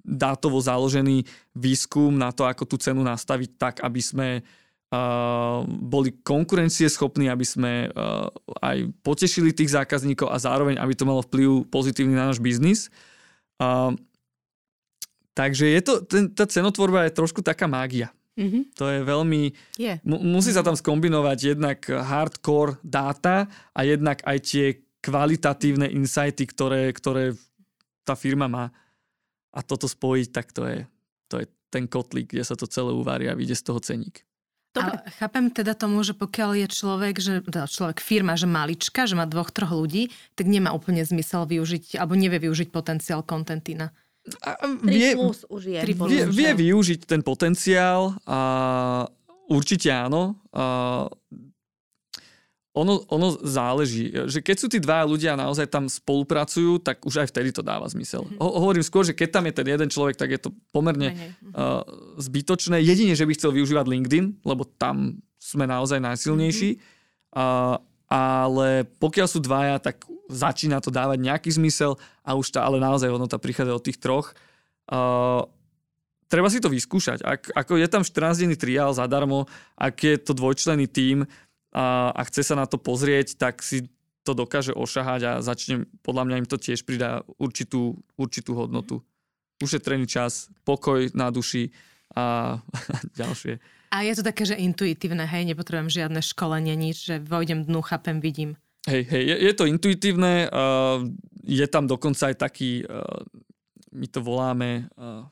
dátovo 0.02 0.64
založený 0.64 1.28
výskum 1.52 2.16
na 2.16 2.32
to, 2.32 2.48
ako 2.48 2.64
tú 2.64 2.80
cenu 2.80 3.04
nastaviť 3.04 3.50
tak, 3.60 3.76
aby 3.84 4.00
sme 4.00 4.28
uh, 4.40 5.60
boli 5.68 6.16
konkurencieschopní, 6.24 7.28
aby 7.28 7.44
sme 7.44 7.72
uh, 7.92 8.32
aj 8.64 8.88
potešili 9.04 9.52
tých 9.52 9.76
zákazníkov 9.76 10.32
a 10.32 10.40
zároveň, 10.40 10.80
aby 10.80 10.96
to 10.96 11.04
malo 11.04 11.28
vplyv 11.28 11.68
pozitívny 11.68 12.16
na 12.16 12.32
náš 12.32 12.40
biznis. 12.40 12.88
Uh, 13.60 13.94
takže 15.36 15.68
je 15.68 15.82
to, 15.84 15.94
ten, 16.08 16.32
tá 16.32 16.48
cenotvorba 16.48 17.04
je 17.04 17.20
trošku 17.20 17.44
taká 17.44 17.68
mágia. 17.68 18.16
Mm-hmm. 18.40 18.64
To 18.80 18.86
je 18.88 19.00
veľmi... 19.04 19.42
Yeah. 19.76 20.00
M- 20.08 20.24
musí 20.24 20.56
sa 20.56 20.64
tam 20.64 20.76
skombinovať 20.78 21.58
jednak 21.58 21.84
hardcore 21.88 22.80
dáta 22.82 23.52
a 23.76 23.80
jednak 23.84 24.24
aj 24.24 24.38
tie 24.42 24.66
kvalitatívne 25.02 25.90
insighty, 25.92 26.48
ktoré, 26.48 26.94
ktoré 26.94 27.36
tá 28.08 28.16
firma 28.16 28.48
má. 28.48 28.72
A 29.52 29.60
toto 29.60 29.90
spojiť, 29.90 30.28
tak 30.32 30.56
to 30.56 30.64
je, 30.64 30.80
to 31.28 31.44
je 31.44 31.46
ten 31.68 31.92
kotlík, 31.92 32.32
kde 32.32 32.44
sa 32.48 32.56
to 32.56 32.70
celé 32.70 32.96
uvarí 32.96 33.28
a 33.28 33.36
vyjde 33.36 33.56
z 33.60 33.66
toho 33.68 33.80
ceník. 33.84 34.24
Dobre. 34.72 35.04
A 35.04 35.12
chápem 35.20 35.52
teda 35.52 35.76
tomu, 35.76 36.00
že 36.00 36.16
pokiaľ 36.16 36.64
je 36.64 36.68
človek, 36.72 37.16
že, 37.20 37.44
teda 37.44 37.68
človek, 37.68 38.00
firma, 38.00 38.40
že 38.40 38.48
malička, 38.48 39.04
že 39.04 39.20
má 39.20 39.28
dvoch, 39.28 39.52
troch 39.52 39.76
ľudí, 39.76 40.08
tak 40.40 40.48
nemá 40.48 40.72
úplne 40.72 41.04
zmysel 41.04 41.44
využiť, 41.44 42.00
alebo 42.00 42.16
nevie 42.16 42.40
využiť 42.48 42.72
potenciál 42.72 43.20
kontentína. 43.20 43.92
A 44.46 44.70
vie, 44.86 45.18
už 45.50 45.62
je. 45.66 45.82
Vie, 45.82 46.24
vie 46.30 46.52
využiť 46.54 47.10
ten 47.10 47.26
potenciál 47.26 48.14
a 48.30 48.40
určite 49.50 49.90
áno. 49.90 50.38
A 50.54 51.10
ono, 52.72 53.04
ono 53.12 53.36
záleží, 53.44 54.14
že 54.32 54.40
keď 54.40 54.56
sú 54.56 54.72
tí 54.72 54.80
dva 54.80 55.04
ľudia 55.04 55.36
naozaj 55.36 55.68
tam 55.68 55.92
spolupracujú, 55.92 56.80
tak 56.80 57.04
už 57.04 57.26
aj 57.26 57.28
vtedy 57.34 57.52
to 57.52 57.60
dáva 57.60 57.84
zmysel. 57.92 58.24
Mm-hmm. 58.24 58.40
Ho- 58.40 58.56
hovorím 58.64 58.86
skôr, 58.86 59.04
že 59.04 59.12
keď 59.12 59.42
tam 59.42 59.44
je 59.50 59.54
ten 59.60 59.68
jeden 59.68 59.90
človek, 59.92 60.16
tak 60.16 60.32
je 60.32 60.40
to 60.40 60.56
pomerne 60.72 61.12
mm-hmm. 61.12 61.52
uh, 61.52 61.84
zbytočné. 62.16 62.80
Jedine, 62.80 63.12
že 63.12 63.28
by 63.28 63.36
chcel 63.36 63.52
využívať 63.52 63.86
LinkedIn, 63.92 64.26
lebo 64.48 64.64
tam 64.80 65.20
sme 65.36 65.68
naozaj 65.68 66.00
najsilnejší. 66.00 66.80
Mm-hmm. 66.80 67.36
Uh, 67.36 67.76
ale 68.08 68.88
pokiaľ 69.00 69.28
sú 69.28 69.40
dvaja, 69.44 69.80
tak 69.80 70.08
začína 70.32 70.80
to 70.80 70.90
dávať 70.90 71.20
nejaký 71.20 71.52
zmysel 71.52 72.00
a 72.24 72.34
už 72.34 72.56
tá 72.56 72.64
ale 72.64 72.80
naozaj 72.80 73.12
hodnota 73.12 73.36
prichádza 73.38 73.76
od 73.76 73.84
tých 73.84 74.00
troch. 74.00 74.34
Uh, 74.88 75.46
treba 76.32 76.48
si 76.48 76.64
to 76.64 76.72
vyskúšať. 76.72 77.20
Ak, 77.22 77.52
ako 77.52 77.76
je 77.76 77.88
tam 77.92 78.08
14-denný 78.08 78.56
triál 78.56 78.96
zadarmo, 78.96 79.52
ak 79.76 79.96
je 80.00 80.16
to 80.16 80.32
dvojčlenný 80.32 80.88
tím 80.88 81.28
a, 81.76 82.16
a 82.16 82.22
chce 82.32 82.48
sa 82.48 82.56
na 82.56 82.64
to 82.64 82.80
pozrieť, 82.80 83.36
tak 83.36 83.60
si 83.60 83.92
to 84.24 84.32
dokáže 84.32 84.72
ošahať 84.72 85.22
a 85.28 85.32
začne, 85.44 85.90
podľa 86.06 86.24
mňa 86.30 86.36
im 86.46 86.48
to 86.48 86.56
tiež 86.56 86.88
pridá 86.88 87.26
určitú, 87.42 88.00
určitú 88.16 88.56
hodnotu. 88.56 89.04
Ušetrený 89.60 90.08
čas, 90.08 90.50
pokoj 90.64 91.12
na 91.14 91.30
duši 91.30 91.76
a, 92.16 92.58
a 92.58 92.96
ďalšie. 93.22 93.60
A 93.92 94.08
je 94.08 94.14
to 94.16 94.24
také, 94.24 94.48
že 94.48 94.56
intuitívne, 94.56 95.28
hej, 95.28 95.44
nepotrebujem 95.52 95.92
žiadne 95.92 96.24
školenie, 96.24 96.80
nič, 96.80 97.12
že 97.12 97.16
vojdem 97.20 97.68
dnu, 97.68 97.84
chápem, 97.84 98.24
vidím. 98.24 98.56
Hej, 98.90 99.04
hej, 99.14 99.24
je, 99.30 99.36
je 99.46 99.54
to 99.54 99.70
intuitívne, 99.70 100.50
uh, 100.50 101.06
je 101.46 101.68
tam 101.70 101.86
dokonca 101.86 102.34
aj 102.34 102.36
taký, 102.42 102.82
uh, 102.90 103.22
my 103.94 104.08
to 104.10 104.26
voláme 104.26 104.90
uh, 104.98 105.30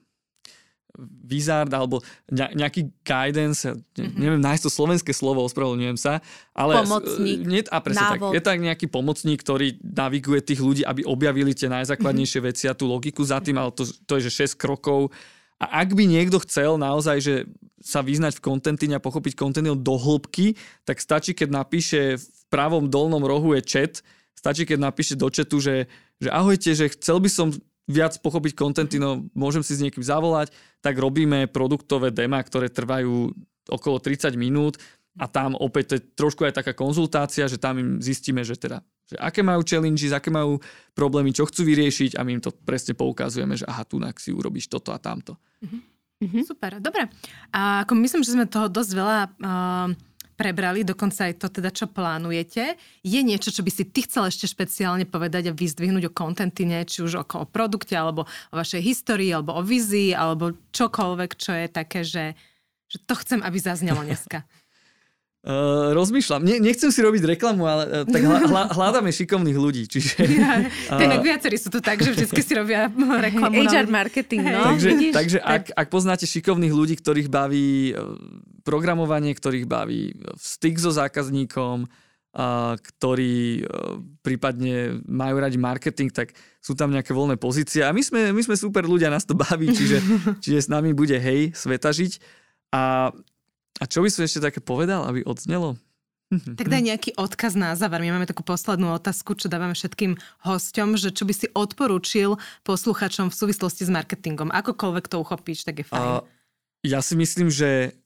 wizard 1.25 1.71
alebo 1.73 2.03
nejaký 2.29 2.93
guidance, 3.01 3.65
mm-hmm. 3.65 4.19
neviem 4.19 4.41
nájsť 4.43 4.63
to 4.67 4.71
slovenské 4.73 5.11
slovo, 5.15 5.41
ospravedlňujem 5.49 5.97
sa, 5.97 6.21
ale... 6.53 6.77
Pomocník, 6.85 7.39
nie, 7.41 7.61
a 7.65 7.77
presne 7.81 8.05
návod. 8.05 8.29
tak, 8.29 8.35
je 8.37 8.41
tak 8.43 8.57
nejaký 8.61 8.85
pomocník, 8.85 9.41
ktorý 9.41 9.81
naviguje 9.81 10.45
tých 10.45 10.61
ľudí, 10.61 10.83
aby 10.85 11.01
objavili 11.09 11.57
tie 11.57 11.73
najzákladnejšie 11.73 12.39
mm-hmm. 12.43 12.53
veci 12.53 12.65
a 12.69 12.77
tú 12.77 12.85
logiku 12.85 13.25
za 13.25 13.41
tým, 13.41 13.57
ale 13.57 13.73
to, 13.73 13.87
to 14.05 14.21
je, 14.21 14.29
že 14.29 14.53
6 14.53 14.61
krokov 14.61 15.09
a 15.59 15.83
ak 15.83 15.91
by 15.91 16.07
niekto 16.07 16.39
chcel 16.47 16.79
naozaj, 16.79 17.19
že 17.19 17.35
sa 17.83 17.99
vyznať 17.99 18.39
v 18.39 18.43
kontentine 18.43 18.95
a 18.95 19.03
pochopiť 19.03 19.35
kontenty 19.35 19.67
do 19.67 19.95
hĺbky, 19.99 20.55
tak 20.87 21.03
stačí, 21.03 21.35
keď 21.35 21.63
napíše 21.63 22.15
v 22.15 22.38
pravom 22.49 22.89
dolnom 22.89 23.21
rohu 23.21 23.55
je 23.57 23.61
chat, 23.63 23.93
stačí, 24.35 24.65
keď 24.65 24.89
napíše 24.89 25.13
do 25.15 25.29
chatu, 25.29 25.61
že, 25.61 25.85
že 26.17 26.29
ahojte, 26.29 26.73
že 26.75 26.91
chcel 26.93 27.21
by 27.21 27.29
som 27.29 27.47
viac 27.89 28.17
pochopiť 28.21 28.53
kontentino, 28.53 29.25
môžem 29.33 29.65
si 29.65 29.73
s 29.73 29.81
niekým 29.81 30.05
zavolať, 30.05 30.53
tak 30.83 30.97
robíme 30.97 31.49
produktové 31.49 32.13
dema, 32.13 32.37
ktoré 32.41 32.69
trvajú 32.69 33.33
okolo 33.69 33.97
30 33.97 34.37
minút 34.37 34.77
a 35.17 35.25
tam 35.25 35.57
opäť 35.57 35.83
to 35.85 35.93
je 35.97 36.05
trošku 36.13 36.45
aj 36.45 36.61
taká 36.61 36.77
konzultácia, 36.77 37.49
že 37.49 37.57
tam 37.57 37.81
im 37.81 37.89
zistíme, 37.97 38.45
že 38.45 38.57
teda 38.57 38.85
že 39.09 39.17
aké 39.17 39.41
majú 39.41 39.65
challenges, 39.65 40.13
aké 40.13 40.29
majú 40.29 40.61
problémy, 40.93 41.33
čo 41.33 41.49
chcú 41.49 41.65
vyriešiť 41.65 42.13
a 42.13 42.21
my 42.21 42.37
im 42.37 42.43
to 42.45 42.53
presne 42.53 42.93
poukazujeme, 42.93 43.57
že 43.57 43.65
aha, 43.65 43.81
tu 43.81 43.97
si 44.21 44.29
urobíš 44.29 44.69
toto 44.69 44.93
a 44.93 45.01
tamto. 45.01 45.33
Mm-hmm. 45.65 46.45
Super, 46.45 46.77
dobre. 46.77 47.09
A 47.49 47.81
ako 47.81 47.97
myslím, 48.05 48.21
že 48.21 48.37
sme 48.37 48.45
toho 48.45 48.69
dosť 48.69 48.91
veľa 48.93 49.19
uh, 49.25 49.89
prebrali, 50.39 50.87
dokonca 50.87 51.27
aj 51.27 51.35
to 51.35 51.51
teda, 51.51 51.67
čo 51.75 51.91
plánujete. 51.91 52.79
Je 53.03 53.19
niečo, 53.19 53.51
čo 53.51 53.59
by 53.59 53.67
si 53.67 53.83
ty 53.83 54.07
chcel 54.07 54.31
ešte 54.31 54.47
špeciálne 54.47 55.03
povedať 55.03 55.51
a 55.51 55.57
vyzdvihnúť 55.57 56.07
o 56.07 56.15
kontentine, 56.15 56.87
či 56.87 57.03
už 57.03 57.19
o, 57.19 57.23
o 57.27 57.43
produkte, 57.43 57.99
alebo 57.99 58.23
o 58.23 58.55
vašej 58.55 58.79
histórii, 58.79 59.35
alebo 59.35 59.59
o 59.59 59.61
vizii, 59.61 60.15
alebo 60.15 60.55
čokoľvek, 60.71 61.31
čo 61.35 61.51
je 61.51 61.67
také, 61.67 62.07
že, 62.07 62.39
že 62.87 63.03
to 63.03 63.19
chcem, 63.19 63.43
aby 63.43 63.59
zaznelo 63.59 63.99
dneska. 63.99 64.47
Uh, 65.39 65.91
rozmýšľam. 65.99 66.39
Ne, 66.39 66.63
nechcem 66.63 66.87
si 66.91 66.99
robiť 67.03 67.35
reklamu, 67.35 67.67
ale 67.67 67.83
uh, 67.87 67.93
tak 68.07 68.23
hľa, 68.23 68.71
hľadáme 68.75 69.11
šikovných 69.11 69.59
ľudí. 69.59 69.91
Čiže, 69.91 70.23
ja, 70.39 70.63
uh, 70.95 71.19
viacerí 71.19 71.59
sú 71.59 71.67
tu 71.67 71.83
tak, 71.83 71.99
že 71.99 72.15
vždy 72.15 72.39
si 72.43 72.53
robia 72.55 72.87
reklamu. 73.27 73.67
HR 73.67 73.91
marketing, 73.91 74.43
no. 74.47 74.71
Takže, 74.75 74.89
takže 75.11 75.37
ak, 75.43 75.75
ak 75.75 75.87
poznáte 75.91 76.23
šikovných 76.23 76.71
ľudí, 76.71 76.95
ktorých 76.95 77.27
baví 77.27 77.91
programovanie, 78.63 79.33
ktorých 79.33 79.65
baví 79.69 80.15
styk 80.35 80.79
so 80.79 80.91
zákazníkom, 80.93 81.89
ktorí 82.77 83.65
uh, 83.65 83.97
prípadne 84.21 85.01
majú 85.09 85.41
radi 85.41 85.57
marketing, 85.57 86.13
tak 86.13 86.37
sú 86.61 86.77
tam 86.77 86.93
nejaké 86.93 87.09
voľné 87.09 87.41
pozície. 87.41 87.81
A 87.81 87.89
my 87.89 88.05
sme, 88.05 88.29
my 88.29 88.41
sme 88.45 88.53
super 88.53 88.85
ľudia, 88.85 89.09
nás 89.09 89.25
to 89.25 89.33
baví, 89.33 89.73
čiže, 89.73 89.97
čiže 90.45 90.59
s 90.65 90.69
nami 90.69 90.93
bude 90.93 91.17
hej, 91.17 91.57
sveta 91.57 91.89
žiť. 91.89 92.21
A 92.69 93.09
a 93.79 93.87
čo 93.87 94.03
by 94.03 94.11
som 94.11 94.27
ešte 94.27 94.43
také 94.43 94.59
povedal, 94.59 95.07
aby 95.07 95.23
odznelo? 95.23 95.79
Tak 96.61 96.69
daj 96.69 96.85
nejaký 96.85 97.17
odkaz 97.17 97.57
na 97.57 97.73
záver. 97.73 98.05
My 98.05 98.13
máme 98.13 98.29
takú 98.29 98.45
poslednú 98.45 98.93
otázku, 98.93 99.33
čo 99.33 99.49
dávame 99.49 99.73
všetkým 99.73 100.13
hosťom, 100.45 100.93
že 100.93 101.09
čo 101.09 101.25
by 101.25 101.33
si 101.33 101.49
odporúčil 101.49 102.37
posluchačom 102.69 103.33
v 103.33 103.35
súvislosti 103.35 103.89
s 103.89 103.89
marketingom. 103.89 104.53
Akokoľvek 104.53 105.09
to 105.09 105.17
uchopíš, 105.17 105.65
tak 105.65 105.81
je 105.81 105.89
fajn. 105.89 106.05
Uh, 106.05 106.21
ja 106.85 107.01
si 107.01 107.17
myslím, 107.17 107.49
že 107.49 107.97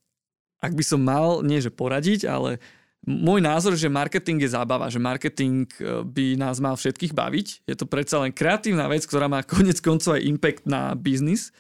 ak 0.64 0.72
by 0.72 0.84
som 0.88 1.04
mal, 1.04 1.44
nie 1.44 1.60
že 1.60 1.68
poradiť, 1.68 2.24
ale 2.24 2.64
môj 3.04 3.44
názor, 3.44 3.76
že 3.76 3.92
marketing 3.92 4.40
je 4.48 4.56
zábava, 4.56 4.88
že 4.88 4.96
marketing 4.96 5.68
e, 5.76 6.08
by 6.08 6.40
nás 6.40 6.64
mal 6.64 6.80
všetkých 6.80 7.12
baviť. 7.12 7.68
Je 7.68 7.76
to 7.76 7.84
predsa 7.84 8.24
len 8.24 8.32
kreatívna 8.32 8.88
vec, 8.88 9.04
ktorá 9.04 9.28
má 9.28 9.44
konec 9.44 9.84
koncov 9.84 10.16
aj 10.16 10.24
impact 10.24 10.64
na 10.64 10.96
biznis, 10.96 11.52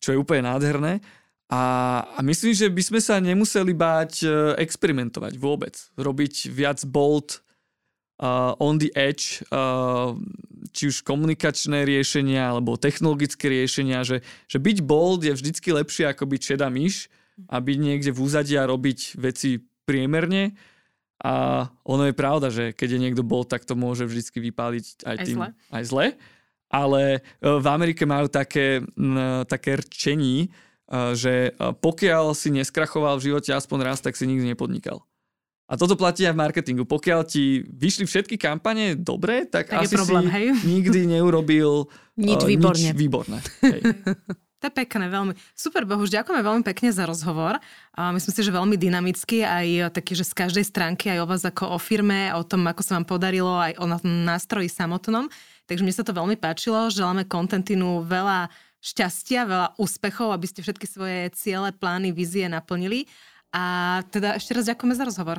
čo 0.00 0.16
je 0.16 0.20
úplne 0.20 0.48
nádherné. 0.48 1.04
A, 1.48 1.62
a 2.16 2.20
myslím, 2.24 2.52
že 2.52 2.68
by 2.68 2.82
sme 2.84 3.00
sa 3.00 3.20
nemuseli 3.20 3.72
báť 3.72 4.12
uh, 4.24 4.52
experimentovať 4.60 5.40
vôbec. 5.40 5.72
Robiť 5.96 6.52
viac 6.52 6.84
bold, 6.84 7.40
uh, 8.20 8.52
on 8.60 8.76
the 8.76 8.92
edge, 8.92 9.40
uh, 9.48 10.12
či 10.76 10.92
už 10.92 11.00
komunikačné 11.08 11.88
riešenia 11.88 12.52
alebo 12.52 12.76
technologické 12.76 13.48
riešenia, 13.48 14.04
že, 14.04 14.20
že 14.44 14.60
byť 14.60 14.84
bold 14.84 15.24
je 15.24 15.32
vždycky 15.32 15.72
lepšie 15.72 16.12
ako 16.12 16.28
byť 16.28 16.40
šedá 16.52 16.68
myš 16.68 17.08
a 17.46 17.56
byť 17.62 17.78
niekde 17.78 18.10
v 18.10 18.18
úzadí 18.18 18.58
a 18.58 18.66
robiť 18.66 19.14
veci 19.20 19.62
priemerne. 19.86 20.58
A 21.18 21.66
ono 21.82 22.06
je 22.06 22.14
pravda, 22.14 22.50
že 22.50 22.70
keď 22.74 22.88
je 22.94 23.02
niekto 23.02 23.22
bold, 23.26 23.50
tak 23.50 23.66
to 23.66 23.74
môže 23.74 24.06
vždycky 24.06 24.38
vypáliť 24.38 25.02
aj, 25.02 25.16
aj 25.18 25.26
tým 25.26 25.38
zle. 25.38 25.48
aj 25.74 25.84
zle. 25.86 26.06
Ale 26.68 27.02
v 27.40 27.66
Amerike 27.66 28.04
majú 28.04 28.28
také, 28.28 28.84
také 29.48 29.82
rčení, 29.82 30.52
že 31.16 31.56
pokiaľ 31.58 32.36
si 32.36 32.52
neskrachoval 32.54 33.18
v 33.18 33.32
živote 33.32 33.50
aspoň 33.50 33.78
raz, 33.82 33.98
tak 34.04 34.14
si 34.14 34.28
nikdy 34.28 34.52
nepodnikal. 34.52 35.02
A 35.68 35.76
toto 35.76 36.00
platí 36.00 36.24
aj 36.24 36.32
v 36.32 36.40
marketingu. 36.40 36.84
Pokiaľ 36.88 37.28
ti 37.28 37.60
vyšli 37.60 38.08
všetky 38.08 38.40
kampane 38.40 38.96
dobre, 38.96 39.44
tak, 39.44 39.68
tak 39.68 39.84
asi 39.84 40.00
problém, 40.00 40.24
si 40.24 40.32
hej? 40.32 40.46
nikdy 40.64 41.00
neurobil 41.04 41.92
nič 42.16 42.40
výborne. 42.40 42.88
Nič 42.88 42.96
výborné. 42.96 43.38
Hej. 43.60 43.80
To 44.58 44.66
je 44.66 44.74
pekné, 44.74 45.06
veľmi. 45.06 45.38
Super, 45.54 45.86
Bohuž, 45.86 46.10
ďakujeme 46.10 46.42
veľmi 46.42 46.64
pekne 46.66 46.90
za 46.90 47.06
rozhovor. 47.06 47.62
A 47.94 48.10
myslím 48.10 48.34
si, 48.34 48.42
že 48.42 48.50
veľmi 48.50 48.74
dynamický, 48.74 49.46
aj 49.46 49.94
taký, 49.94 50.18
že 50.18 50.26
z 50.26 50.34
každej 50.34 50.66
stránky, 50.66 51.14
aj 51.14 51.22
o 51.22 51.30
vás 51.30 51.46
ako 51.46 51.74
o 51.74 51.78
firme, 51.78 52.34
o 52.34 52.42
tom, 52.42 52.66
ako 52.66 52.82
sa 52.82 52.98
vám 52.98 53.06
podarilo, 53.06 53.54
aj 53.54 53.78
o 53.78 53.86
nástroji 54.02 54.66
samotnom. 54.66 55.30
Takže 55.70 55.86
mne 55.86 55.94
sa 55.94 56.02
to 56.02 56.10
veľmi 56.10 56.34
páčilo. 56.34 56.90
Želáme 56.90 57.30
kontentinu 57.30 58.02
veľa 58.02 58.50
šťastia, 58.82 59.46
veľa 59.46 59.68
úspechov, 59.78 60.34
aby 60.34 60.46
ste 60.50 60.66
všetky 60.66 60.86
svoje 60.90 61.30
ciele, 61.38 61.70
plány, 61.70 62.10
vízie 62.10 62.50
naplnili. 62.50 63.06
A 63.54 64.02
teda 64.10 64.42
ešte 64.42 64.58
raz 64.58 64.66
ďakujeme 64.66 64.94
za 64.98 65.06
rozhovor. 65.06 65.38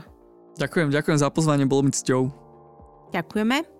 Ďakujem, 0.55 0.95
ďakujem 0.95 1.19
za 1.19 1.27
pozvanie, 1.27 1.67
bolo 1.67 1.87
mi 1.87 1.91
cťou. 1.91 2.31
Ďakujeme. 3.11 3.78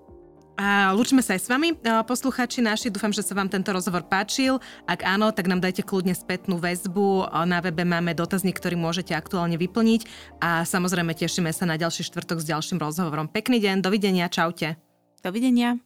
A 0.60 0.92
lúčime 0.92 1.24
sa 1.24 1.40
aj 1.40 1.42
s 1.42 1.48
vami, 1.48 1.72
posluchači 2.04 2.60
naši. 2.60 2.92
Dúfam, 2.92 3.16
že 3.16 3.24
sa 3.24 3.32
vám 3.32 3.48
tento 3.48 3.72
rozhovor 3.72 4.04
páčil. 4.04 4.60
Ak 4.84 5.08
áno, 5.08 5.32
tak 5.32 5.48
nám 5.48 5.64
dajte 5.64 5.88
kľudne 5.88 6.12
spätnú 6.12 6.60
väzbu. 6.60 7.32
Na 7.48 7.64
webe 7.64 7.88
máme 7.88 8.12
dotazník, 8.12 8.60
ktorý 8.60 8.76
môžete 8.76 9.16
aktuálne 9.16 9.56
vyplniť. 9.56 10.04
A 10.44 10.68
samozrejme 10.68 11.16
tešíme 11.16 11.48
sa 11.56 11.64
na 11.64 11.80
ďalší 11.80 12.04
štvrtok 12.04 12.44
s 12.44 12.50
ďalším 12.52 12.76
rozhovorom. 12.76 13.32
Pekný 13.32 13.64
deň, 13.64 13.80
dovidenia, 13.80 14.28
čaute. 14.28 14.76
Dovidenia. 15.24 15.80